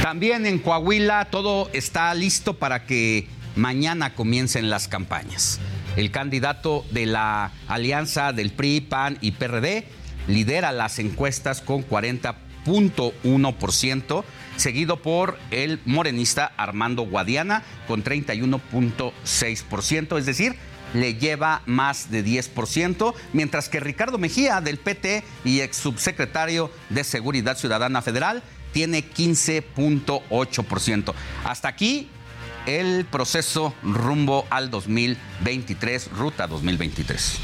[0.05, 5.59] También en Coahuila todo está listo para que mañana comiencen las campañas.
[5.95, 9.87] El candidato de la alianza del PRI, PAN y PRD
[10.27, 14.23] lidera las encuestas con 40.1%,
[14.57, 20.55] seguido por el morenista Armando Guadiana con 31.6%, es decir,
[20.93, 27.03] le lleva más de 10%, mientras que Ricardo Mejía del PT y ex subsecretario de
[27.03, 28.43] Seguridad Ciudadana Federal
[28.75, 31.13] tiene 15.8%.
[31.45, 32.09] Hasta aquí
[32.65, 37.37] el proceso rumbo al 2023, ruta 2023.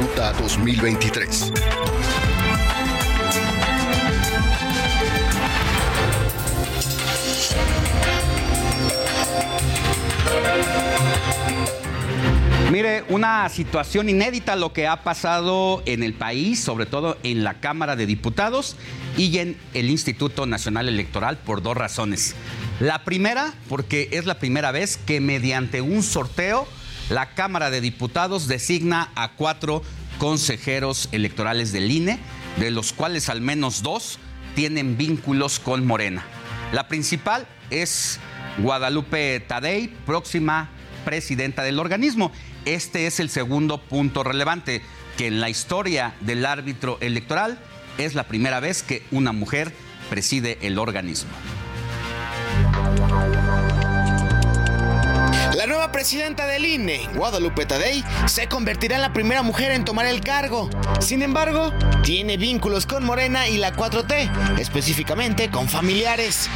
[0.00, 1.52] Ruta 2023.
[12.70, 17.60] Mire, una situación inédita lo que ha pasado en el país, sobre todo en la
[17.60, 18.76] Cámara de Diputados
[19.16, 22.34] y en el Instituto Nacional Electoral por dos razones.
[22.78, 26.68] La primera, porque es la primera vez que mediante un sorteo
[27.08, 29.82] la Cámara de Diputados designa a cuatro
[30.18, 32.18] consejeros electorales del INE,
[32.58, 34.18] de los cuales al menos dos
[34.54, 36.22] tienen vínculos con Morena.
[36.72, 38.20] La principal es
[38.58, 40.68] Guadalupe Tadei, próxima
[41.08, 42.30] presidenta del organismo.
[42.68, 44.82] Este es el segundo punto relevante,
[45.16, 47.58] que en la historia del árbitro electoral
[47.96, 49.72] es la primera vez que una mujer
[50.10, 51.30] preside el organismo.
[55.56, 60.06] La nueva presidenta del INE, Guadalupe Tadei, se convertirá en la primera mujer en tomar
[60.06, 60.68] el cargo.
[61.00, 61.72] Sin embargo,
[62.02, 66.48] tiene vínculos con Morena y la 4T, específicamente con familiares.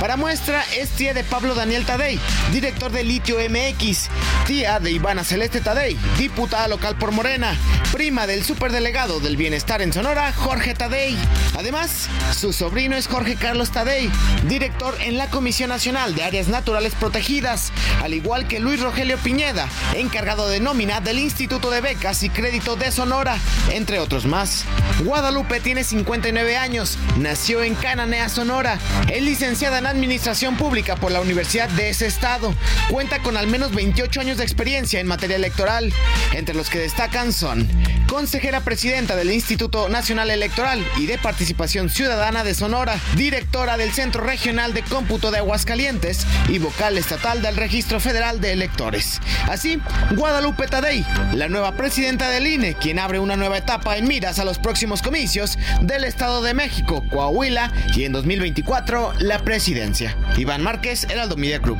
[0.00, 2.20] Para muestra es tía de Pablo Daniel Tadei,
[2.52, 4.08] director de Litio MX,
[4.46, 7.56] tía de Ivana Celeste Tadei, diputada local por Morena,
[7.92, 11.16] prima del superdelegado del bienestar en Sonora, Jorge Tadei.
[11.58, 14.10] Además, su sobrino es Jorge Carlos Tadei,
[14.46, 19.66] director en la Comisión Nacional de Áreas Naturales Protegidas, al igual que Luis Rogelio Piñeda,
[19.94, 23.38] encargado de nómina del Instituto de Becas y Crédito de Sonora,
[23.70, 24.64] entre otros más.
[25.04, 28.78] Guadalupe tiene 59 años, nació en Cananea, Sonora,
[29.10, 32.54] es licenciada en Administración Pública por la Universidad de ese estado,
[32.90, 35.92] cuenta con al menos 28 años de experiencia en materia electoral,
[36.34, 37.66] entre los que destacan son
[38.06, 44.22] consejera presidenta del Instituto Nacional Electoral y de Participación Ciudadana de Sonora, directora del Centro
[44.22, 49.20] Regional de Cómputo de Aguascalientes y vocal estatal del Registro Federal de Electores.
[49.48, 49.80] Así,
[50.16, 54.44] Guadalupe Tadei, la nueva presidenta del INE, quien abre una nueva etapa en miras a
[54.44, 60.16] los próximos comicios del Estado de México, Coahuila y en 2024 la presidencia.
[60.36, 61.78] Iván Márquez, Heraldo Media Group.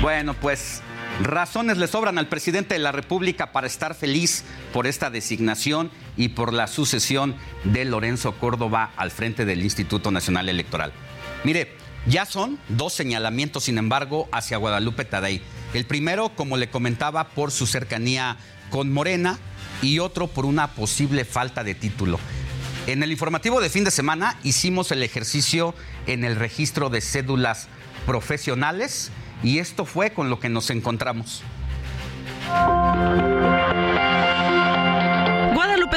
[0.00, 0.80] Bueno, pues
[1.20, 6.30] Razones le sobran al presidente de la República para estar feliz por esta designación y
[6.30, 10.92] por la sucesión de Lorenzo Córdoba al frente del Instituto Nacional Electoral.
[11.44, 11.76] Mire,
[12.06, 15.42] ya son dos señalamientos, sin embargo, hacia Guadalupe Tadei.
[15.74, 18.36] El primero, como le comentaba, por su cercanía
[18.70, 19.38] con Morena
[19.82, 22.18] y otro por una posible falta de título.
[22.86, 25.74] En el informativo de fin de semana hicimos el ejercicio
[26.06, 27.68] en el registro de cédulas
[28.06, 29.10] profesionales
[29.42, 31.42] y esto fue con lo que nos encontramos.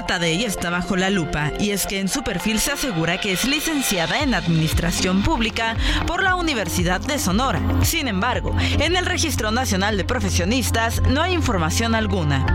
[0.06, 3.32] Guadalupe Tadei está bajo la lupa y es que en su perfil se asegura que
[3.32, 5.76] es licenciada en Administración Pública
[6.06, 7.60] por la Universidad de Sonora.
[7.84, 12.46] Sin embargo, en el Registro Nacional de Profesionistas no hay información alguna.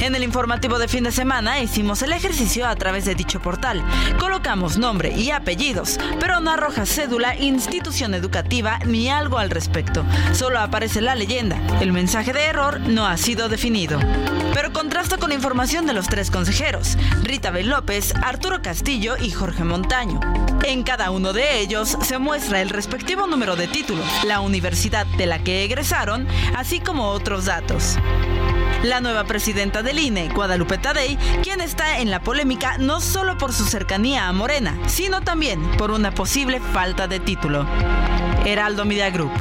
[0.00, 3.82] En el informativo de fin de semana hicimos el ejercicio a través de dicho portal.
[4.18, 10.04] Colocamos nombre y apellidos, pero no arroja cédula, institución educativa ni algo al respecto.
[10.32, 11.58] Solo aparece la leyenda.
[11.80, 13.98] El mensaje de error no ha sido definido.
[14.54, 19.64] Pero contrasta con información de los tres consejeros, Rita Bel López, Arturo Castillo y Jorge
[19.64, 20.20] Montaño.
[20.64, 25.26] En cada uno de ellos se muestra el respectivo número de título, la universidad de
[25.26, 27.96] la que egresaron, así como otros datos.
[28.82, 33.52] La nueva presidenta del INE, Guadalupe Tadei, quien está en la polémica no solo por
[33.52, 37.66] su cercanía a Morena, sino también por una posible falta de título.
[38.44, 39.32] Heraldo Media Group.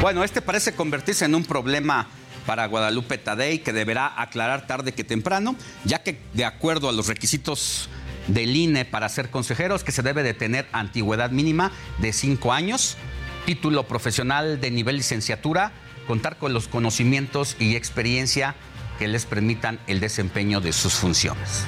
[0.00, 2.06] Bueno, este parece convertirse en un problema
[2.46, 7.08] para Guadalupe Tadei, que deberá aclarar tarde que temprano, ya que de acuerdo a los
[7.08, 7.88] requisitos
[8.28, 12.96] del INE para ser consejeros, que se debe de tener antigüedad mínima de cinco años,
[13.44, 15.72] título profesional de nivel licenciatura,
[16.06, 18.54] contar con los conocimientos y experiencia
[18.98, 21.64] que les permitan el desempeño de sus funciones.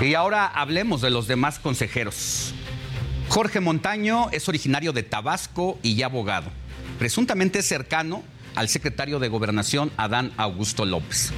[0.00, 2.54] Y ahora hablemos de los demás consejeros.
[3.28, 6.50] Jorge Montaño es originario de Tabasco y ya abogado.
[6.98, 8.22] Presuntamente cercano
[8.54, 11.32] al secretario de Gobernación Adán Augusto López.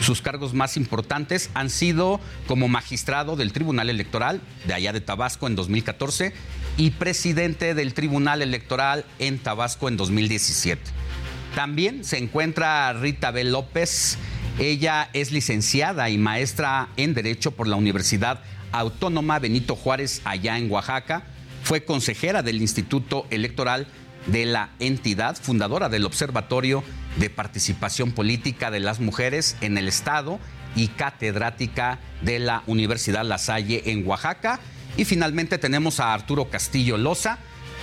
[0.00, 5.46] Sus cargos más importantes han sido como magistrado del Tribunal Electoral de allá de Tabasco
[5.46, 6.34] en 2014
[6.76, 10.82] y presidente del Tribunal Electoral en Tabasco en 2017.
[11.54, 13.44] También se encuentra Rita B.
[13.44, 14.18] López.
[14.58, 18.40] Ella es licenciada y maestra en Derecho por la Universidad
[18.72, 21.22] Autónoma Benito Juárez allá en Oaxaca.
[21.62, 23.86] Fue consejera del Instituto Electoral
[24.26, 26.82] de la entidad fundadora del Observatorio
[27.16, 30.40] de Participación Política de las Mujeres en el Estado
[30.74, 34.60] y catedrática de la Universidad La Salle en Oaxaca.
[34.96, 37.38] Y finalmente tenemos a Arturo Castillo Loza.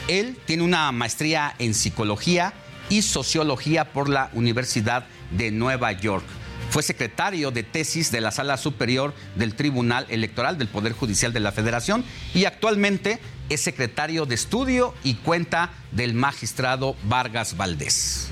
[0.08, 2.54] Él tiene una maestría en psicología
[2.90, 6.26] y sociología por la Universidad de Nueva York.
[6.70, 11.42] Fue secretario de tesis de la Sala Superior del Tribunal Electoral del Poder Judicial de
[11.42, 13.20] la Federación y actualmente
[13.54, 18.30] es secretario de estudio y cuenta del magistrado Vargas Valdés.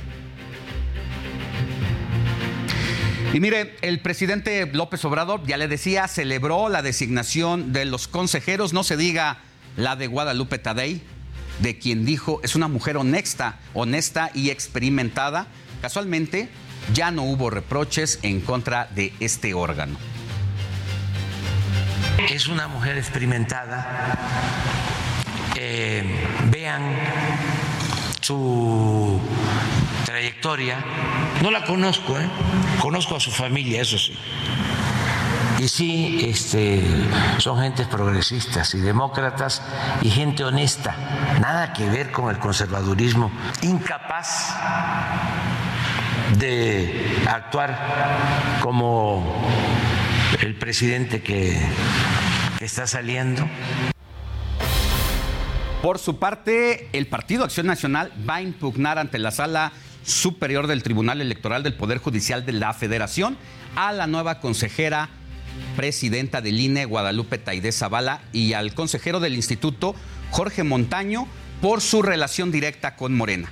[3.34, 8.74] Y mire, el presidente López Obrador, ya le decía, celebró la designación de los consejeros,
[8.74, 9.40] no se diga
[9.76, 11.04] la de Guadalupe Tadei,
[11.60, 15.48] de quien dijo es una mujer honesta, honesta y experimentada.
[15.82, 16.50] Casualmente,
[16.94, 19.98] ya no hubo reproches en contra de este órgano.
[22.32, 24.18] Es una mujer experimentada.
[26.46, 26.96] Vean
[28.22, 29.20] su
[30.06, 30.78] trayectoria.
[31.42, 32.30] No la conozco, ¿eh?
[32.80, 34.18] conozco a su familia, eso sí.
[35.60, 36.82] Y sí, este,
[37.38, 39.62] son gentes progresistas y demócratas
[40.02, 40.96] y gente honesta.
[41.42, 43.30] Nada que ver con el conservadurismo.
[43.62, 44.56] Incapaz
[46.38, 47.78] de actuar
[48.62, 49.46] como
[50.40, 51.62] el presidente que
[52.62, 53.46] está saliendo.
[55.82, 59.72] Por su parte, el Partido Acción Nacional va a impugnar ante la Sala
[60.04, 63.38] Superior del Tribunal Electoral del Poder Judicial de la Federación
[63.78, 65.08] a la nueva consejera
[65.78, 69.96] presidenta del INE, Guadalupe Taide Zavala, y al consejero del Instituto,
[70.32, 71.28] Jorge Montaño,
[71.62, 73.50] por su relación directa con Morena.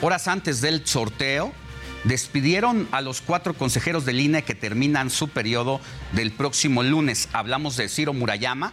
[0.00, 1.52] Horas antes del sorteo,
[2.02, 5.80] despidieron a los cuatro consejeros del INE que terminan su periodo
[6.10, 7.28] del próximo lunes.
[7.32, 8.72] Hablamos de Ciro Murayama,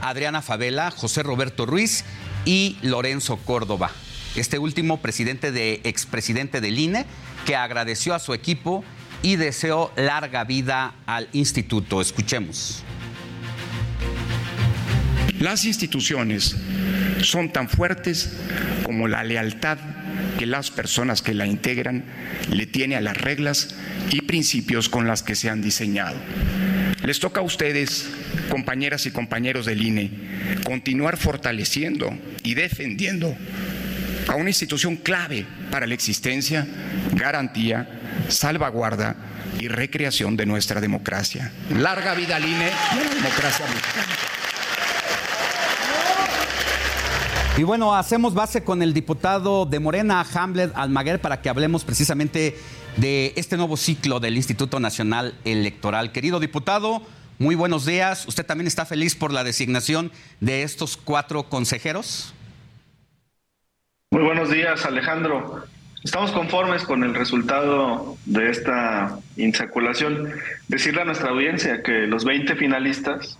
[0.00, 2.04] Adriana Favela, José Roberto Ruiz
[2.44, 3.90] y Lorenzo Córdoba.
[4.36, 7.06] Este último presidente de expresidente del INE
[7.46, 8.84] que agradeció a su equipo
[9.22, 12.00] y deseó larga vida al instituto.
[12.00, 12.82] Escuchemos.
[15.40, 16.56] Las instituciones
[17.22, 18.32] son tan fuertes
[18.84, 19.78] como la lealtad
[20.38, 22.04] que las personas que la integran
[22.50, 23.74] le tiene a las reglas
[24.10, 26.16] y principios con las que se han diseñado.
[27.02, 28.08] Les toca a ustedes,
[28.50, 30.10] compañeras y compañeros del INE,
[30.64, 33.36] continuar fortaleciendo y defendiendo
[34.26, 36.66] a una institución clave para la existencia,
[37.14, 37.88] garantía,
[38.28, 39.16] salvaguarda
[39.58, 41.52] y recreación de nuestra democracia.
[41.70, 44.37] Larga vida al INE y a la democracia mexicana.
[47.58, 52.56] Y bueno, hacemos base con el diputado de Morena, Hamlet Almaguer, para que hablemos precisamente
[52.98, 56.12] de este nuevo ciclo del Instituto Nacional Electoral.
[56.12, 57.02] Querido diputado,
[57.40, 58.28] muy buenos días.
[58.28, 62.32] ¿Usted también está feliz por la designación de estos cuatro consejeros?
[64.12, 65.64] Muy buenos días, Alejandro.
[66.04, 70.30] Estamos conformes con el resultado de esta insaculación.
[70.68, 73.36] Decirle a nuestra audiencia que los 20 finalistas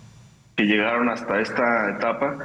[0.57, 2.37] que llegaron hasta esta etapa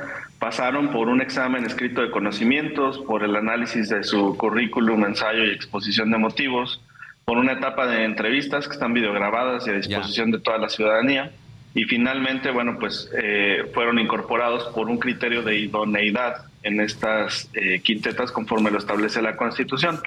[0.44, 5.50] pasaron por un examen escrito de conocimientos, por el análisis de su currículum, ensayo y
[5.50, 6.82] exposición de motivos,
[7.24, 11.32] por una etapa de entrevistas que están videograbadas y a disposición de toda la ciudadanía.
[11.74, 17.80] Y finalmente, bueno, pues eh, fueron incorporados por un criterio de idoneidad en estas eh,
[17.80, 19.98] quintetas conforme lo establece la Constitución.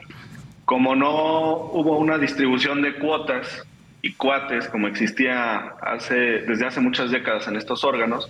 [0.65, 3.65] Como no hubo una distribución de cuotas
[4.03, 8.30] y cuates como existía hace, desde hace muchas décadas en estos órganos,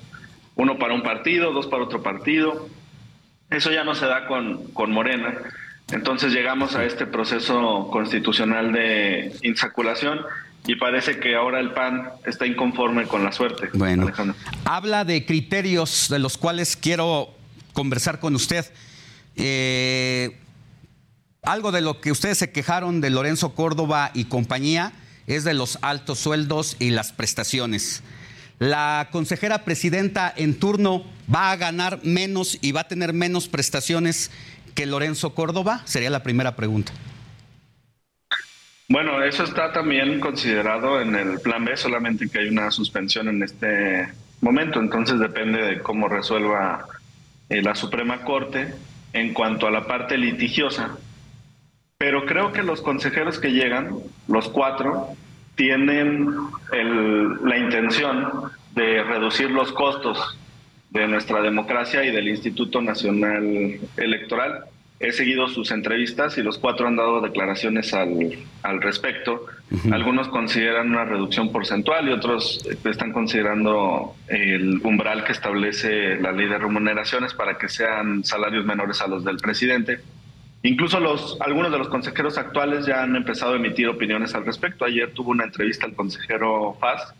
[0.58, 2.68] uno para un partido, dos para otro partido.
[3.50, 5.36] Eso ya no se da con, con Morena.
[5.92, 10.20] Entonces llegamos a este proceso constitucional de insaculación
[10.66, 13.70] y parece que ahora el PAN está inconforme con la suerte.
[13.74, 14.12] Bueno,
[14.66, 17.30] habla de criterios de los cuales quiero
[17.72, 18.66] conversar con usted.
[19.38, 20.38] Eh,
[21.44, 24.92] algo de lo que ustedes se quejaron de Lorenzo Córdoba y compañía
[25.28, 28.04] es de los altos sueldos y las prestaciones.
[28.60, 31.04] La consejera presidenta en turno
[31.34, 34.32] va a ganar menos y va a tener menos prestaciones
[34.74, 35.82] que Lorenzo Córdoba?
[35.86, 36.92] Sería la primera pregunta.
[38.90, 43.44] Bueno, eso está también considerado en el plan B, solamente que hay una suspensión en
[43.44, 44.08] este
[44.40, 46.86] momento, entonces depende de cómo resuelva
[47.50, 48.74] eh, la Suprema Corte
[49.14, 50.98] en cuanto a la parte litigiosa.
[51.98, 53.98] Pero creo que los consejeros que llegan,
[54.28, 55.16] los cuatro,
[55.58, 56.30] tienen
[56.72, 60.38] la intención de reducir los costos
[60.92, 64.66] de nuestra democracia y del Instituto Nacional Electoral.
[65.00, 69.46] He seguido sus entrevistas y los cuatro han dado declaraciones al, al respecto.
[69.92, 76.48] Algunos consideran una reducción porcentual y otros están considerando el umbral que establece la ley
[76.48, 80.00] de remuneraciones para que sean salarios menores a los del presidente.
[80.64, 84.86] Incluso los, algunos de los consejeros actuales ya han empezado a emitir opiniones al respecto.
[84.86, 87.14] Ayer tuvo una entrevista al consejero Faz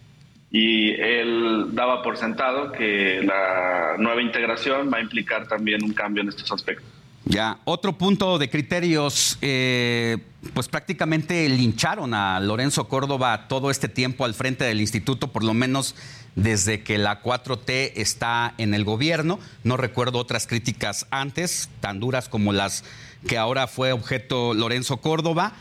[0.52, 6.24] y él daba por sentado que la nueva integración va a implicar también un cambio
[6.24, 6.88] en estos aspectos.
[7.26, 10.18] Ya, otro punto de criterios, eh,
[10.54, 15.54] pues prácticamente lincharon a Lorenzo Córdoba todo este tiempo al frente del instituto, por lo
[15.54, 15.94] menos
[16.36, 19.40] desde que la 4T está en el gobierno.
[19.66, 22.86] No recuerdo otras críticas antes, tan duras como las
[23.28, 25.54] que ahora fue objeto Lorenzo Córdoba,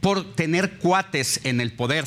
[0.00, 2.04] por tener cuates en el poder.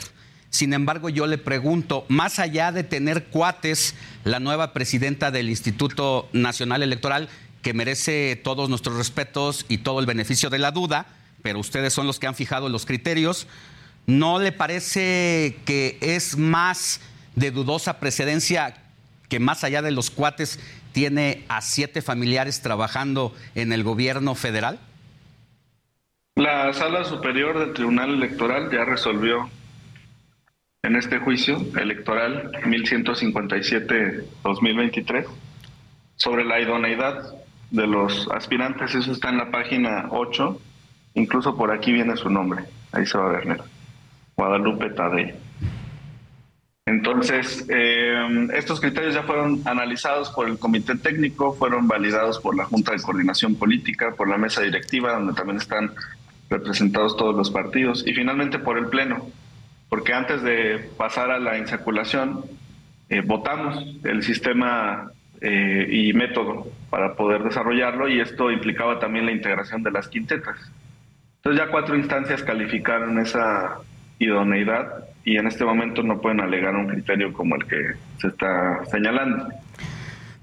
[0.49, 6.29] Sin embargo, yo le pregunto, más allá de tener cuates, la nueva presidenta del Instituto
[6.31, 7.29] Nacional Electoral,
[7.61, 11.07] que merece todos nuestros respetos y todo el beneficio de la duda,
[11.41, 13.47] pero ustedes son los que han fijado los criterios,
[14.05, 17.01] ¿no le parece que es más
[17.35, 18.77] de dudosa precedencia
[19.29, 20.59] que más allá de los cuates
[20.93, 24.79] tiene a siete familiares trabajando en el gobierno federal?
[26.37, 29.49] La Sala Superior del Tribunal Electoral ya resolvió
[30.83, 35.25] en este juicio electoral 1157-2023
[36.15, 37.33] sobre la idoneidad
[37.71, 38.93] de los aspirantes.
[38.93, 40.61] Eso está en la página 8.
[41.15, 42.65] Incluso por aquí viene su nombre.
[42.91, 43.63] Ahí se va a ver,
[44.35, 45.33] Guadalupe Tadei.
[46.85, 52.65] Entonces, eh, estos criterios ya fueron analizados por el Comité Técnico, fueron validados por la
[52.65, 55.95] Junta de Coordinación Política, por la Mesa Directiva, donde también están
[56.49, 59.27] representados todos los partidos, y finalmente por el Pleno,
[59.89, 62.43] porque antes de pasar a la insaculación,
[63.09, 69.31] eh, votamos el sistema eh, y método para poder desarrollarlo y esto implicaba también la
[69.31, 70.57] integración de las quintetas.
[71.37, 73.77] Entonces ya cuatro instancias calificaron esa
[74.19, 78.83] idoneidad y en este momento no pueden alegar un criterio como el que se está
[78.85, 79.47] señalando.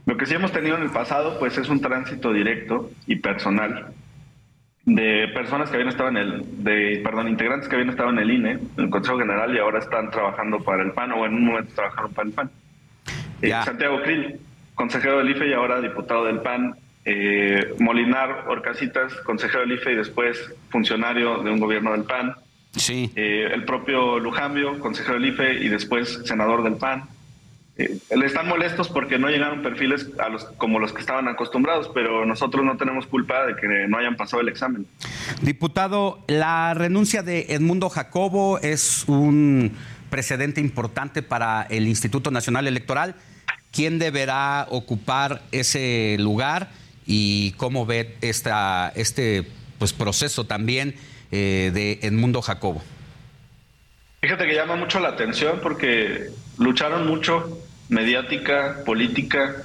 [0.06, 3.92] Lo que sí hemos tenido en el pasado pues es un tránsito directo y personal
[4.86, 8.30] de personas que habían estado en el, de, perdón, integrantes que habían estado en el
[8.30, 11.46] INE, en el Consejo General y ahora están trabajando para el PAN o en un
[11.46, 12.50] momento trabajaron para el PAN.
[13.40, 14.40] Eh, Santiago Krill,
[14.74, 16.76] consejero del IFE y ahora diputado del PAN.
[17.06, 22.34] Eh, Molinar Orcasitas, consejero del IFE y después funcionario de un gobierno del PAN.
[22.76, 23.10] Sí.
[23.14, 27.04] Eh, el propio Lujambio, consejero del IFE y después senador del PAN.
[27.76, 31.90] Eh, le están molestos porque no llegaron perfiles a los, como los que estaban acostumbrados,
[31.92, 34.86] pero nosotros no tenemos culpa de que no hayan pasado el examen.
[35.42, 39.72] Diputado, la renuncia de Edmundo Jacobo es un
[40.08, 43.16] precedente importante para el Instituto Nacional Electoral.
[43.72, 46.70] ¿Quién deberá ocupar ese lugar
[47.06, 49.48] y cómo ve esta, este
[49.80, 50.94] pues, proceso también
[51.32, 52.84] eh, de Edmundo Jacobo?
[54.20, 59.64] Fíjate que llama mucho la atención porque lucharon mucho mediática, política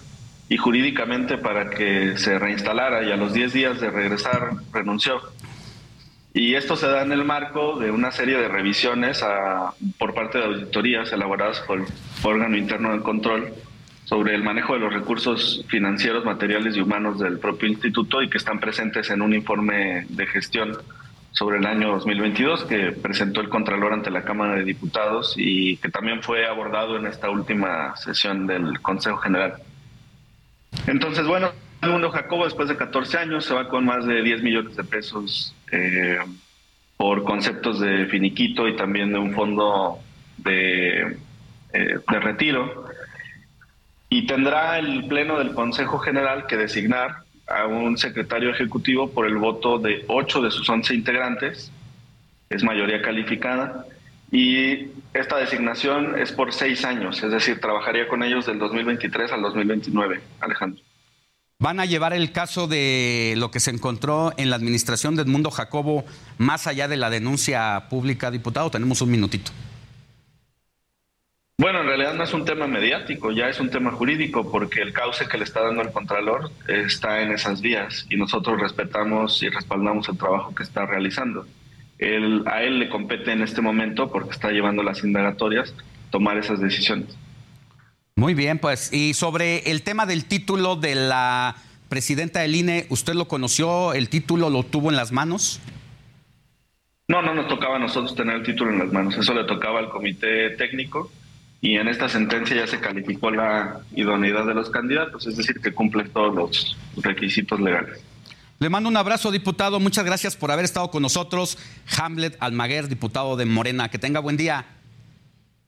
[0.49, 5.21] y jurídicamente para que se reinstalara y a los 10 días de regresar renunció.
[6.33, 9.23] Y esto se da en el marco de una serie de revisiones
[9.97, 11.85] por parte de auditorías elaboradas por el
[12.23, 13.53] órgano interno de control
[14.05, 18.39] sobre el manejo de los recursos financieros, materiales y humanos del propio instituto y que
[18.39, 20.77] están presentes en un informe de gestión
[21.31, 25.89] sobre el año 2022 que presentó el Contralor ante la Cámara de Diputados y que
[25.89, 29.53] también fue abordado en esta última sesión del Consejo General.
[30.87, 31.51] Entonces, bueno,
[31.81, 34.83] el mundo Jacobo después de 14 años se va con más de 10 millones de
[34.83, 36.19] pesos eh,
[36.97, 39.99] por conceptos de finiquito y también de un fondo
[40.45, 41.17] eh,
[41.71, 42.85] de retiro.
[44.09, 49.37] Y tendrá el Pleno del Consejo General que designar a un secretario ejecutivo por el
[49.37, 51.71] voto de ocho de sus once integrantes,
[52.49, 53.85] es mayoría calificada,
[54.31, 59.41] y esta designación es por seis años, es decir, trabajaría con ellos del 2023 al
[59.41, 60.83] 2029, Alejandro.
[61.61, 65.51] ¿Van a llevar el caso de lo que se encontró en la administración de Edmundo
[65.51, 66.05] Jacobo
[66.37, 68.71] más allá de la denuncia pública, diputado?
[68.71, 69.51] Tenemos un minutito.
[71.59, 74.93] Bueno, en realidad no es un tema mediático, ya es un tema jurídico, porque el
[74.93, 79.49] cauce que le está dando el Contralor está en esas vías y nosotros respetamos y
[79.49, 81.45] respaldamos el trabajo que está realizando.
[82.45, 85.75] a él le compete en este momento, porque está llevando las indagatorias,
[86.11, 87.09] tomar esas decisiones.
[88.15, 91.57] Muy bien, pues, y sobre el tema del título de la
[91.89, 93.91] presidenta del INE, ¿usted lo conoció?
[93.91, 95.59] ¿El título lo tuvo en las manos?
[97.09, 99.79] No, no nos tocaba a nosotros tener el título en las manos, eso le tocaba
[99.79, 101.11] al comité técnico
[101.61, 105.73] y en esta sentencia ya se calificó la idoneidad de los candidatos, es decir, que
[105.73, 107.99] cumplen todos los requisitos legales.
[108.59, 109.79] Le mando un abrazo, diputado.
[109.79, 111.57] Muchas gracias por haber estado con nosotros.
[111.97, 113.89] Hamlet Almaguer, diputado de Morena.
[113.89, 114.65] Que tenga buen día.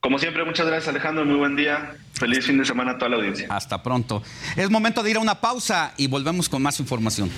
[0.00, 1.24] Como siempre, muchas gracias, Alejandro.
[1.24, 1.94] Muy buen día.
[2.12, 3.46] Feliz fin de semana a toda la audiencia.
[3.50, 4.22] Hasta pronto.
[4.56, 7.30] Es momento de ir a una pausa y volvemos con más información.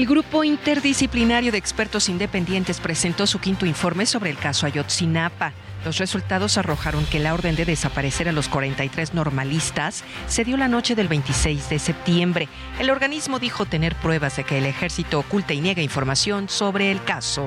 [0.00, 5.52] El grupo interdisciplinario de expertos independientes presentó su quinto informe sobre el caso Ayotzinapa.
[5.84, 10.68] Los resultados arrojaron que la orden de desaparecer a los 43 normalistas se dio la
[10.68, 12.48] noche del 26 de septiembre.
[12.78, 17.04] El organismo dijo tener pruebas de que el ejército oculta y niega información sobre el
[17.04, 17.46] caso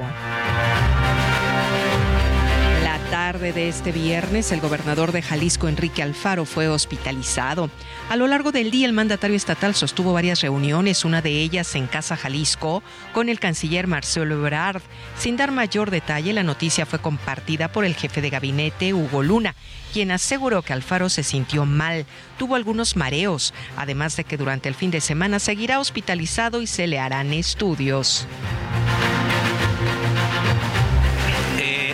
[3.24, 7.70] tarde de este viernes, el gobernador de Jalisco, Enrique Alfaro, fue hospitalizado.
[8.10, 11.88] A lo largo del día, el mandatario estatal sostuvo varias reuniones, una de ellas en
[11.88, 12.84] Casa Jalisco,
[13.14, 14.82] con el canciller Marcelo Ebrard.
[15.18, 19.56] Sin dar mayor detalle, la noticia fue compartida por el jefe de gabinete, Hugo Luna,
[19.94, 22.06] quien aseguró que Alfaro se sintió mal,
[22.38, 26.88] tuvo algunos mareos, además de que durante el fin de semana seguirá hospitalizado y se
[26.88, 28.28] le harán estudios.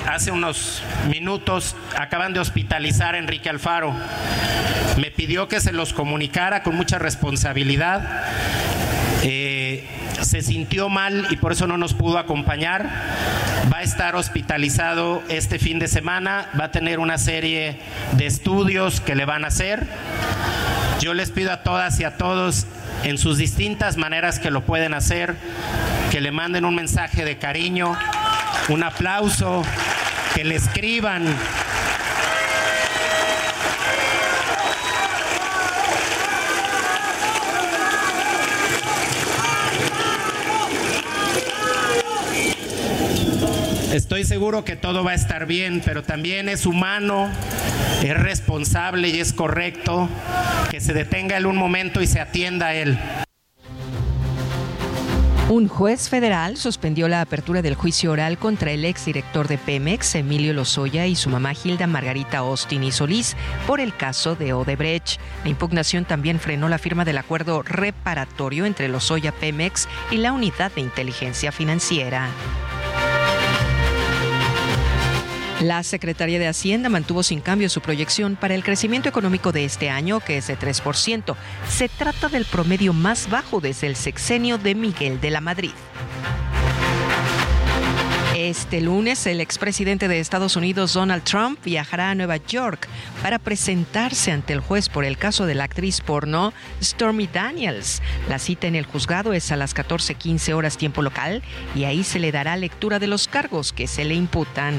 [0.09, 3.93] Hace unos minutos acaban de hospitalizar a Enrique Alfaro.
[4.97, 8.23] Me pidió que se los comunicara con mucha responsabilidad.
[9.21, 9.87] Eh,
[10.21, 12.89] se sintió mal y por eso no nos pudo acompañar.
[13.71, 17.77] Va a estar hospitalizado este fin de semana, va a tener una serie
[18.13, 19.85] de estudios que le van a hacer.
[20.99, 22.65] Yo les pido a todas y a todos,
[23.03, 25.35] en sus distintas maneras que lo pueden hacer,
[26.11, 27.97] que le manden un mensaje de cariño,
[28.69, 29.63] un aplauso,
[30.35, 31.25] que le escriban.
[43.91, 47.27] Estoy seguro que todo va a estar bien, pero también es humano,
[48.03, 50.07] es responsable y es correcto
[50.69, 52.99] que se detenga él un momento y se atienda a él.
[55.49, 60.53] Un juez federal suspendió la apertura del juicio oral contra el exdirector de Pemex, Emilio
[60.53, 63.35] Lozoya, y su mamá Hilda Margarita Austin y Solís
[63.65, 65.19] por el caso de Odebrecht.
[65.43, 70.71] La impugnación también frenó la firma del acuerdo reparatorio entre Lozoya Pemex y la Unidad
[70.73, 72.29] de Inteligencia Financiera.
[75.61, 79.89] La Secretaría de Hacienda mantuvo sin cambio su proyección para el crecimiento económico de este
[79.89, 81.35] año, que es de 3%.
[81.67, 85.71] Se trata del promedio más bajo desde el sexenio de Miguel de la Madrid.
[88.37, 92.87] Este lunes, el expresidente de Estados Unidos, Donald Trump, viajará a Nueva York
[93.21, 98.01] para presentarse ante el juez por el caso de la actriz porno Stormy Daniels.
[98.29, 101.43] La cita en el juzgado es a las 14:15 horas tiempo local
[101.75, 104.75] y ahí se le dará lectura de los cargos que se le imputan.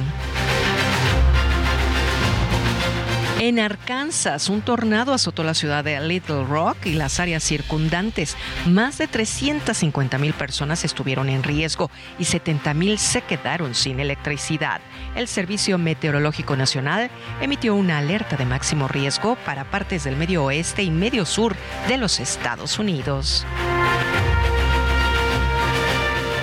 [3.43, 8.37] En Arkansas, un tornado azotó la ciudad de Little Rock y las áreas circundantes.
[8.67, 14.83] Más de 350 mil personas estuvieron en riesgo y 70 mil se quedaron sin electricidad.
[15.17, 17.11] El Servicio Meteorológico Nacional
[17.41, 21.57] emitió una alerta de máximo riesgo para partes del medio oeste y medio sur
[21.89, 23.47] de los Estados Unidos.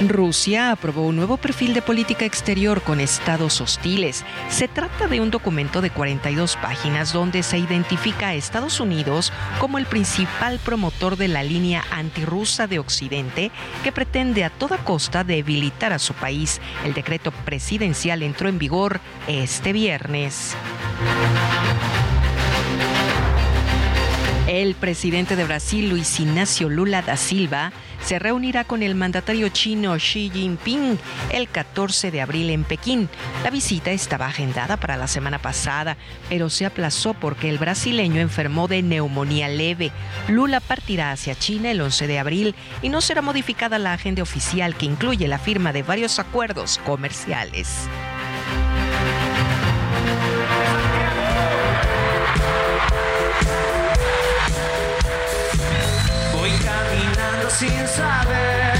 [0.06, 4.24] Rusia aprobó un nuevo perfil de política exterior con estados hostiles.
[4.49, 9.80] Se trata de un documento de 42 páginas donde se identifica a Estados Unidos como
[9.80, 13.52] el principal promotor de la línea antirrusa de Occidente
[13.84, 16.61] que pretende a toda costa debilitar a su país.
[16.86, 20.56] El decreto presidencial entró en vigor este viernes.
[24.57, 27.71] El presidente de Brasil, Luis Ignacio Lula da Silva,
[28.03, 30.97] se reunirá con el mandatario chino Xi Jinping
[31.29, 33.07] el 14 de abril en Pekín.
[33.43, 35.95] La visita estaba agendada para la semana pasada,
[36.27, 39.91] pero se aplazó porque el brasileño enfermó de neumonía leve.
[40.27, 44.75] Lula partirá hacia China el 11 de abril y no será modificada la agenda oficial
[44.75, 47.88] que incluye la firma de varios acuerdos comerciales.
[57.59, 58.76] Sin saber.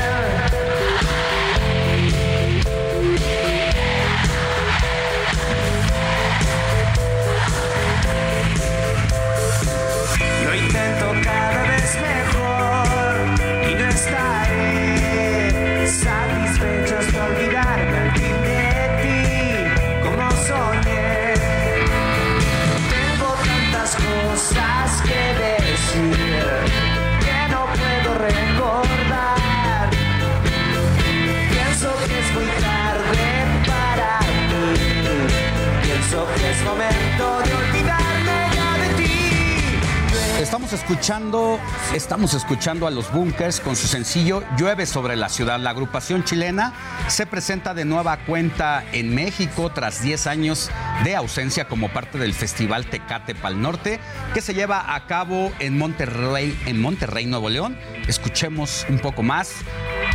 [40.48, 41.60] Estamos escuchando,
[41.94, 45.60] estamos escuchando a los Bunkers con su sencillo Llueve sobre la ciudad.
[45.60, 46.72] La agrupación chilena
[47.10, 50.72] se presenta de nueva cuenta en México tras 10 años
[51.04, 54.00] de ausencia como parte del Festival Tecate Pal Norte
[54.34, 57.78] que se lleva a cabo en Monterrey, en Monterrey, Nuevo León.
[58.08, 59.52] Escuchemos un poco más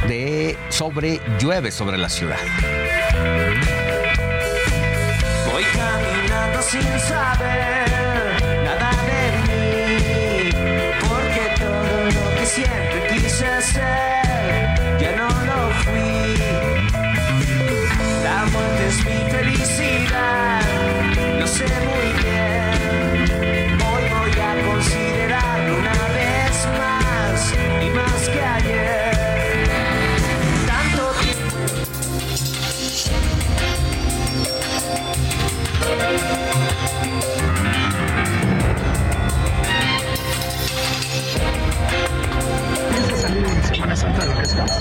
[0.09, 2.39] de sobre Llueve sobre la ciudad.
[5.53, 8.02] Voy caminando sin saber
[12.55, 16.37] siempre quise ser, ya no lo fui.
[18.23, 20.61] La muerte es mi felicidad,
[21.39, 22.32] lo sé muy bien.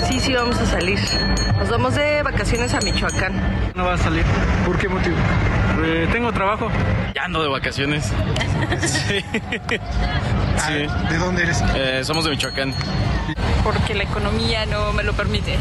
[0.07, 0.99] Sí, sí, vamos a salir.
[1.57, 3.33] Nos vamos de vacaciones a Michoacán.
[3.75, 4.23] No va a salir.
[4.65, 5.15] ¿Por qué motivo?
[5.83, 6.69] Eh, tengo trabajo.
[7.15, 8.05] Ya ando de vacaciones.
[8.81, 9.23] sí.
[10.59, 10.71] Ah,
[11.09, 11.63] ¿De dónde eres?
[11.75, 12.73] Eh, somos de Michoacán.
[13.63, 15.57] Porque la economía no me lo permite.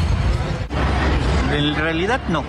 [1.53, 2.43] En realidad no.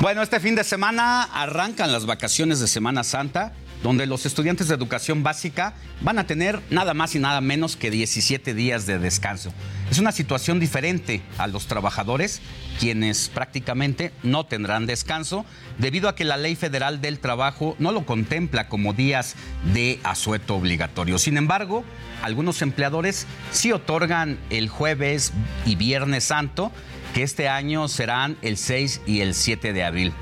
[0.00, 4.74] Bueno, este fin de semana arrancan las vacaciones de Semana Santa donde los estudiantes de
[4.74, 9.52] educación básica van a tener nada más y nada menos que 17 días de descanso.
[9.90, 12.40] Es una situación diferente a los trabajadores,
[12.78, 15.44] quienes prácticamente no tendrán descanso,
[15.78, 19.34] debido a que la ley federal del trabajo no lo contempla como días
[19.74, 21.18] de asueto obligatorio.
[21.18, 21.84] Sin embargo,
[22.22, 25.32] algunos empleadores sí otorgan el jueves
[25.66, 26.72] y viernes santo,
[27.14, 30.12] que este año serán el 6 y el 7 de abril.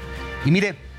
[0.45, 0.90] Y mire,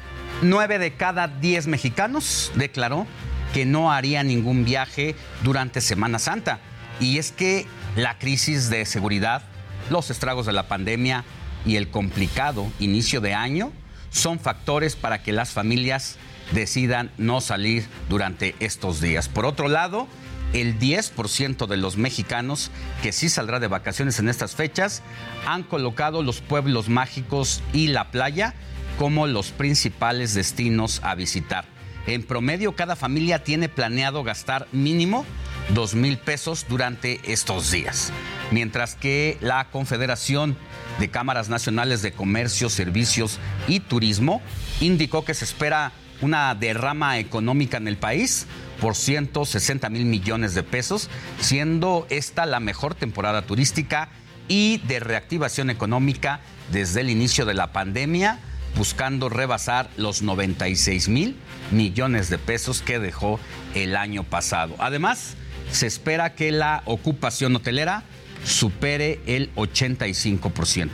[0.41, 3.05] 9 de cada 10 mexicanos declaró
[3.53, 6.59] que no haría ningún viaje durante Semana Santa.
[6.99, 9.43] Y es que la crisis de seguridad,
[9.89, 11.25] los estragos de la pandemia
[11.65, 13.71] y el complicado inicio de año
[14.09, 16.17] son factores para que las familias
[16.53, 19.29] decidan no salir durante estos días.
[19.29, 20.07] Por otro lado,
[20.53, 22.71] el 10% de los mexicanos
[23.03, 25.01] que sí saldrá de vacaciones en estas fechas
[25.45, 28.53] han colocado los pueblos mágicos y la playa
[29.01, 31.65] como los principales destinos a visitar.
[32.05, 35.25] En promedio, cada familia tiene planeado gastar mínimo
[35.69, 38.13] dos mil pesos durante estos días,
[38.51, 40.55] mientras que la Confederación
[40.99, 44.39] de Cámaras Nacionales de Comercio, Servicios y Turismo
[44.81, 48.45] indicó que se espera una derrama económica en el país
[48.79, 51.09] por 160 mil millones de pesos,
[51.39, 54.09] siendo esta la mejor temporada turística
[54.47, 56.41] y de reactivación económica
[56.71, 58.39] desde el inicio de la pandemia
[58.75, 61.35] buscando rebasar los 96 mil
[61.71, 63.39] millones de pesos que dejó
[63.75, 64.75] el año pasado.
[64.79, 65.35] Además,
[65.71, 68.03] se espera que la ocupación hotelera
[68.43, 70.89] supere el 85%.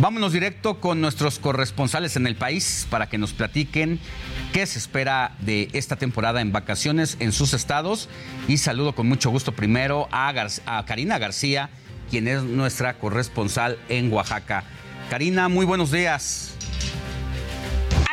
[0.00, 3.98] Vámonos directo con nuestros corresponsales en el país para que nos platiquen
[4.52, 8.08] qué se espera de esta temporada en vacaciones en sus estados.
[8.46, 10.32] Y saludo con mucho gusto primero a,
[10.66, 11.70] a Karina García,
[12.10, 14.62] quien es nuestra corresponsal en Oaxaca.
[15.10, 16.57] Karina, muy buenos días.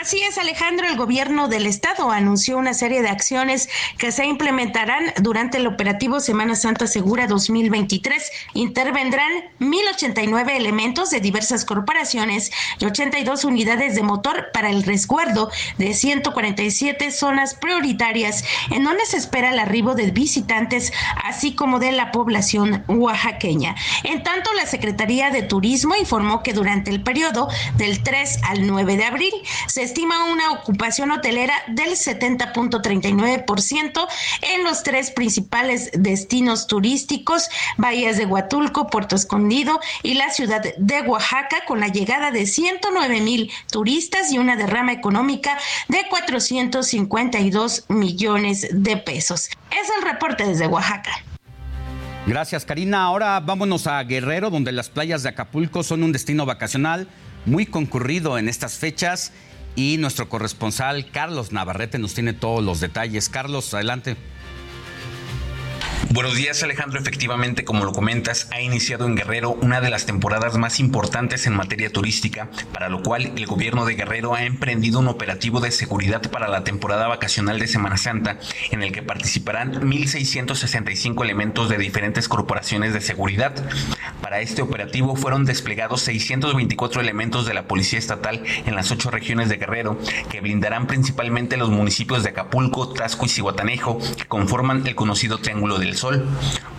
[0.05, 5.11] Así es, Alejandro, el gobierno del estado anunció una serie de acciones que se implementarán
[5.19, 8.31] durante el operativo Semana Santa Segura 2023.
[8.53, 15.49] Intervendrán 1.089 elementos de diversas corporaciones y 82 unidades de motor para el resguardo
[15.79, 21.91] de 147 zonas prioritarias en donde se espera el arribo de visitantes, así como de
[21.93, 23.73] la población oaxaqueña.
[24.03, 28.97] En tanto, la Secretaría de Turismo informó que durante el periodo del 3 al 9
[28.97, 29.33] de abril
[29.65, 34.07] se estima una ocupación hotelera del 70.39%
[34.41, 37.47] en los tres principales destinos turísticos,
[37.77, 43.21] Bahías de Huatulco, Puerto Escondido y la ciudad de Oaxaca, con la llegada de 109
[43.21, 45.57] mil turistas y una derrama económica
[45.87, 49.49] de 452 millones de pesos.
[49.71, 51.23] Es el reporte desde Oaxaca.
[52.27, 53.03] Gracias, Karina.
[53.03, 57.07] Ahora vámonos a Guerrero, donde las playas de Acapulco son un destino vacacional
[57.45, 59.31] muy concurrido en estas fechas
[59.75, 63.29] y nuestro corresponsal Carlos Navarrete nos tiene todos los detalles.
[63.29, 64.15] Carlos, adelante.
[66.11, 70.57] Buenos días Alejandro, efectivamente como lo comentas, ha iniciado en Guerrero una de las temporadas
[70.57, 75.07] más importantes en materia turística, para lo cual el gobierno de Guerrero ha emprendido un
[75.07, 78.39] operativo de seguridad para la temporada vacacional de Semana Santa,
[78.71, 83.53] en el que participarán 1.665 elementos de diferentes corporaciones de seguridad.
[84.21, 89.49] Para este operativo fueron desplegados 624 elementos de la Policía Estatal en las ocho regiones
[89.49, 89.99] de Guerrero,
[90.29, 95.77] que blindarán principalmente los municipios de Acapulco, Tasco y Cihuatanejo, que conforman el conocido Triángulo
[95.77, 96.25] del Sol.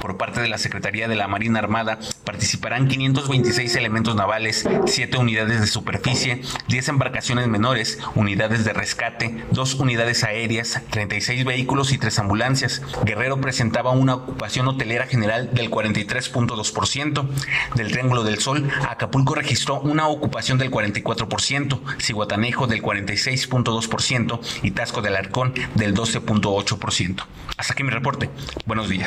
[0.00, 5.60] Por parte de la Secretaría de la Marina Armada participarán 526 elementos navales, 7 unidades
[5.60, 12.18] de superficie, 10 embarcaciones menores, unidades de rescate, 2 unidades aéreas, 36 vehículos y 3
[12.18, 12.82] ambulancias.
[13.04, 17.26] Guerrero presentaba una ocupación hotelera general del 43.2%.
[17.74, 25.02] Del Triángulo del Sol, Acapulco registró una ocupación del 44%, Cihuatanejo del 46.2% y Tasco
[25.02, 27.24] del Arcón del 12.8%.
[27.56, 28.30] Hasta aquí mi reporte.
[28.66, 29.05] Buenos días.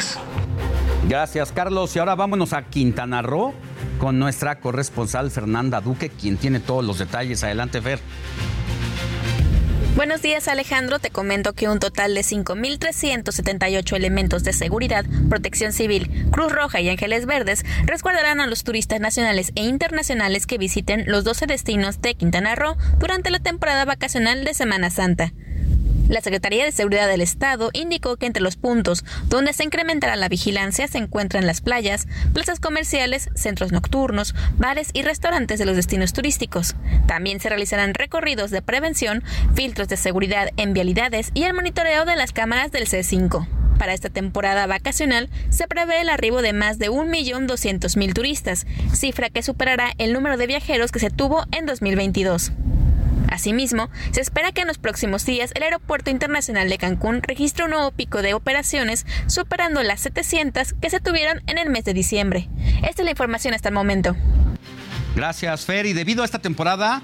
[1.08, 1.96] Gracias, Carlos.
[1.96, 3.54] Y ahora vámonos a Quintana Roo
[3.98, 7.44] con nuestra corresponsal Fernanda Duque, quien tiene todos los detalles.
[7.44, 8.00] Adelante, Fer.
[9.96, 16.30] Buenos días Alejandro, te comento que un total de 5.378 elementos de seguridad, protección civil,
[16.32, 21.26] Cruz Roja y Ángeles Verdes resguardarán a los turistas nacionales e internacionales que visiten los
[21.26, 25.34] 12 destinos de Quintana Roo durante la temporada vacacional de Semana Santa.
[26.10, 30.28] La Secretaría de Seguridad del Estado indicó que entre los puntos donde se incrementará la
[30.28, 36.14] vigilancia se encuentran las playas, plazas comerciales, centros nocturnos, bares y restaurantes de los destinos
[36.14, 36.76] turísticos.
[37.06, 39.24] También se realizarán recorridos de prevención,
[39.54, 43.48] filtros de seguridad en vialidades y el monitoreo de las cámaras del C5.
[43.78, 49.44] Para esta temporada vacacional se prevé el arribo de más de 1.200.000 turistas, cifra que
[49.44, 52.52] superará el número de viajeros que se tuvo en 2022.
[53.30, 57.72] Asimismo, se espera que en los próximos días el Aeropuerto Internacional de Cancún registre un
[57.72, 62.50] nuevo pico de operaciones, superando las 700 que se tuvieron en el mes de diciembre.
[62.84, 64.16] Esta es la información hasta el momento.
[65.16, 65.86] Gracias, Fer.
[65.86, 67.02] Y debido a esta temporada,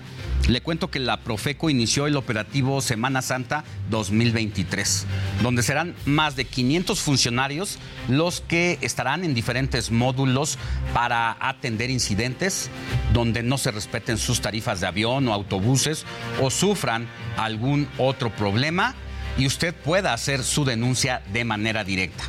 [0.48, 5.06] le cuento que la Profeco inició el operativo Semana Santa 2023,
[5.42, 10.60] donde serán más de 500 funcionarios los que estarán en diferentes módulos
[10.94, 12.70] para atender incidentes
[13.14, 16.06] donde no se respeten sus tarifas de avión o autobuses
[16.42, 17.08] o sufran
[17.38, 18.94] algún otro problema
[19.38, 22.24] y usted pueda hacer su denuncia de manera directa.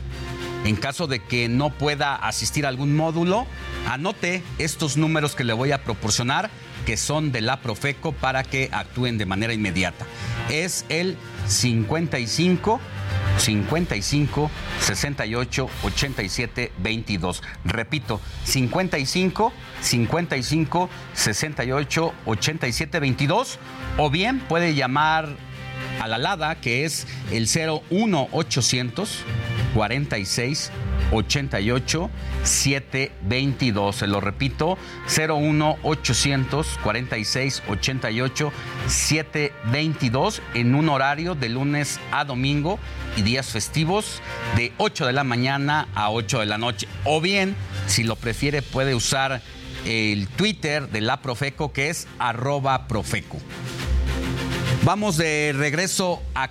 [0.66, 3.46] En caso de que no pueda asistir a algún módulo,
[3.88, 6.50] anote estos números que le voy a proporcionar
[6.84, 10.04] que son de la Profeco para que actúen de manera inmediata.
[10.50, 11.16] Es el
[11.46, 12.80] 55
[13.38, 17.42] 55 68 87 22.
[17.64, 19.52] Repito, 55
[19.82, 23.58] 55 68 87 22
[23.98, 25.28] o bien puede llamar
[26.00, 29.24] a la LADA que es el 01 800
[29.74, 30.70] 46
[31.12, 32.10] 88
[32.42, 33.96] 722.
[33.96, 34.78] Se lo repito,
[35.16, 38.52] 01 800 46 88
[38.86, 42.78] 722 en un horario de lunes a domingo
[43.16, 44.20] y días festivos
[44.56, 46.88] de 8 de la mañana a 8 de la noche.
[47.04, 47.54] O bien,
[47.86, 49.42] si lo prefiere, puede usar
[49.84, 53.38] el Twitter de la Profeco que es arroba Profeco.
[54.86, 56.48] Vamos de regreso a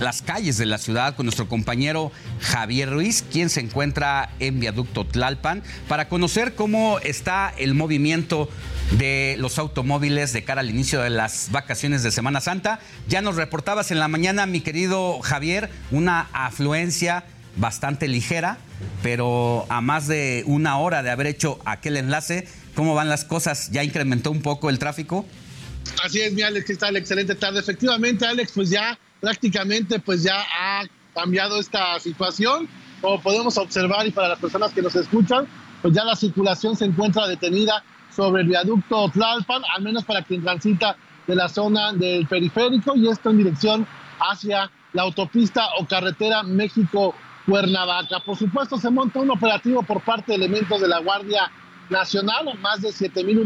[0.00, 5.04] las calles de la ciudad con nuestro compañero Javier Ruiz, quien se encuentra en Viaducto
[5.04, 8.48] Tlalpan, para conocer cómo está el movimiento
[8.92, 12.80] de los automóviles de cara al inicio de las vacaciones de Semana Santa.
[13.06, 17.24] Ya nos reportabas en la mañana, mi querido Javier, una afluencia
[17.56, 18.56] bastante ligera,
[19.02, 23.70] pero a más de una hora de haber hecho aquel enlace, ¿cómo van las cosas?
[23.72, 25.26] ¿Ya incrementó un poco el tráfico?
[26.04, 26.96] Así es, mi Alex, ¿qué tal?
[26.96, 27.60] Excelente tarde.
[27.60, 30.84] Efectivamente, Alex, pues ya prácticamente pues ya ha
[31.14, 32.68] cambiado esta situación.
[33.00, 35.46] Como podemos observar y para las personas que nos escuchan,
[35.82, 37.82] pues ya la circulación se encuentra detenida
[38.14, 40.96] sobre el viaducto Tlalpan, al menos para quien transita
[41.26, 43.86] de la zona del periférico y esto en dirección
[44.20, 48.20] hacia la autopista o carretera México-Cuernavaca.
[48.20, 51.50] Por supuesto, se monta un operativo por parte de elementos de la Guardia
[51.90, 53.38] Nacional, más de 7 mil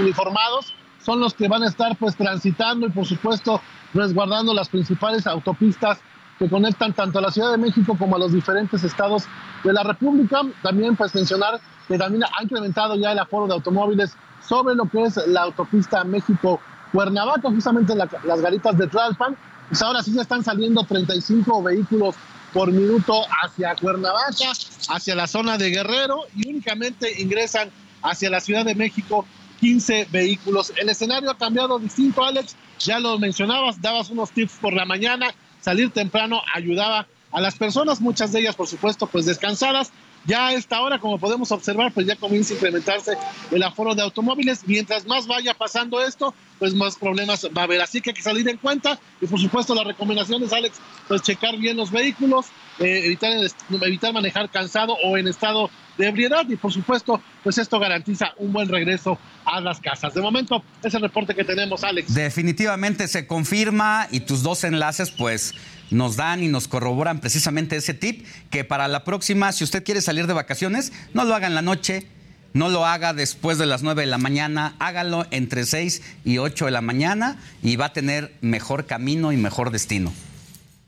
[0.00, 0.73] uniformados
[1.04, 3.60] son los que van a estar pues transitando y por supuesto
[3.92, 5.98] resguardando las principales autopistas
[6.38, 9.24] que conectan tanto a la Ciudad de México como a los diferentes estados
[9.62, 10.40] de la República.
[10.62, 14.16] También pues mencionar que también ha incrementado ya el aforo de automóviles
[14.46, 19.36] sobre lo que es la autopista México-Cuernavaca, justamente las garitas de Tlalpan.
[19.68, 22.16] Pues ahora sí ya están saliendo 35 vehículos
[22.52, 24.52] por minuto hacia Cuernavaca,
[24.88, 27.70] hacia la zona de Guerrero y únicamente ingresan
[28.02, 29.24] hacia la Ciudad de México
[29.60, 30.72] 15 vehículos.
[30.76, 32.56] El escenario ha cambiado distinto, Alex.
[32.78, 35.34] Ya lo mencionabas, dabas unos tips por la mañana.
[35.60, 39.92] Salir temprano ayudaba a las personas, muchas de ellas, por supuesto, pues descansadas.
[40.26, 43.12] Ya a esta hora, como podemos observar, pues ya comienza a incrementarse
[43.50, 44.62] el aforo de automóviles.
[44.66, 47.82] Mientras más vaya pasando esto, pues más problemas va a haber.
[47.82, 50.78] Así que hay que salir en cuenta y por supuesto las recomendaciones, Alex,
[51.08, 52.46] pues checar bien los vehículos,
[52.78, 58.32] eh, evitar, manejar cansado o en estado de ebriedad y por supuesto pues esto garantiza
[58.38, 60.14] un buen regreso a las casas.
[60.14, 62.12] De momento es el reporte que tenemos, Alex.
[62.14, 65.54] Definitivamente se confirma y tus dos enlaces pues
[65.90, 70.00] nos dan y nos corroboran precisamente ese tip que para la próxima, si usted quiere
[70.00, 72.08] salir de vacaciones, no lo haga en la noche,
[72.54, 76.66] no lo haga después de las 9 de la mañana, hágalo entre 6 y 8
[76.66, 80.12] de la mañana y va a tener mejor camino y mejor destino.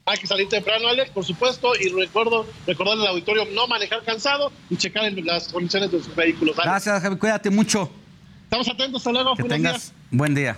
[0.08, 4.52] Hay que salir temprano, Alex, por supuesto, y recuerdo, recordar al auditorio no manejar cansado
[4.70, 6.54] y checar las condiciones de sus vehículos.
[6.56, 7.90] Gracias, Javi, cuídate mucho.
[8.44, 9.34] Estamos atentos, hasta luego.
[9.34, 10.56] Que tengas buen día.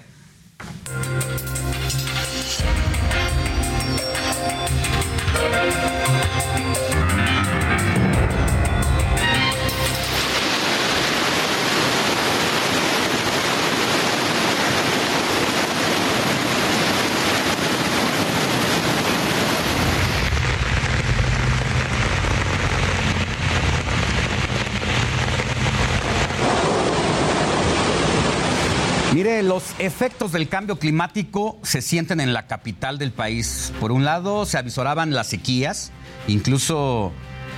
[29.43, 33.73] Los efectos del cambio climático se sienten en la capital del país.
[33.79, 35.93] Por un lado, se avisoraban las sequías,
[36.27, 37.13] incluso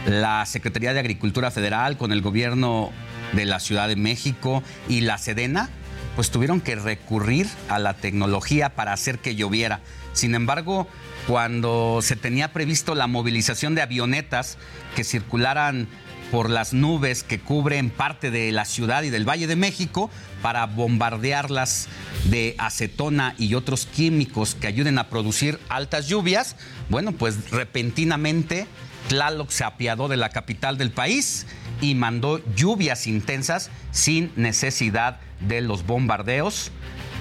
[0.06, 2.90] la Secretaría de Agricultura Federal con el gobierno
[3.32, 5.70] de la Ciudad de México y la Sedena,
[6.16, 9.80] pues tuvieron que recurrir a la tecnología para hacer que lloviera.
[10.12, 10.86] Sin embargo,
[11.26, 14.58] cuando se tenía previsto la movilización de avionetas
[14.94, 15.88] que circularan
[16.30, 20.10] por las nubes que cubren parte de la ciudad y del Valle de México
[20.42, 21.88] para bombardearlas
[22.24, 26.56] de acetona y otros químicos que ayuden a producir altas lluvias.
[26.88, 28.66] Bueno, pues repentinamente
[29.08, 31.46] Tlaloc se apiadó de la capital del país
[31.80, 36.70] y mandó lluvias intensas sin necesidad de los bombardeos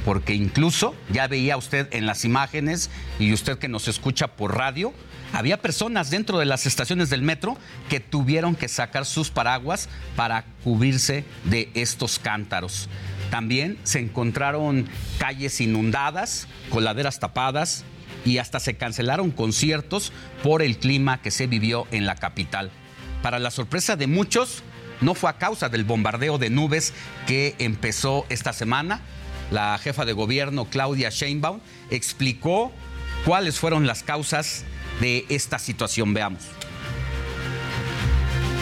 [0.09, 4.91] porque incluso ya veía usted en las imágenes y usted que nos escucha por radio,
[5.33, 7.59] había personas dentro de las estaciones del metro
[7.89, 12.89] que tuvieron que sacar sus paraguas para cubrirse de estos cántaros.
[13.29, 17.83] También se encontraron calles inundadas, coladeras tapadas
[18.25, 20.11] y hasta se cancelaron conciertos
[20.41, 22.71] por el clima que se vivió en la capital.
[23.21, 24.63] Para la sorpresa de muchos,
[25.01, 26.95] no fue a causa del bombardeo de nubes
[27.27, 29.01] que empezó esta semana.
[29.51, 31.59] La jefa de gobierno, Claudia Sheinbaum,
[31.89, 32.71] explicó
[33.25, 34.63] cuáles fueron las causas
[34.99, 36.13] de esta situación.
[36.13, 36.43] Veamos.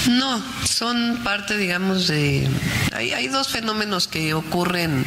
[0.08, 2.48] No, son parte, digamos, de...
[2.94, 5.06] Hay, dos fenómenos que ocurren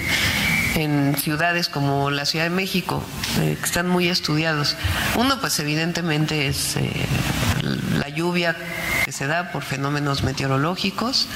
[0.74, 3.02] en ciudades como la Ciudad de México,
[3.40, 4.77] eh, que están muy estudiados.
[5.16, 6.93] Uno, pues evidentemente es eh,
[7.98, 8.57] la lluvia
[9.05, 11.28] que se da por fenómenos meteorológicos.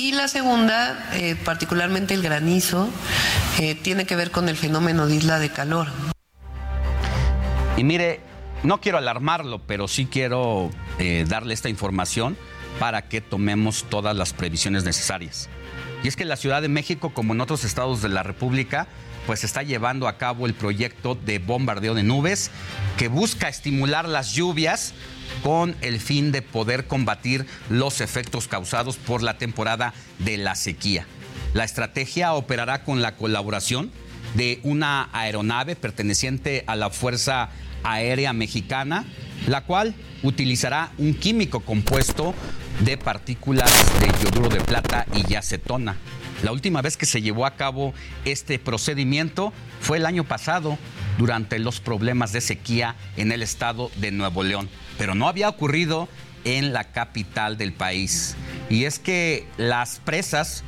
[0.00, 2.88] Y la segunda, eh, particularmente el granizo,
[3.82, 5.88] tiene que ver con el fenómeno de isla de calor.
[7.76, 8.20] Y mire,
[8.62, 12.38] no quiero alarmarlo, pero sí quiero eh, darle esta información
[12.78, 15.50] para que tomemos todas las previsiones necesarias.
[16.02, 18.88] Y es que la Ciudad de México, como en otros estados de la República,
[19.30, 22.50] pues está llevando a cabo el proyecto de bombardeo de nubes
[22.98, 24.92] que busca estimular las lluvias
[25.44, 31.06] con el fin de poder combatir los efectos causados por la temporada de la sequía.
[31.54, 33.92] La estrategia operará con la colaboración
[34.34, 37.50] de una aeronave perteneciente a la Fuerza
[37.84, 39.04] Aérea Mexicana,
[39.46, 39.94] la cual
[40.24, 42.34] utilizará un químico compuesto
[42.80, 43.70] de partículas
[44.00, 45.96] de yoduro de plata y acetona.
[46.42, 47.92] La última vez que se llevó a cabo
[48.24, 50.78] este procedimiento fue el año pasado,
[51.20, 56.08] durante los problemas de sequía en el estado de Nuevo León, pero no había ocurrido
[56.44, 58.36] en la capital del país.
[58.70, 60.64] Y es que las presas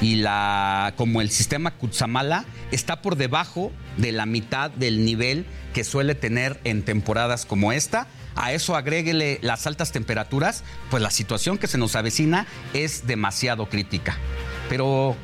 [0.00, 5.84] y la como el sistema Kutsamala está por debajo de la mitad del nivel que
[5.84, 8.08] suele tener en temporadas como esta.
[8.34, 13.68] A eso agréguele las altas temperaturas, pues la situación que se nos avecina es demasiado
[13.68, 14.18] crítica.
[14.68, 15.16] Pero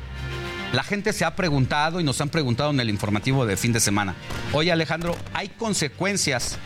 [0.73, 3.79] la gente se ha preguntado y nos han preguntado en el informativo de fin de
[3.79, 4.15] semana.
[4.53, 6.57] Oye Alejandro, ¿hay consecuencias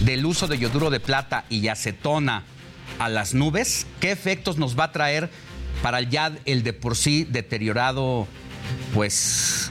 [0.00, 2.44] del uso de yoduro de plata y acetona
[2.98, 3.86] a las nubes?
[4.00, 5.30] ¿Qué efectos nos va a traer
[5.82, 8.26] para ya el de por sí deteriorado,
[8.94, 9.70] pues,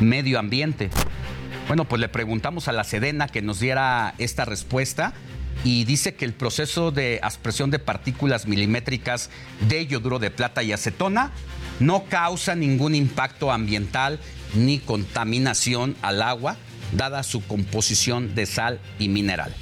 [0.00, 0.90] medio ambiente?
[1.66, 5.14] Bueno, pues le preguntamos a la Sedena que nos diera esta respuesta
[5.62, 9.30] y dice que el proceso de aspresión de partículas milimétricas
[9.68, 11.32] de yoduro de plata y acetona
[11.80, 14.18] no causa ningún impacto ambiental
[14.54, 16.56] ni contaminación al agua,
[16.92, 19.54] dada su composición de sal y mineral.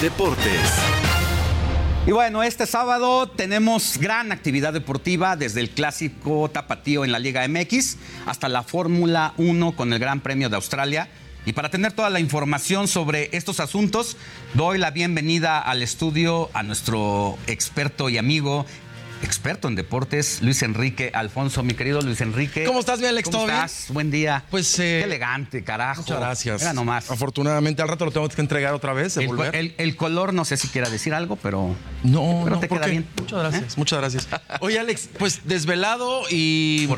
[0.00, 0.60] Deportes.
[2.06, 7.46] Y bueno, este sábado tenemos gran actividad deportiva desde el clásico tapatío en la Liga
[7.48, 11.08] MX hasta la Fórmula 1 con el Gran Premio de Australia.
[11.46, 14.16] Y para tener toda la información sobre estos asuntos,
[14.54, 18.66] doy la bienvenida al estudio a nuestro experto y amigo
[19.22, 22.64] experto en deportes, Luis Enrique Alfonso, mi querido Luis Enrique.
[22.64, 23.28] ¿Cómo estás, mi Alex?
[23.28, 23.86] ¿Cómo ¿Todo estás?
[23.90, 24.44] Buen día.
[24.50, 26.02] Pues eh, Qué elegante, carajo.
[26.02, 26.60] Muchas gracias.
[26.62, 27.10] Mira nomás.
[27.12, 29.16] Afortunadamente al rato lo tengo que entregar otra vez.
[29.16, 31.76] El, el, color, no sé si quiera decir algo, pero.
[32.02, 33.06] No, pero no, te queda bien.
[33.16, 33.76] Muchas gracias, ¿Eh?
[33.76, 34.28] muchas gracias.
[34.60, 36.88] Oye, Alex, pues desvelado y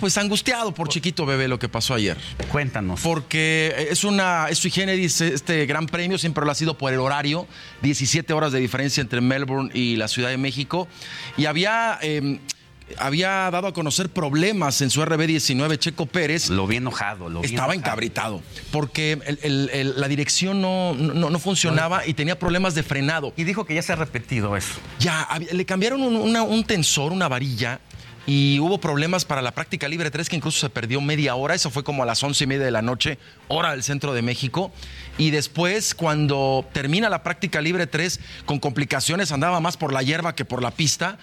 [0.00, 2.16] pues angustiado por chiquito bebé lo que pasó ayer.
[2.50, 3.00] Cuéntanos.
[3.00, 7.00] Porque es una, es sui generis este gran premio, siempre lo ha sido por el
[7.00, 7.46] horario,
[7.82, 10.88] 17 horas de diferencia entre Melbourne y la Ciudad de México.
[11.36, 11.98] Y había...
[12.02, 12.38] Eh,
[12.98, 16.50] había dado a conocer problemas en su RB19 Checo Pérez.
[16.50, 19.18] Lo vi enojado, lo vi Estaba encabritado, porque
[19.96, 23.32] la dirección no, no, funcionaba y tenía problemas de frenado.
[23.36, 24.74] Y dijo que ya se ha repetido eso.
[25.00, 27.80] Ya, le cambiaron un tensor, una varilla,
[28.26, 30.10] y hubo problemas para la práctica libre.
[30.10, 32.64] 3 que incluso se perdió media hora, eso fue como a las once y media
[32.64, 34.72] de la noche, hora del centro de México.
[35.16, 40.34] Y después, cuando termina la práctica libre 3, con complicaciones, andaba más por la hierba
[40.34, 41.18] que por la pista,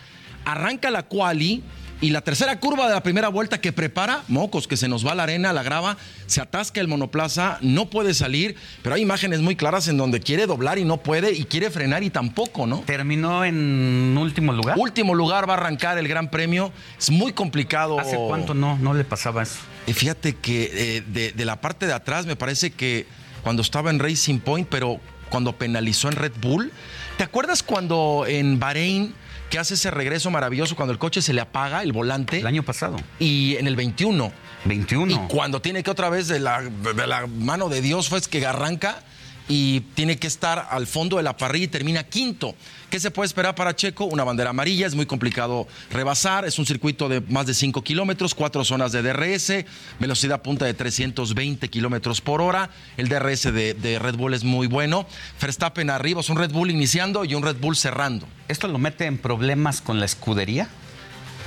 [0.46, 1.64] arranca la quali
[2.04, 5.16] y la tercera curva de la primera vuelta que prepara, mocos, que se nos va
[5.16, 5.96] la arena, la grava,
[6.28, 10.46] se atasca el monoplaza, no puede salir, pero hay imágenes muy claras en donde quiere
[10.46, 12.80] doblar y no puede, y quiere frenar y tampoco, ¿no?
[12.80, 14.78] Terminó en último lugar.
[14.78, 16.74] Último lugar va a arrancar el Gran Premio.
[17.00, 17.98] Es muy complicado.
[17.98, 19.60] ¿Hace cuánto no, no le pasaba eso?
[19.88, 23.08] Y fíjate que eh, de, la parte de atrás me parece que
[23.44, 25.00] cuando estaba en Racing Point, pero
[25.30, 26.70] cuando penalizó en Red Bull,
[27.18, 29.16] ¿te acuerdas cuando en Bahrein
[29.54, 32.40] que hace ese regreso maravilloso cuando el coche se le apaga, el volante?
[32.40, 32.98] El año pasado.
[33.20, 34.32] Y en el 21.
[34.66, 35.14] 21.
[35.14, 38.48] Y cuando tiene que otra vez de la, de la mano de Dios fue que
[38.48, 39.04] arranca
[39.48, 42.56] y tiene que estar al fondo de la parrilla y termina quinto.
[42.90, 44.06] ¿Qué se puede esperar para Checo?
[44.06, 48.36] Una bandera amarilla, es muy complicado rebasar, es un circuito de más de 5 kilómetros,
[48.36, 49.66] cuatro zonas de DRS,
[50.00, 55.08] velocidad punta de 320 kilómetros por hora, el DRS de, Red Bull es muy bueno,
[55.42, 58.28] Verstappen arriba, es un Red Bull iniciando y un Red Bull cerrando.
[58.48, 60.70] ¿Esto lo mete en problemas con la escudería?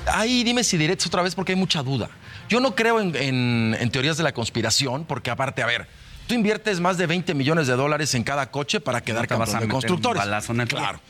[0.07, 2.11] Ahí dime si directo otra vez porque hay mucha duda.
[2.49, 5.89] Yo no creo en teorías de la conspiración, porque aparte, a ver,
[6.27, 9.69] Tú inviertes más de 20 millones de dólares en cada coche para quedar campeón de
[9.69, 10.23] constructores.
[10.69, 11.01] claro.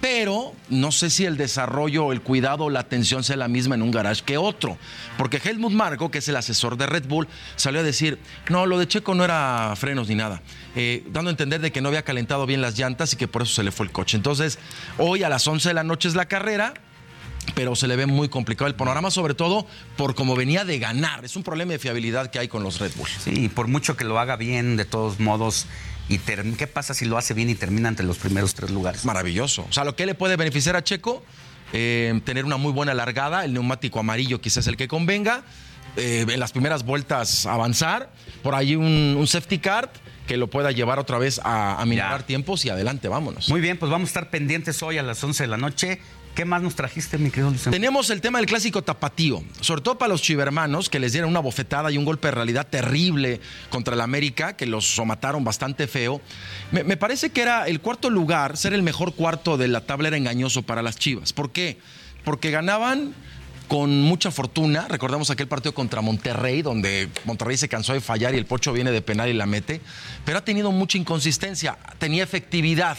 [0.00, 3.90] Pero no sé si el desarrollo, el cuidado la atención sea la misma en un
[3.90, 4.78] garage que otro.
[5.18, 8.18] Porque Helmut Marko, que es el asesor de Red Bull, salió a decir,
[8.48, 10.40] no, lo de Checo no era frenos ni nada.
[10.74, 13.42] Eh, dando a entender de que no había calentado bien las llantas y que por
[13.42, 14.16] eso se le fue el coche.
[14.16, 14.58] Entonces,
[14.96, 16.72] hoy a las 11 de la noche es la carrera
[17.54, 21.24] pero se le ve muy complicado el panorama, sobre todo por cómo venía de ganar.
[21.24, 23.08] Es un problema de fiabilidad que hay con los Red Bull.
[23.08, 25.66] Sí, por mucho que lo haga bien, de todos modos.
[26.08, 29.04] ¿Y qué pasa si lo hace bien y termina entre los primeros tres lugares?
[29.04, 29.64] Maravilloso.
[29.68, 31.22] O sea, lo que le puede beneficiar a Checo,
[31.72, 35.44] eh, tener una muy buena largada, el neumático amarillo quizás el que convenga,
[35.96, 38.10] eh, en las primeras vueltas avanzar,
[38.42, 39.92] por ahí un, safety car
[40.26, 43.48] que lo pueda llevar otra vez a, a tiempos y adelante, vámonos.
[43.48, 46.00] Muy bien, pues vamos a estar pendientes hoy a las 11 de la noche
[46.34, 47.64] ¿Qué más nos trajiste, mi querido Luis?
[47.64, 51.40] Tenemos el tema del clásico tapatío, sobre todo para los chivermanos que les dieron una
[51.40, 56.20] bofetada y un golpe de realidad terrible contra el América, que los somataron bastante feo.
[56.70, 60.16] Me, parece que era el cuarto lugar, ser el mejor cuarto de la tabla era
[60.16, 61.32] engañoso para las Chivas.
[61.32, 61.78] ¿Por qué?
[62.24, 63.12] Porque ganaban
[63.66, 64.86] con mucha fortuna.
[64.88, 68.92] Recordamos aquel partido contra Monterrey, donde Monterrey se cansó de fallar y el Pocho viene
[68.92, 69.80] de penal y la mete.
[70.24, 72.98] Pero ha tenido mucha inconsistencia, tenía efectividad.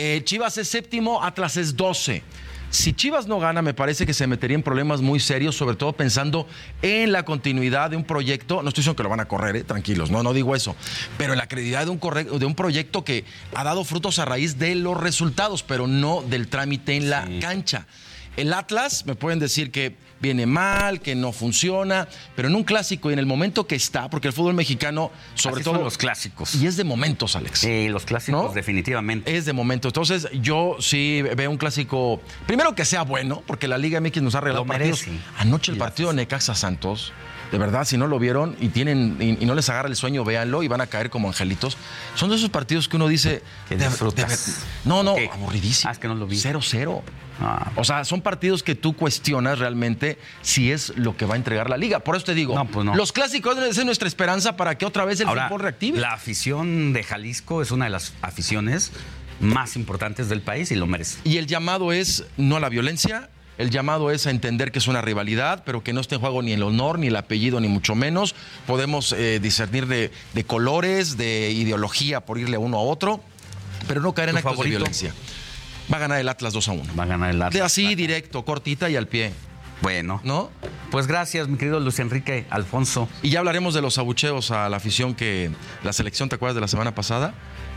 [0.00, 2.22] Eh, Chivas es séptimo, Atlas es doce.
[2.70, 5.92] Si Chivas no gana, me parece que se metería en problemas muy serios, sobre todo
[5.92, 6.46] pensando
[6.82, 8.62] en la continuidad de un proyecto.
[8.62, 10.76] No estoy diciendo que lo van a correr, eh, tranquilos, no, no digo eso.
[11.16, 13.24] Pero en la credibilidad de un, de un proyecto que
[13.56, 17.88] ha dado frutos a raíz de los resultados, pero no del trámite en la cancha.
[18.36, 23.10] El Atlas, me pueden decir que viene mal, que no funciona, pero en un clásico
[23.10, 25.82] y en el momento que está, porque el fútbol mexicano, sobre todo.
[25.82, 26.54] los clásicos.
[26.54, 27.60] Y es de momentos, Alex.
[27.60, 29.36] Sí, los clásicos, definitivamente.
[29.36, 29.90] Es de momentos.
[29.90, 32.20] Entonces, yo sí veo un clásico.
[32.46, 35.04] Primero que sea bueno, porque la Liga MX nos ha regalado partidos.
[35.38, 37.12] Anoche el partido de Necaxa Santos.
[37.50, 40.62] De verdad, si no lo vieron y tienen y, no les agarra el sueño, véanlo
[40.62, 41.76] y van a caer como angelitos.
[42.14, 43.42] Son de esos partidos que uno dice.
[43.68, 44.64] Que disfrutas.
[44.84, 45.88] no, no, aburridísimo.
[45.88, 46.36] Ah, es que no lo vi.
[46.36, 47.02] 0-0.
[47.40, 47.70] Ah.
[47.76, 51.70] O sea, son partidos que tú cuestionas realmente si es lo que va a entregar
[51.70, 52.00] la liga.
[52.00, 55.20] Por eso te digo, pues los clásicos deben ser nuestra esperanza para que otra vez
[55.20, 56.00] el fútbol reactive.
[56.00, 58.92] La afición de Jalisco es una de las aficiones
[59.40, 61.18] más importantes del país y lo merece.
[61.24, 64.86] Y el llamado es no a la violencia, el llamado es a entender que es
[64.86, 67.66] una rivalidad, pero que no esté en juego ni el honor, ni el apellido, ni
[67.66, 68.36] mucho menos.
[68.66, 70.10] Podemos eh, discernir de,
[70.46, 73.20] colores, de ideología por irle uno a otro,
[73.88, 75.12] pero no caer en actos de violencia.
[75.92, 76.82] Va a ganar el Atlas 2 a 1.
[76.98, 77.54] Va a ganar el Atlas.
[77.54, 79.32] De así, directo, cortita y al pie.
[79.82, 80.20] Bueno.
[80.22, 80.50] ¿No?
[80.90, 83.08] Pues gracias, mi querido Luis Enrique Alfonso.
[83.22, 85.50] Y ya hablaremos de los abucheos a la afición que
[85.82, 87.34] la selección, ¿te acuerdas de la semana pasada?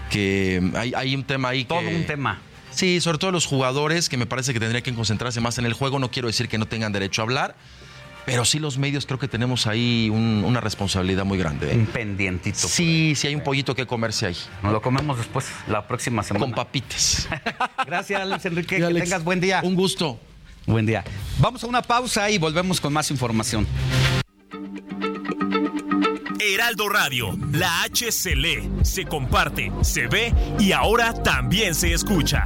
[0.09, 1.65] Que hay, un tema ahí.
[1.65, 2.39] Todo un tema.
[2.71, 5.73] Sí, sobre todo los jugadores que me parece que tendrían que concentrarse más en el
[5.73, 5.99] juego.
[5.99, 7.55] No quiero decir que no tengan derecho a hablar,
[8.25, 11.71] pero sí los medios creo que tenemos ahí una responsabilidad muy grande.
[11.71, 11.75] ¿eh?
[11.75, 12.67] Un pendientito.
[12.67, 14.37] Sí, sí hay un pollito que comerse ahí.
[14.63, 16.45] Nos lo comemos después, la próxima semana.
[16.45, 17.27] Con papitas.
[17.85, 18.77] Gracias, Luis Enrique.
[18.77, 19.61] que tengas buen día.
[19.63, 20.19] Un gusto.
[20.65, 21.03] Buen día.
[21.39, 23.67] Vamos a una pausa y volvemos con más información.
[26.41, 32.45] Heraldo Radio, la H se lee, se comparte, se ve y ahora también se escucha.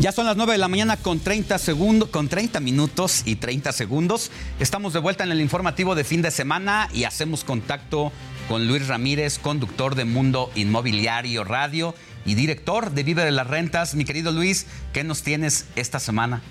[0.00, 3.70] Ya son las 9 de la mañana con 30 segundos, con 30 minutos y 30
[3.72, 4.32] segundos.
[4.58, 8.10] Estamos de vuelta en el informativo de fin de semana y hacemos contacto
[8.48, 11.94] con Luis Ramírez, conductor de Mundo Inmobiliario Radio
[12.28, 13.94] y director de Vive de las Rentas.
[13.94, 16.42] Mi querido Luis, ¿qué nos tienes esta semana?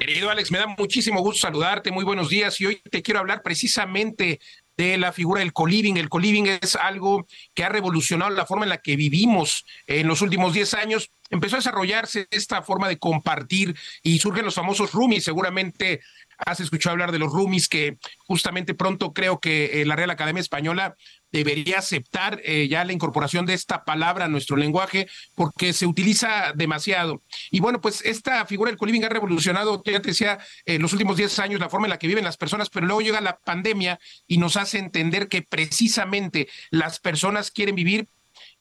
[0.00, 3.42] Querido Alex, me da muchísimo gusto saludarte, muy buenos días y hoy te quiero hablar
[3.42, 4.40] precisamente
[4.76, 5.98] de la figura del coliving.
[5.98, 10.20] El coliving es algo que ha revolucionado la forma en la que vivimos en los
[10.20, 11.12] últimos 10 años.
[11.28, 15.22] Empezó a desarrollarse esta forma de compartir y surgen los famosos roomies.
[15.22, 16.00] Seguramente
[16.38, 20.40] has escuchado hablar de los roomies, que justamente pronto creo que eh, la Real Academia
[20.40, 20.96] Española
[21.32, 26.52] debería aceptar eh, ya la incorporación de esta palabra a nuestro lenguaje porque se utiliza
[26.54, 27.22] demasiado.
[27.50, 31.16] Y bueno, pues esta figura del coliving ha revolucionado, ya te decía, en los últimos
[31.16, 33.98] 10 años la forma en la que viven las personas, pero luego llega la pandemia
[34.26, 38.08] y nos hace entender que precisamente las personas quieren vivir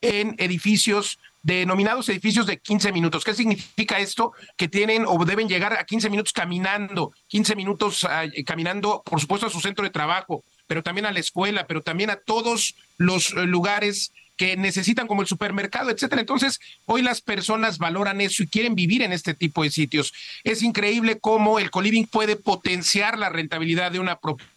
[0.01, 3.23] en edificios denominados edificios de 15 minutos.
[3.23, 4.33] ¿Qué significa esto?
[4.57, 9.47] Que tienen o deben llegar a 15 minutos caminando, 15 minutos ah, caminando, por supuesto,
[9.47, 13.31] a su centro de trabajo, pero también a la escuela, pero también a todos los
[13.31, 16.21] eh, lugares que necesitan como el supermercado, etcétera.
[16.21, 20.13] Entonces, hoy las personas valoran eso y quieren vivir en este tipo de sitios.
[20.43, 24.47] Es increíble cómo el coliving puede potenciar la rentabilidad de una propiedad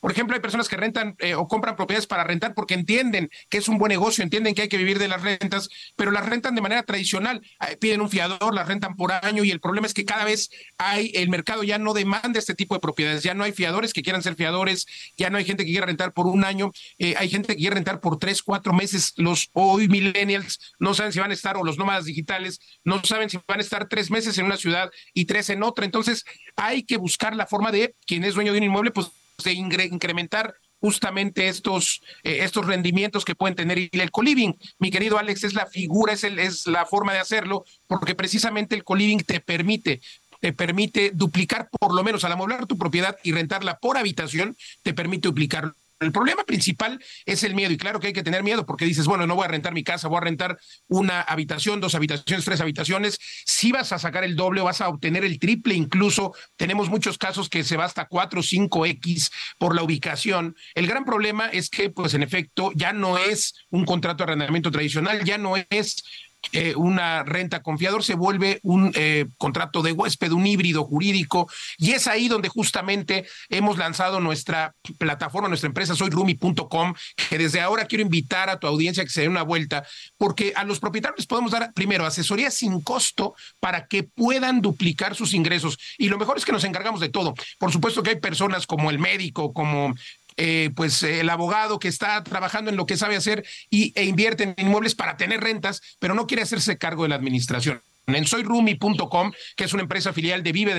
[0.00, 3.58] por ejemplo, hay personas que rentan eh, o compran propiedades para rentar porque entienden que
[3.58, 6.54] es un buen negocio, entienden que hay que vivir de las rentas, pero las rentan
[6.54, 7.42] de manera tradicional.
[7.80, 11.10] Piden un fiador, las rentan por año y el problema es que cada vez hay,
[11.14, 14.22] el mercado ya no demanda este tipo de propiedades, ya no hay fiadores que quieran
[14.22, 14.86] ser fiadores,
[15.16, 17.74] ya no hay gente que quiera rentar por un año, eh, hay gente que quiere
[17.74, 19.12] rentar por tres, cuatro meses.
[19.16, 23.30] Los hoy millennials no saben si van a estar o los nómadas digitales no saben
[23.30, 25.84] si van a estar tres meses en una ciudad y tres en otra.
[25.84, 26.24] Entonces
[26.56, 29.08] hay que buscar la forma de quien es dueño de un inmueble, pues
[29.44, 34.56] de incrementar justamente estos, eh, estos rendimientos que pueden tener el coliving.
[34.78, 38.74] Mi querido Alex, es la figura, es, el, es la forma de hacerlo, porque precisamente
[38.74, 40.00] el coliving te permite
[40.38, 44.92] te permite duplicar por lo menos al amoblar tu propiedad y rentarla por habitación, te
[44.92, 48.66] permite duplicar el problema principal es el miedo y claro que hay que tener miedo
[48.66, 50.58] porque dices, bueno, no voy a rentar mi casa, voy a rentar
[50.88, 53.18] una habitación, dos habitaciones, tres habitaciones.
[53.44, 57.48] Si vas a sacar el doble, vas a obtener el triple, incluso tenemos muchos casos
[57.48, 60.54] que se va hasta 4 o 5X por la ubicación.
[60.74, 64.70] El gran problema es que, pues en efecto, ya no es un contrato de arrendamiento
[64.70, 66.04] tradicional, ya no es
[66.52, 71.92] eh, una renta confiador, se vuelve un eh, contrato de huésped, un híbrido jurídico, y
[71.92, 76.94] es ahí donde justamente hemos lanzado nuestra plataforma, nuestra empresa soyrumi.com,
[77.28, 79.84] que desde ahora quiero invitar a tu audiencia que se dé una vuelta,
[80.16, 85.14] porque a los propietarios les podemos dar primero asesoría sin costo para que puedan duplicar
[85.14, 85.78] sus ingresos.
[85.98, 87.34] Y lo mejor es que nos encargamos de todo.
[87.58, 89.94] Por supuesto que hay personas como el médico, como
[90.36, 94.44] eh, pues el abogado que está trabajando en lo que sabe hacer y, e invierte
[94.44, 97.80] en inmuebles para tener rentas, pero no quiere hacerse cargo de la administración.
[98.06, 100.74] En soyrumi.com, que es una empresa filial de vive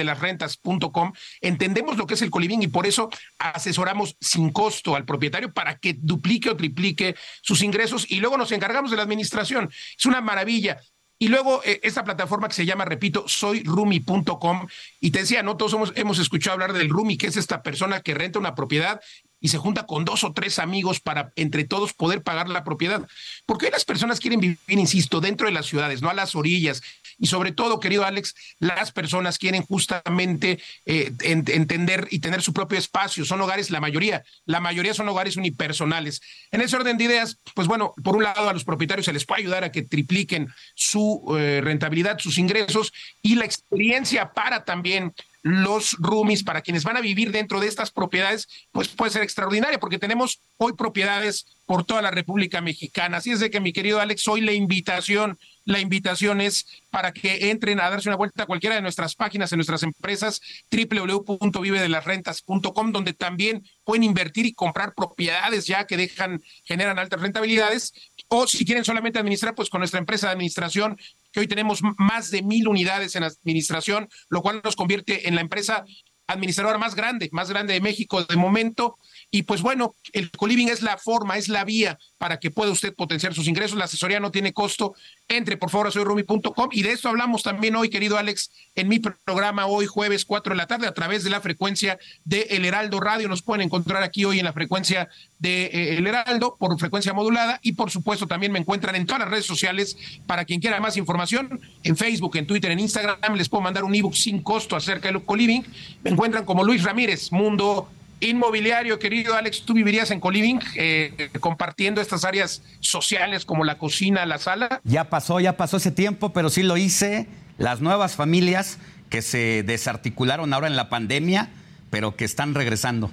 [1.41, 5.77] entendemos lo que es el coliving y por eso asesoramos sin costo al propietario para
[5.77, 9.69] que duplique o triplique sus ingresos y luego nos encargamos de la administración.
[9.97, 10.79] Es una maravilla.
[11.19, 14.67] Y luego eh, esta plataforma que se llama, repito, soyrumi.com.
[15.01, 18.13] Y te decía, no todos hemos escuchado hablar del Rumi, que es esta persona que
[18.13, 19.01] renta una propiedad
[19.39, 23.07] y se junta con dos o tres amigos para entre todos poder pagar la propiedad.
[23.45, 26.81] Porque las personas quieren vivir, insisto, dentro de las ciudades, no a las orillas.
[27.19, 32.77] Y sobre todo, querido Alex, las personas quieren justamente eh, entender y tener su propio
[32.77, 33.25] espacio.
[33.25, 36.21] Son hogares, la mayoría, la mayoría son hogares unipersonales.
[36.51, 39.25] En ese orden de ideas, pues bueno, por un lado a los propietarios se les
[39.25, 45.13] puede ayudar a que tripliquen su eh, rentabilidad, sus ingresos y la experiencia para también
[45.47, 49.79] los roomies para quienes van a vivir dentro de estas propiedades, pues puede ser extraordinaria,
[49.79, 53.17] porque tenemos hoy propiedades por toda la República Mexicana.
[53.17, 57.49] Así es de que, mi querido Alex, hoy la invitación, la invitación es para que
[57.49, 60.41] entren a darse una vuelta a cualquiera de nuestras páginas, en nuestras empresas,
[60.71, 67.93] www.vivedelasrentas.com, donde también pueden invertir y comprar propiedades ya que dejan, generan altas rentabilidades,
[68.29, 70.97] o si quieren solamente administrar, pues con nuestra empresa de administración
[71.39, 75.85] hoy tenemos más de mil unidades en administración, lo cual nos convierte en la empresa
[76.27, 78.97] administradora más grande, más grande de México de momento.
[79.29, 82.93] Y pues bueno, el coliving es la forma, es la vía para que pueda usted
[82.95, 83.77] potenciar sus ingresos.
[83.77, 84.95] La asesoría no tiene costo.
[85.27, 88.99] Entre por favor a soyrumi.com y de esto hablamos también hoy, querido Alex, en mi
[88.99, 93.01] programa hoy jueves 4 de la tarde a través de la frecuencia de El Heraldo
[93.01, 93.27] Radio.
[93.27, 95.09] Nos pueden encontrar aquí hoy en la frecuencia
[95.39, 99.19] de eh, El Heraldo por frecuencia modulada y por supuesto también me encuentran en todas
[99.19, 103.35] las redes sociales para quien quiera más información, en Facebook, en Twitter, en Instagram.
[103.35, 105.65] Les puedo mandar un ebook sin costo acerca del coliving.
[106.03, 107.89] Me encuentran como Luis Ramírez, Mundo
[108.19, 114.25] inmobiliario, querido Alex, ¿tú vivirías en Coliving eh, compartiendo estas áreas sociales como la cocina,
[114.25, 114.81] la sala?
[114.83, 117.27] Ya pasó, ya pasó ese tiempo, pero sí lo hice.
[117.57, 118.77] Las nuevas familias
[119.09, 121.49] que se desarticularon ahora en la pandemia,
[121.89, 123.11] pero que están regresando.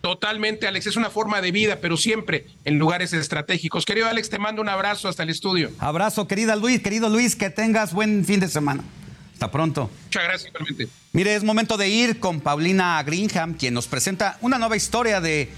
[0.00, 3.86] Totalmente, Alex, es una forma de vida, pero siempre en lugares estratégicos.
[3.86, 5.70] Querido Alex, te mando un abrazo hasta el estudio.
[5.78, 8.84] Abrazo, querida Luis, querido Luis, que tengas buen fin de semana.
[9.32, 9.90] Hasta pronto.
[10.04, 11.03] Muchas gracias, igualmente.
[11.14, 15.48] Mire, es momento de ir con Paulina Greenham, quien nos presenta una nueva historia de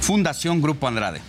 [0.00, 1.20] Fundación Grupo Andrade.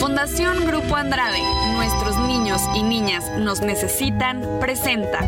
[0.00, 1.40] Fundación Grupo Andrade,
[1.74, 5.20] nuestros niños y niñas nos necesitan, presenta.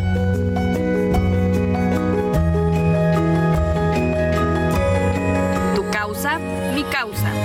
[5.76, 6.40] Tu causa,
[6.74, 7.39] mi causa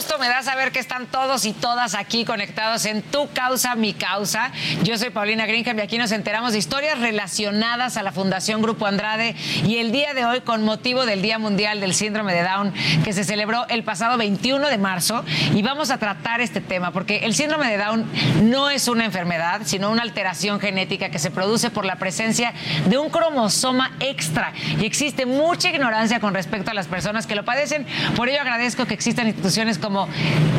[0.00, 3.92] gusto me da saber que están todos y todas aquí conectados en Tu Causa, Mi
[3.92, 4.50] Causa.
[4.82, 8.86] Yo soy Paulina Greenham y aquí nos enteramos de historias relacionadas a la Fundación Grupo
[8.86, 9.36] Andrade
[9.66, 12.72] y el día de hoy con motivo del Día Mundial del Síndrome de Down
[13.04, 15.22] que se celebró el pasado 21 de marzo
[15.54, 18.06] y vamos a tratar este tema porque el síndrome de Down
[18.44, 22.54] no es una enfermedad, sino una alteración genética que se produce por la presencia
[22.86, 27.44] de un cromosoma extra y existe mucha ignorancia con respecto a las personas que lo
[27.44, 27.84] padecen.
[28.16, 30.08] Por ello agradezco que existan instituciones como como,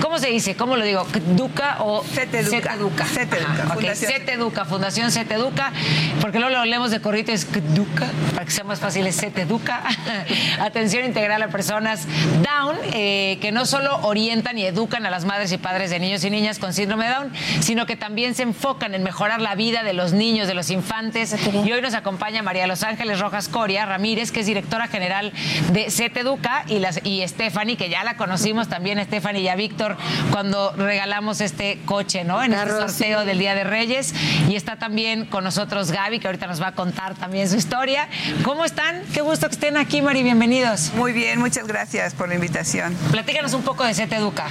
[0.01, 0.55] ¿cómo se dice?
[0.57, 1.07] ¿Cómo lo digo?
[1.37, 2.73] ¿Duca o CETEDUCA?
[2.73, 3.05] CETEDUCA.
[3.05, 3.73] CETEDUCA.
[3.75, 3.95] Okay.
[3.95, 5.71] CETEDUCA, Fundación CETEDUCA,
[6.19, 9.83] porque luego lo leemos de corrito es CETEDUCA, para que sea más fácil es CETEDUCA.
[10.59, 12.07] Atención integral a personas
[12.43, 16.25] Down, eh, que no solo orientan y educan a las madres y padres de niños
[16.25, 17.31] y niñas con síndrome de Down,
[17.61, 21.37] sino que también se enfocan en mejorar la vida de los niños, de los infantes.
[21.65, 25.31] Y hoy nos acompaña María Los Ángeles Rojas Coria Ramírez, que es directora general
[25.71, 29.97] de CETEDUCA, y, las, y Stephanie, que ya la conocimos también, Stephanie y a Víctor
[30.31, 32.43] cuando regalamos este coche, ¿no?
[32.43, 34.13] En este sorteo del Día de Reyes.
[34.49, 38.09] Y está también con nosotros Gaby, que ahorita nos va a contar también su historia.
[38.43, 39.03] ¿Cómo están?
[39.13, 40.23] Qué gusto que estén aquí, Mari.
[40.23, 40.91] Bienvenidos.
[40.95, 42.95] Muy bien, muchas gracias por la invitación.
[43.11, 44.47] Platícanos un poco de CETEDUCA.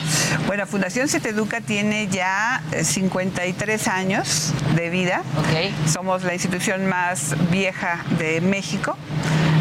[0.46, 5.22] Bueno, Fundación CETEDUCA tiene ya 53 eh, años de vida.
[5.48, 5.74] Okay.
[5.86, 8.96] Somos la institución más vieja de México,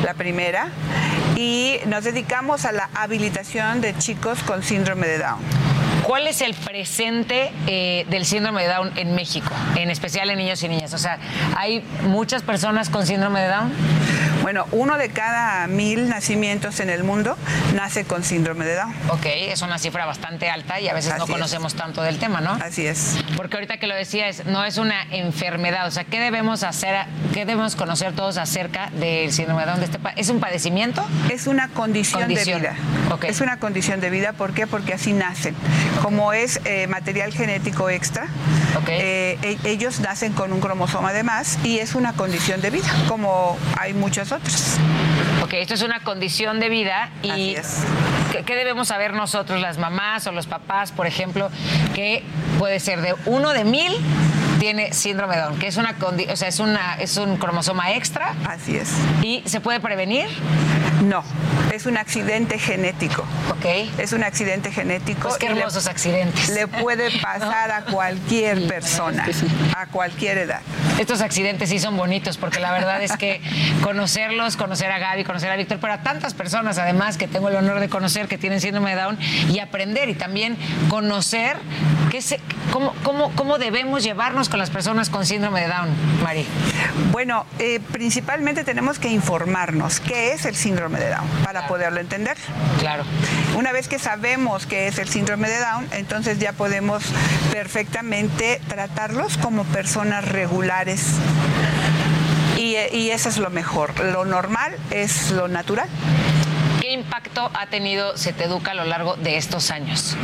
[0.05, 0.69] la primera
[1.39, 5.39] y nos dedicamos a la habilitación de chicos con síndrome de Down.
[6.03, 10.61] ¿Cuál es el presente eh, del síndrome de Down en México, en especial en niños
[10.63, 10.93] y niñas?
[10.93, 11.17] O sea,
[11.55, 13.71] ¿hay muchas personas con síndrome de Down?
[14.49, 17.37] Bueno, uno de cada mil nacimientos en el mundo
[17.75, 18.95] nace con síndrome de Down.
[19.09, 22.53] Ok, es una cifra bastante alta y a veces no conocemos tanto del tema, ¿no?
[22.53, 23.23] Así es.
[23.37, 25.85] Porque ahorita que lo decías, no es una enfermedad.
[25.85, 26.95] O sea, ¿qué debemos hacer,
[27.31, 29.83] qué debemos conocer todos acerca del síndrome de Down?
[29.83, 31.05] Este ¿Es un padecimiento?
[31.29, 32.73] Es una condición, de vida.
[33.11, 33.29] Okay.
[33.29, 34.33] Es una condición de vida.
[34.33, 34.65] ¿Por qué?
[34.65, 35.53] Porque así nacen.
[36.01, 38.25] Como es eh, material genético extra,
[38.87, 42.87] eh, e-, ellos nacen con un cromosoma de más y es una condición de vida,
[43.07, 44.38] como hay muchas otras.
[45.43, 47.55] Ok, esto es una condición de vida y
[48.45, 51.49] ¿qué, debemos saber nosotros, las mamás o los papás, por ejemplo,
[51.95, 52.23] que
[52.57, 53.91] puede ser de uno de mil
[54.59, 58.33] tiene síndrome de Down, que es una o sea, es una es un cromosoma extra.
[58.45, 58.89] Así es.
[59.23, 60.27] ¿Y se puede prevenir?
[61.03, 61.23] No,
[61.71, 63.23] es un accidente genético.
[63.51, 63.65] Ok.
[63.97, 65.29] Es un accidente genético.
[65.29, 66.49] Pues qué hermosos le, accidentes.
[66.49, 69.25] Le puede pasar a cualquier persona,
[69.77, 70.61] a cualquier edad.
[70.99, 73.41] Estos accidentes sí son bonitos porque la verdad es que
[73.81, 77.55] conocerlos, conocer a Gaby, conocer a Víctor, pero a tantas personas además que tengo el
[77.55, 79.17] honor de conocer que tienen síndrome de Down
[79.49, 80.57] y aprender y también
[80.89, 81.57] conocer
[82.09, 82.41] qué se,
[82.71, 85.89] cómo, cómo, cómo debemos llevarnos con las personas con síndrome de Down,
[86.23, 86.45] Mari.
[87.11, 92.37] Bueno, eh, principalmente tenemos que informarnos qué es el síndrome de Down para poderlo entender.
[92.79, 93.03] Claro.
[93.55, 97.03] Una vez que sabemos qué es el síndrome de Down, entonces ya podemos
[97.51, 101.15] perfectamente tratarlos como personas regulares.
[102.57, 103.97] Y, y eso es lo mejor.
[103.99, 105.87] Lo normal es lo natural.
[106.81, 110.17] ¿Qué impacto ha tenido CETEDUCA a lo largo de estos años?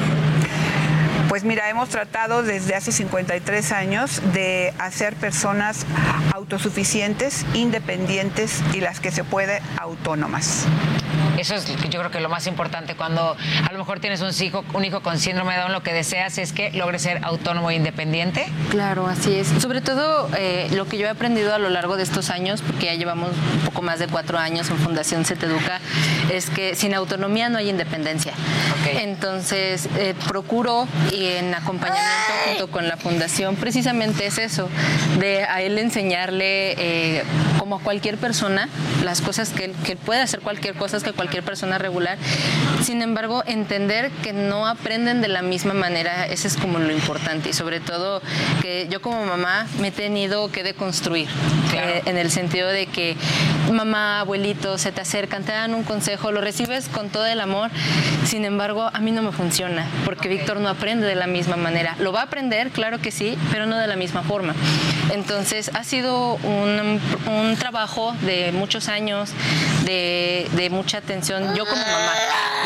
[1.36, 5.86] Pues mira, hemos tratado desde hace 53 años de hacer personas
[6.34, 10.66] autosuficientes, independientes y las que se puede autónomas.
[11.38, 13.36] Eso es yo creo que lo más importante cuando
[13.68, 16.38] a lo mejor tienes un hijo, un hijo con síndrome de Down, lo que deseas
[16.38, 18.45] es que logre ser autónomo e independiente.
[18.70, 19.48] Claro, así es.
[19.48, 22.88] Sobre todo eh, lo que yo he aprendido a lo largo de estos años, porque
[22.88, 25.80] ya llevamos un poco más de cuatro años en Fundación CETEDUCA,
[26.32, 28.34] es que sin autonomía no hay independencia.
[28.86, 32.05] Entonces, eh, procuro y en acompañamiento
[32.47, 34.70] junto con la Fundación, precisamente es eso,
[35.20, 37.23] de a él enseñarle, eh,
[37.60, 38.70] como a cualquier persona,
[39.04, 42.18] las cosas que, que puede hacer cualquier cosa que cualquier persona regular.
[42.81, 47.49] Sin embargo, entender que no aprenden de la misma manera, eso es como lo importante.
[47.49, 48.21] Y sobre todo
[48.62, 51.28] que yo como mamá me he tenido que deconstruir,
[51.73, 53.15] eh, en el sentido de que
[53.71, 57.71] mamá, abuelito, se te acercan, te dan un consejo, lo recibes con todo el amor.
[58.26, 61.95] Sin embargo, a mí no me funciona, porque Víctor no aprende de la misma manera.
[61.99, 64.54] Lo va a aprender, claro que sí, pero no de la misma forma.
[65.13, 69.31] Entonces, ha sido un, un trabajo de muchos años,
[69.86, 72.13] de, de mucha atención, yo como mamá,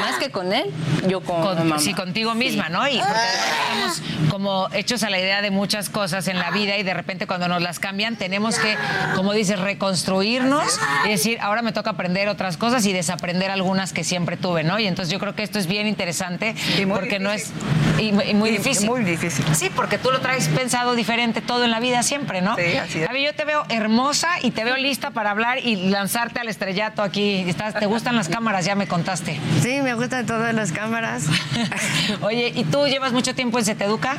[0.01, 0.65] Más que con él,
[1.07, 2.87] yo con, con Sí, contigo misma, ¿no?
[2.87, 3.13] Y porque
[3.61, 7.27] estamos como hechos a la idea de muchas cosas en la vida y de repente
[7.27, 8.77] cuando nos las cambian tenemos que,
[9.15, 14.03] como dices, reconstruirnos y decir, ahora me toca aprender otras cosas y desaprender algunas que
[14.03, 14.79] siempre tuve, ¿no?
[14.79, 16.55] Y entonces yo creo que esto es bien interesante
[16.87, 17.51] porque no es
[17.99, 18.89] y, muy difícil.
[18.89, 19.45] Muy difícil.
[19.53, 22.55] Sí, porque tú lo traes pensado diferente todo en la vida siempre, ¿no?
[22.55, 23.09] Sí, así es.
[23.09, 27.01] A yo te veo hermosa y te veo lista para hablar y lanzarte al estrellato
[27.01, 27.43] aquí.
[27.47, 28.38] ¿Estás, ¿Te gustan las cámaras?
[28.39, 29.37] Ya me contaste.
[29.61, 31.25] Sí, me gustan todas las cámaras.
[32.21, 34.15] Oye, ¿y tú llevas mucho tiempo en Seteduca?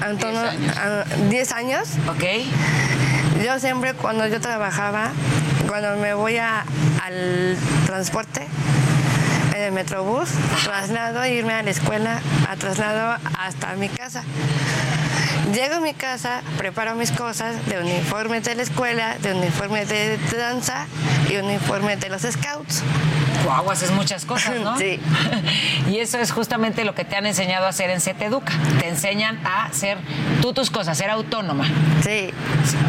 [0.00, 0.40] Antonio,
[1.28, 1.88] 10 años.
[2.08, 2.24] Ok.
[3.44, 5.10] Yo siempre cuando yo trabajaba,
[5.68, 6.64] cuando me voy a,
[7.02, 8.46] al transporte,
[9.54, 10.30] en el metrobús,
[10.64, 12.18] traslado, irme a la escuela,
[12.48, 14.22] a traslado hasta mi casa.
[15.52, 20.16] Llego a mi casa, preparo mis cosas de uniforme de la escuela, de uniforme de
[20.36, 20.86] danza
[21.30, 22.82] y uniforme de los scouts.
[23.44, 24.78] Wow, haces muchas cosas, ¿no?
[24.84, 24.98] Sí.
[25.90, 28.52] y eso es justamente lo que te han enseñado a hacer en CETEDUCA.
[28.80, 29.98] Te enseñan a hacer
[30.40, 31.66] tú tus cosas, ser autónoma.
[32.02, 32.30] Sí.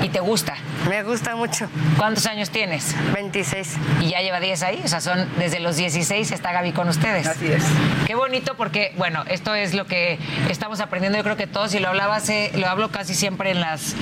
[0.02, 0.56] ¿Y te gusta?
[0.90, 1.68] Me gusta mucho.
[1.98, 2.96] ¿Cuántos años tienes?
[3.14, 3.78] 26.
[4.02, 4.82] ¿Y ya lleva 10 ahí?
[4.84, 7.28] O sea, son desde los 16 está Gaby con ustedes.
[7.28, 7.64] Así es.
[8.06, 10.20] Qué bonito porque, bueno, esto es lo que
[10.50, 13.62] estamos aprendiendo yo creo que todos y lo hablaba hace, lo hablo casi siempre en
[13.62, 13.96] las,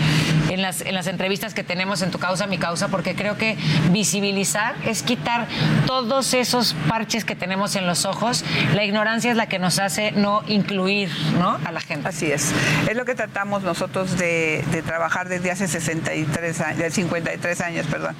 [0.49, 3.57] en las, en las entrevistas que tenemos en Tu Causa, Mi Causa, porque creo que
[3.91, 5.47] visibilizar es quitar
[5.85, 8.43] todos esos parches que tenemos en los ojos.
[8.73, 11.57] La ignorancia es la que nos hace no incluir ¿no?
[11.65, 12.07] a la gente.
[12.07, 12.51] Así es.
[12.89, 18.15] Es lo que tratamos nosotros de, trabajar desde hace 63 años, 53 años, perdón,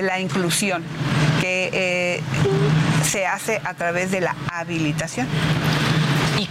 [0.00, 0.82] la inclusión
[1.40, 2.22] que eh,
[3.04, 5.26] se hace a través de la habilitación.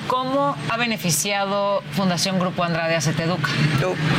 [0.03, 3.49] ¿Y cómo ha beneficiado Fundación Grupo Andrade a Ceteduca?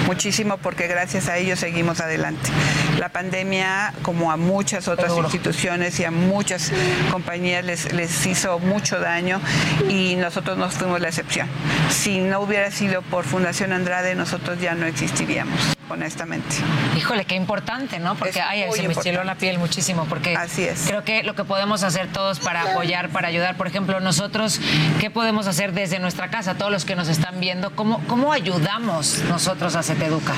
[0.07, 2.51] Muchísimo, porque gracias a ellos seguimos adelante.
[2.99, 6.73] La pandemia, como a muchas otras instituciones y a muchas
[7.11, 9.41] compañías, les, les hizo mucho daño
[9.89, 11.49] y nosotros nos fuimos la excepción.
[11.91, 16.57] Si no hubiera sido por Fundación Andrade, nosotros ya no existiríamos honestamente.
[16.97, 18.15] Híjole, qué importante, ¿no?
[18.15, 20.85] Porque ay, se me estiló la piel muchísimo, porque Así es.
[20.87, 24.61] creo que lo que podemos hacer todos para apoyar, para ayudar, por ejemplo, nosotros,
[25.01, 26.55] ¿qué podemos hacer desde nuestra casa?
[26.55, 30.35] Todos los que nos están viendo, ¿cómo, cómo ayudamos nosotros a CETEDUCA?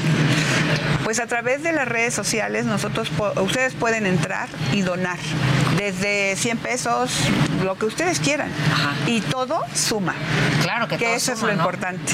[1.05, 5.19] Pues a través de las redes sociales, nosotros, ustedes pueden entrar y donar
[5.77, 7.11] desde 100 pesos,
[7.63, 8.51] lo que ustedes quieran.
[9.07, 10.15] Y todo suma.
[10.63, 11.63] Claro que, que todo eso suma, es lo ¿no?
[11.63, 12.13] importante.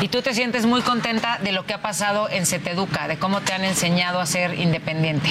[0.00, 3.40] Y tú te sientes muy contenta de lo que ha pasado en CETEDUCA, de cómo
[3.40, 5.28] te han enseñado a ser independiente.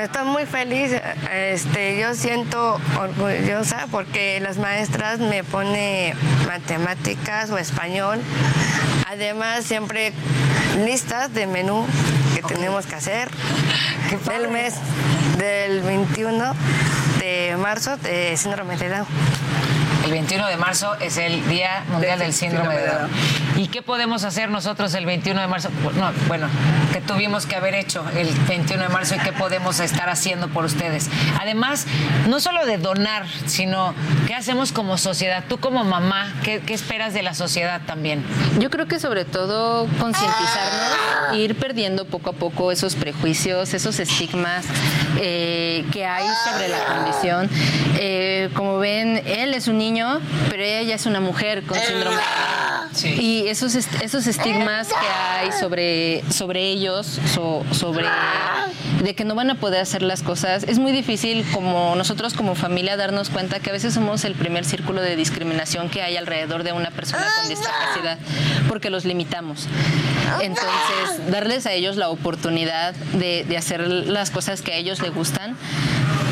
[0.00, 0.90] Estoy muy feliz,
[1.32, 6.16] este, yo siento orgullosa porque las maestras me ponen
[6.46, 8.20] matemáticas o español,
[9.08, 10.12] además siempre
[10.84, 11.86] listas de menú
[12.34, 13.28] que tenemos que hacer.
[14.28, 14.74] Del mes
[15.38, 16.54] del 21
[17.18, 19.06] de marzo de síndrome de Down.
[20.04, 23.10] El 21 de marzo es el Día Mundial del Síndrome de Down.
[23.56, 25.70] ¿Y qué podemos hacer nosotros el 21 de marzo?
[25.96, 26.46] No, bueno,
[26.92, 30.66] que tuvimos que haber hecho el 21 de marzo y qué podemos estar haciendo por
[30.66, 31.08] ustedes.
[31.40, 31.86] Además,
[32.28, 33.94] no solo de donar, sino
[34.26, 35.44] qué hacemos como sociedad.
[35.48, 38.22] Tú como mamá, ¿qué, qué esperas de la sociedad también?
[38.58, 44.66] Yo creo que sobre todo concientizarnos, ir perdiendo poco a poco esos prejuicios, esos estigmas
[45.18, 47.48] eh, que hay sobre la condición.
[47.96, 49.93] Eh, como ven, él es un niño
[50.50, 52.20] pero ella ya es una mujer con síndrome.
[53.20, 57.20] Y esos, esos estigmas que hay sobre, sobre ellos,
[57.72, 58.06] sobre
[59.02, 62.54] de que no van a poder hacer las cosas, es muy difícil como nosotros como
[62.54, 66.62] familia darnos cuenta que a veces somos el primer círculo de discriminación que hay alrededor
[66.62, 68.18] de una persona con discapacidad,
[68.68, 69.68] porque los limitamos.
[70.40, 75.14] Entonces, darles a ellos la oportunidad de, de hacer las cosas que a ellos les
[75.14, 75.56] gustan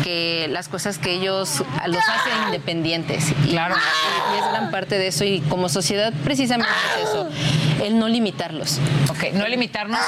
[0.02, 3.32] que las cosas que ellos los hacen independientes.
[3.48, 3.74] Claro.
[3.76, 7.28] Y, es gran parte de eso y como sociedad precisamente es eso,
[7.82, 8.78] el no limitarlos.
[9.10, 10.00] Ok, no limitarnos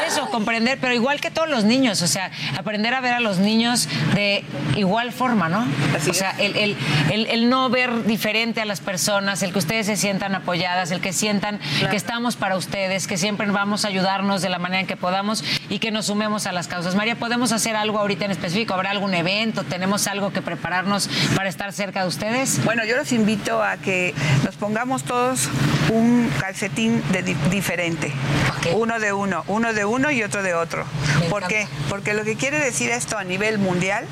[0.00, 3.20] y eso, comprender, pero igual que todos los niños, o sea, aprender a ver a
[3.20, 4.44] los niños de
[4.76, 5.66] igual forma, ¿no?
[6.08, 6.76] o sea, el, el,
[7.10, 11.00] el, el, no ver diferente a las personas, el que ustedes se sientan apoyadas, el
[11.00, 14.86] que sientan que estamos para ustedes, que siempre vamos a ayudarnos de la manera en
[14.86, 16.94] que podamos y que nos sumemos a las causas.
[16.94, 18.74] María, ¿podemos hacer algo ahorita en específico?
[18.74, 19.39] ¿Habrá algún evento?
[19.40, 22.62] ¿Tenemos algo que prepararnos para estar cerca de ustedes?
[22.62, 25.48] Bueno, yo los invito a que nos pongamos todos
[25.90, 28.12] un calcetín de di diferente.
[28.58, 28.74] Okay.
[28.74, 30.84] Uno de uno, uno de uno y otro de otro.
[31.30, 31.66] ¿Por qué?
[31.88, 34.04] Porque lo que quiere decir esto a nivel mundial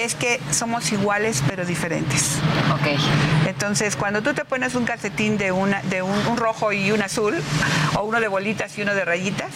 [0.00, 2.38] es que somos iguales pero diferentes.
[2.72, 2.98] Ok.
[3.48, 7.02] Entonces, cuando tú te pones un calcetín de, una, de un, un rojo y un
[7.02, 7.36] azul,
[7.96, 9.50] o uno de bolitas y uno de rayitas,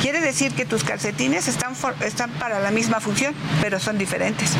[0.00, 4.56] quiere decir que tus calcetines están, for, están para la misma función, pero son diferentes.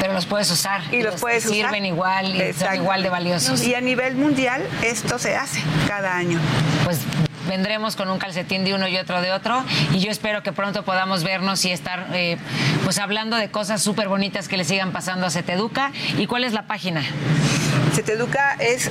[0.00, 0.82] Pero los puedes usar.
[0.92, 1.70] Y, los, puedes sirven usar.
[1.70, 3.62] Sirven igual y son igual de valiosos.
[3.62, 6.38] Y a nivel mundial esto se hace cada año.
[6.84, 7.00] Pues
[7.48, 10.84] vendremos con un calcetín de uno y otro de otro y yo espero que pronto
[10.84, 12.36] podamos vernos y estar eh,
[12.84, 15.92] pues hablando de cosas súper bonitas que le sigan pasando a Ceteduca.
[16.18, 17.02] ¿Y cuál es la página?
[17.94, 18.88] Ceteduca es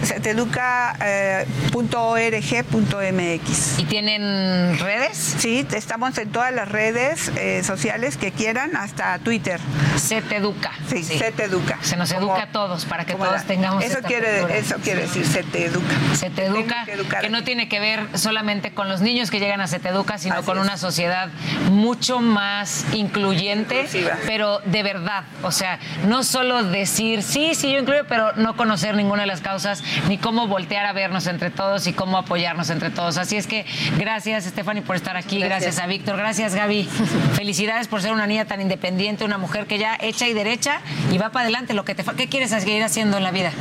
[2.49, 3.79] ceteduca.org.mx.
[3.79, 5.17] ¿Y tienen redes?
[5.37, 9.59] Sí, estamos en todas las redes eh, sociales que quieran, hasta Twitter.
[9.97, 10.71] Ceteduca.
[10.89, 11.17] Sí, Sí.
[11.17, 11.77] Ceteduca.
[11.81, 14.57] Se nos Como- educa a todos para que todos la- tengamos Eso esta quiere, cultura.
[14.57, 15.95] eso quiere decir Ceteduca.
[16.15, 18.39] Ceteduca, que que no tiene que ver solamente
[18.74, 20.64] con los niños que llegan a Ceteduca, sino Así con es.
[20.64, 21.30] una sociedad
[21.69, 23.88] mucho más incluyente,
[24.26, 25.24] pero de verdad.
[25.43, 29.42] O sea, no solo decir, sí, sí, yo incluyo, pero no conocer ninguna de las
[29.42, 33.18] causas, ni cómo voltear a vernos entre todos y cómo apoyarnos entre todos.
[33.18, 33.66] Así es que
[33.98, 35.40] gracias, Stephanie, por estar aquí.
[35.40, 35.84] Gracias, Gracias.
[35.84, 36.18] a Víctor.
[36.18, 36.84] Gracias, Gaby.
[37.34, 41.18] Felicidades por ser una niña tan independiente, una mujer que ya echa y derecha y
[41.18, 41.74] va para adelante.
[41.74, 43.51] Lo que te ¿Qué quieres seguir haciendo en la vida?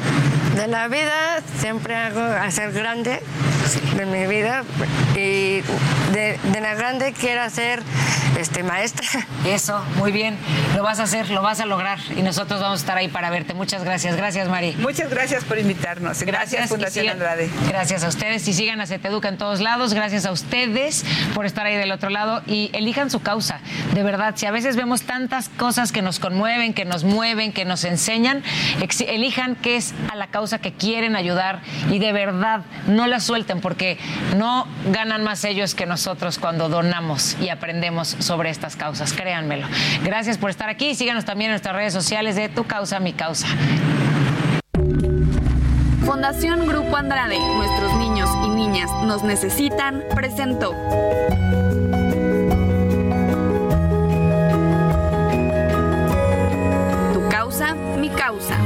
[0.59, 3.21] De la vida siempre hago hacer grande
[3.95, 4.65] de mi vida
[5.15, 5.63] y
[6.13, 7.81] de, de la grande quiero hacer
[8.39, 9.07] este, maestra.
[9.47, 10.37] Eso, muy bien.
[10.77, 13.31] Lo vas a hacer, lo vas a lograr y nosotros vamos a estar ahí para
[13.31, 13.55] verte.
[13.55, 14.17] Muchas gracias.
[14.17, 14.75] Gracias, Mari.
[14.79, 16.23] Muchas gracias por invitarnos.
[16.23, 17.51] Gracias, y Fundación sigan- Andrade.
[17.69, 19.95] Gracias a ustedes y sigan a Ceteduca en todos lados.
[19.95, 23.61] Gracias a ustedes por estar ahí del otro lado y elijan su causa.
[23.95, 27.65] De verdad, si a veces vemos tantas cosas que nos conmueven, que nos mueven, que
[27.65, 28.43] nos enseñan,
[29.07, 33.61] elijan qué es a la causa que quieren ayudar y de verdad no la suelten
[33.61, 33.99] porque
[34.37, 39.13] no ganan más ellos que nosotros cuando donamos y aprendemos sobre estas causas.
[39.13, 39.67] Créanmelo.
[40.05, 40.95] Gracias por estar aquí.
[40.95, 43.47] Síganos también en nuestras redes sociales de Tu Causa, Mi Causa.
[46.05, 50.75] Fundación Grupo Andrade, nuestros niños y niñas nos necesitan, presentó.
[57.13, 58.57] Tu causa, mi causa.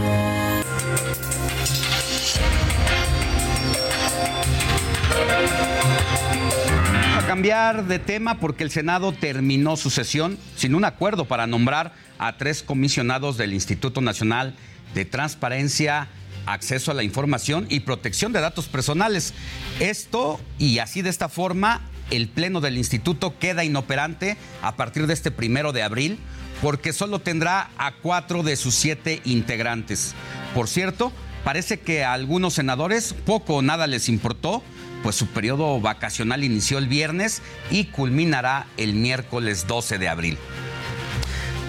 [7.33, 12.36] Cambiar de tema porque el Senado terminó su sesión sin un acuerdo para nombrar a
[12.36, 14.55] tres comisionados del Instituto Nacional
[14.93, 16.09] de Transparencia,
[16.44, 19.33] Acceso a la Información y Protección de Datos Personales.
[19.81, 21.81] Esto y así de esta forma
[22.11, 26.19] el Pleno del Instituto queda inoperante a partir de este primero de abril
[26.61, 30.15] porque solo tendrá a cuatro de sus siete integrantes.
[30.55, 31.12] Por cierto,
[31.44, 34.62] parece que a algunos senadores poco o nada les importó
[35.03, 40.39] pues su periodo vacacional inició el viernes y culminará el miércoles 12 de abril.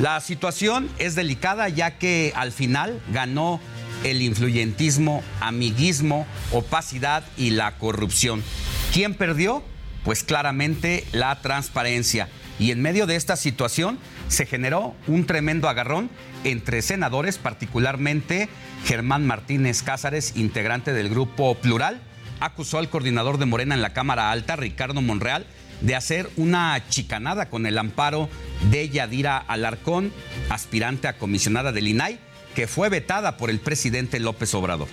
[0.01, 3.59] La situación es delicada ya que al final ganó
[4.03, 8.43] el influyentismo, amiguismo, opacidad y la corrupción.
[8.91, 9.63] ¿Quién perdió?
[10.03, 12.27] Pues claramente la transparencia.
[12.59, 13.97] Y en medio de esta situación
[14.27, 16.09] se generó un tremendo agarrón
[16.43, 18.49] entre senadores, particularmente
[18.85, 22.01] Germán Martínez Cázares, integrante del grupo Plural,
[22.43, 25.45] acusó al coordinador de Morena en la Cámara Alta, Ricardo Monreal,
[25.81, 28.29] de hacer una chicanada con el amparo
[28.69, 30.11] de Yadira Alarcón,
[30.49, 32.19] aspirante a comisionada del INAI,
[32.55, 34.87] que fue vetada por el presidente López Obrador.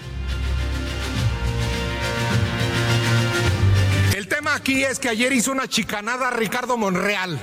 [4.15, 7.39] El tema aquí es que ayer hizo una chicanada Ricardo Monreal.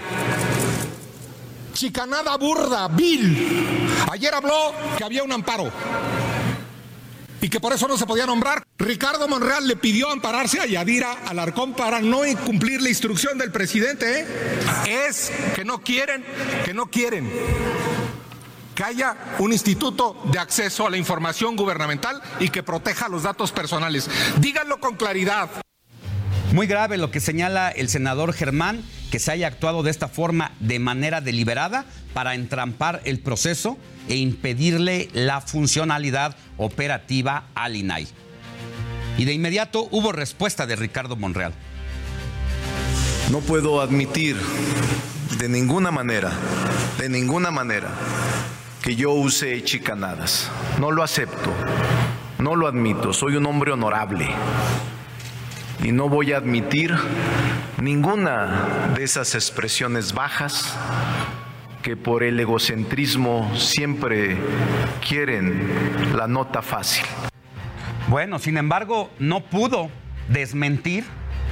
[1.74, 3.88] Chicanada burda, vil.
[4.12, 5.72] Ayer habló que había un amparo
[7.42, 8.64] y que por eso no se podía nombrar.
[8.78, 14.22] Ricardo Monreal le pidió ampararse a Yadira Alarcón para no incumplir la instrucción del presidente.
[14.22, 14.28] ¿eh?
[15.08, 16.24] Es que no quieren,
[16.66, 17.32] que no quieren
[18.78, 23.52] que haya un instituto de acceso a la información gubernamental y que proteja los datos
[23.52, 24.08] personales.
[24.40, 25.50] Díganlo con claridad.
[26.54, 30.52] Muy grave lo que señala el senador Germán, que se haya actuado de esta forma
[30.60, 38.08] de manera deliberada para entrampar el proceso e impedirle la funcionalidad operativa al INAI.
[39.18, 41.54] Y de inmediato hubo respuesta de Ricardo Monreal.
[43.32, 44.38] No puedo admitir
[45.38, 46.32] de ninguna manera,
[46.98, 47.90] de ninguna manera,
[48.82, 50.50] que yo use chicanadas.
[50.80, 51.54] No lo acepto,
[52.40, 54.28] no lo admito, soy un hombre honorable.
[55.84, 56.96] Y no voy a admitir
[57.82, 60.76] ninguna de esas expresiones bajas
[61.88, 64.36] que por el egocentrismo siempre
[65.08, 65.70] quieren
[66.18, 67.06] la nota fácil.
[68.10, 69.90] Bueno, sin embargo, no pudo
[70.28, 71.06] desmentir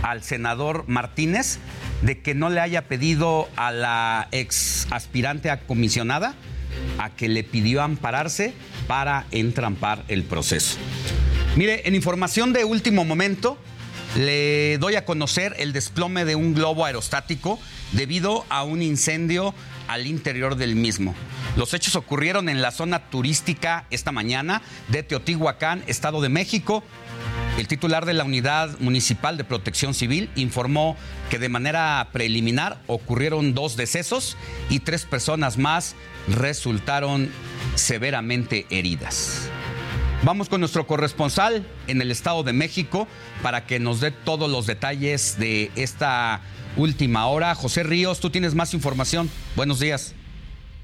[0.04, 1.60] al senador Martínez
[2.02, 6.34] de que no le haya pedido a la ex aspirante a comisionada
[6.98, 8.54] a que le pidió ampararse
[8.88, 10.76] para entrampar el proceso.
[11.56, 13.58] Mire, en información de último momento,
[14.18, 17.58] le doy a conocer el desplome de un globo aerostático
[17.94, 19.54] debido a un incendio
[19.88, 21.16] al interior del mismo.
[21.56, 26.84] Los hechos ocurrieron en la zona turística esta mañana de Teotihuacán, Estado de México.
[27.58, 30.98] El titular de la Unidad Municipal de Protección Civil informó
[31.30, 34.36] que de manera preliminar ocurrieron dos decesos
[34.70, 35.96] y tres personas más
[36.28, 37.30] resultaron
[37.76, 39.50] severamente heridas.
[40.24, 43.08] Vamos con nuestro corresponsal en el Estado de México
[43.44, 46.42] para que nos dé todos los detalles de esta
[46.78, 47.56] última hora.
[47.56, 49.30] José Ríos, tú tienes más información.
[49.56, 50.14] Buenos días.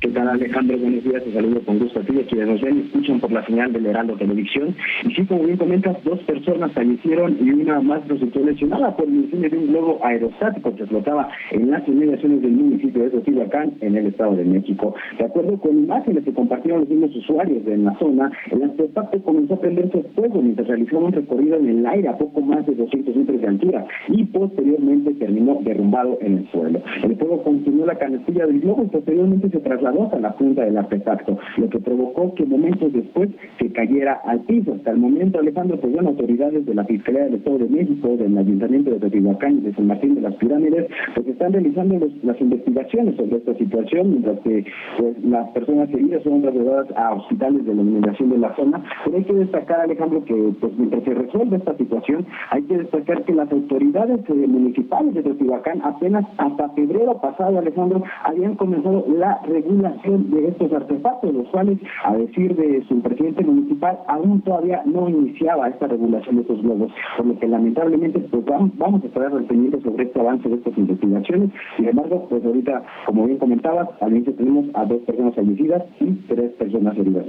[0.02, 0.80] ¿Qué tal Alejandro?
[0.80, 3.32] Buenos días, te saludo con gusto a ti y a quienes nos ven escuchan por
[3.32, 4.76] la señal del Heraldo Televisión.
[5.04, 9.14] Y sí, como bien comentas, dos personas fallecieron y una más resultó lesionada por el
[9.14, 13.96] incendio de un globo aerostático que flotaba en las inmediaciones del municipio de Teotihuacán, en
[13.96, 14.96] el Estado de México.
[15.20, 19.54] De acuerdo con imágenes que compartieron los mismos usuarios en la zona, el artefacto comenzó
[19.54, 23.16] a prenderse fuego mientras realizaba un recorrido en el aire a poco más de 200
[23.18, 26.82] metros de altura y posteriormente terminó derrumbado en el suelo.
[27.04, 30.78] El fuego continuó la canastilla del globo y posteriormente se trasladó a la punta del
[30.78, 33.30] artefacto, lo que provocó que momentos después
[33.60, 34.74] se cayera al piso.
[34.74, 38.38] Hasta el momento, Alejandro, pues bueno, autoridades de la Fiscalía del Estado de México, del
[38.38, 43.16] Ayuntamiento de Teotihuacán y de San Martín de las Pirámides, pues están realizando las investigaciones
[43.18, 44.66] sobre esta situación, mientras que
[44.98, 48.82] pues, las personas heridas son trasladadas a hospitales de la iluminación de la zona.
[49.04, 53.24] Pero hay que destacar, Alejandro, que pues mientras se resuelve esta situación, hay que destacar
[53.24, 59.42] que las autoridades eh, municipales de Teotihuacán apenas hasta febrero pasado, Alejandro, habían comenzado la
[59.46, 65.10] regulación de estos artefactos, los cuales, a decir de su presidente municipal, aún todavía no
[65.10, 69.84] iniciaba esta regulación de estos globos, por lo que lamentablemente pues vamos, a estar pendientes
[69.84, 71.50] sobre este avance de estas investigaciones.
[71.78, 76.12] Sin embargo, pues ahorita, como bien comentabas, al inicio tenemos a dos personas fallecidas y
[76.28, 77.26] tres personas heridas.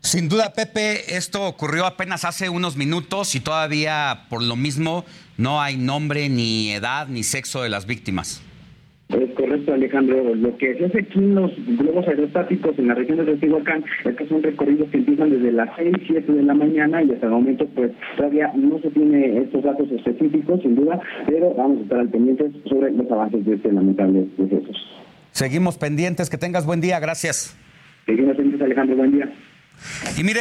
[0.00, 5.04] Sin duda, Pepe, esto ocurrió apenas hace unos minutos y todavía por lo mismo
[5.36, 8.42] no hay nombre, ni edad, ni sexo de las víctimas.
[9.08, 10.34] Es correcto, Alejandro.
[10.34, 14.16] Lo que se hace aquí en los globos aerostáticos en la región de Teotihuacán es
[14.16, 17.32] que son recorridos que empiezan desde las 6, 7 de la mañana y hasta el
[17.32, 22.00] momento pues todavía no se tiene estos datos específicos, sin duda, pero vamos a estar
[22.00, 24.76] al pendientes sobre los avances de este lamentable decesos.
[25.32, 27.56] Seguimos pendientes, que tengas buen día, gracias.
[28.04, 29.32] Seguimos pendientes, Alejandro, buen día.
[30.18, 30.40] Y mire,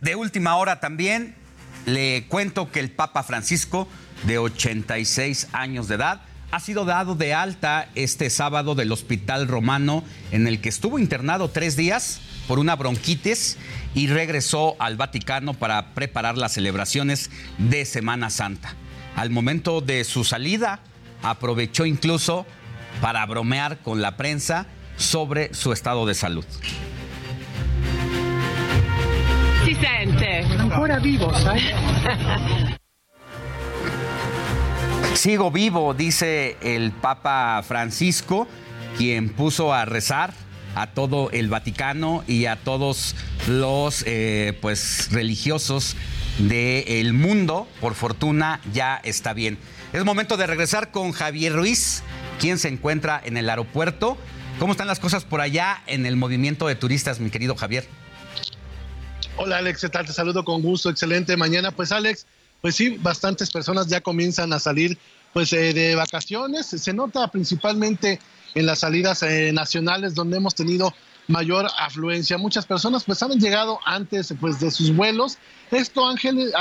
[0.00, 1.34] de última hora también
[1.84, 3.88] le cuento que el Papa Francisco,
[4.26, 10.04] de 86 años de edad, ha sido dado de alta este sábado del Hospital Romano
[10.30, 13.58] en el que estuvo internado tres días por una bronquitis
[13.94, 18.74] y regresó al Vaticano para preparar las celebraciones de Semana Santa.
[19.16, 20.80] Al momento de su salida,
[21.22, 22.46] aprovechó incluso
[23.00, 24.66] para bromear con la prensa
[24.96, 26.44] sobre su estado de salud.
[29.64, 30.44] Si siente.
[30.58, 31.64] Ancora vivo, ¿sabes?
[35.16, 38.46] Sigo vivo, dice el Papa Francisco,
[38.98, 40.34] quien puso a rezar
[40.74, 43.16] a todo el Vaticano y a todos
[43.48, 45.96] los eh, pues religiosos
[46.38, 47.66] del mundo.
[47.80, 49.56] Por fortuna ya está bien.
[49.94, 52.02] Es momento de regresar con Javier Ruiz,
[52.38, 54.18] quien se encuentra en el aeropuerto.
[54.58, 57.88] ¿Cómo están las cosas por allá en el movimiento de turistas, mi querido Javier?
[59.38, 60.04] Hola Alex, ¿qué tal?
[60.04, 61.70] Te saludo con gusto, excelente mañana.
[61.70, 62.26] Pues Alex,
[62.66, 64.98] pues sí, bastantes personas ya comienzan a salir
[65.32, 66.66] pues eh, de vacaciones.
[66.66, 68.18] Se nota principalmente
[68.56, 70.92] en las salidas eh, nacionales donde hemos tenido
[71.28, 72.38] mayor afluencia.
[72.38, 75.38] Muchas personas pues han llegado antes pues de sus vuelos.
[75.70, 76.52] Esto Ángeles,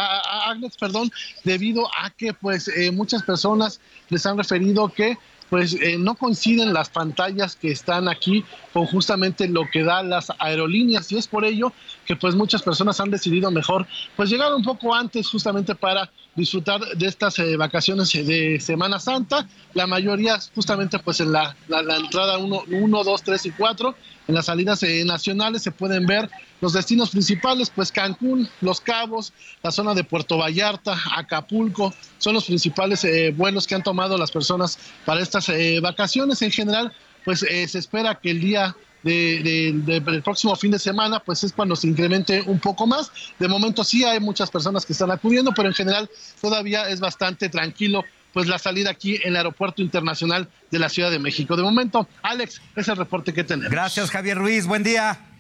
[0.47, 1.11] Agnes, perdón,
[1.43, 5.17] debido a que pues eh, muchas personas les han referido que
[5.49, 8.43] pues eh, no coinciden las pantallas que están aquí
[8.73, 11.11] con justamente lo que dan las aerolíneas.
[11.11, 11.71] Y es por ello
[12.05, 16.81] que pues muchas personas han decidido mejor pues llegar un poco antes justamente para disfrutar
[16.81, 22.37] de estas eh, vacaciones de Semana Santa, la mayoría justamente pues en la, la, entrada
[22.37, 23.95] 1, 2, 3 y 4
[24.27, 26.29] en las salidas eh, nacionales se pueden ver
[26.61, 32.45] los destinos principales, pues Cancún, Los Cabos, la zona de Puerto Vallarta, Acapulco, son los
[32.45, 36.41] principales eh, vuelos que han tomado las personas para estas eh, vacaciones.
[36.41, 36.93] En general,
[37.23, 38.75] pues se espera que el día
[39.05, 43.11] del próximo fin de semana, pues es cuando se incremente un poco más.
[43.37, 46.09] De momento sí hay muchas personas que están acudiendo, pero en general
[46.41, 48.03] todavía es bastante tranquilo
[48.33, 51.55] pues la salida aquí en el Aeropuerto Internacional de la Ciudad de México.
[51.55, 53.71] De momento, Alex, es el reporte que tenemos.
[53.71, 54.65] Gracias, Javier Ruiz.
[54.67, 55.34] Buen día.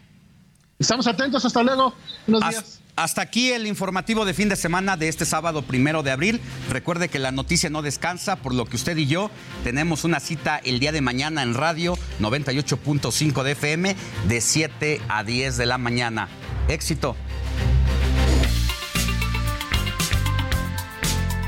[0.79, 1.45] Estamos atentos.
[1.45, 1.93] Hasta luego.
[2.27, 2.81] Buenos días.
[2.95, 6.39] Hasta aquí el informativo de fin de semana de este sábado primero de abril.
[6.69, 9.29] Recuerde que la noticia no descansa, por lo que usted y yo
[9.65, 13.95] tenemos una cita el día de mañana en radio 98.5 de FM
[14.29, 16.29] de 7 a 10 de la mañana.
[16.69, 17.17] Éxito.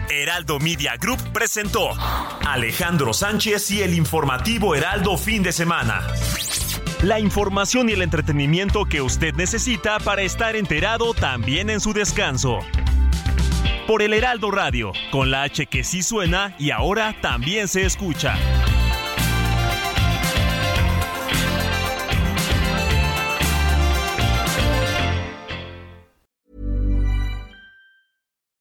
[0.09, 1.91] Heraldo Media Group presentó
[2.45, 6.05] Alejandro Sánchez y el informativo Heraldo fin de semana.
[7.03, 12.59] La información y el entretenimiento que usted necesita para estar enterado también en su descanso.
[13.85, 18.35] Por el Heraldo Radio, con la H que sí suena y ahora también se escucha.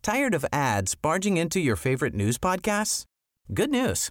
[0.03, 3.07] Tired of ads barging into your favorite news podcasts?
[3.53, 4.11] Good news.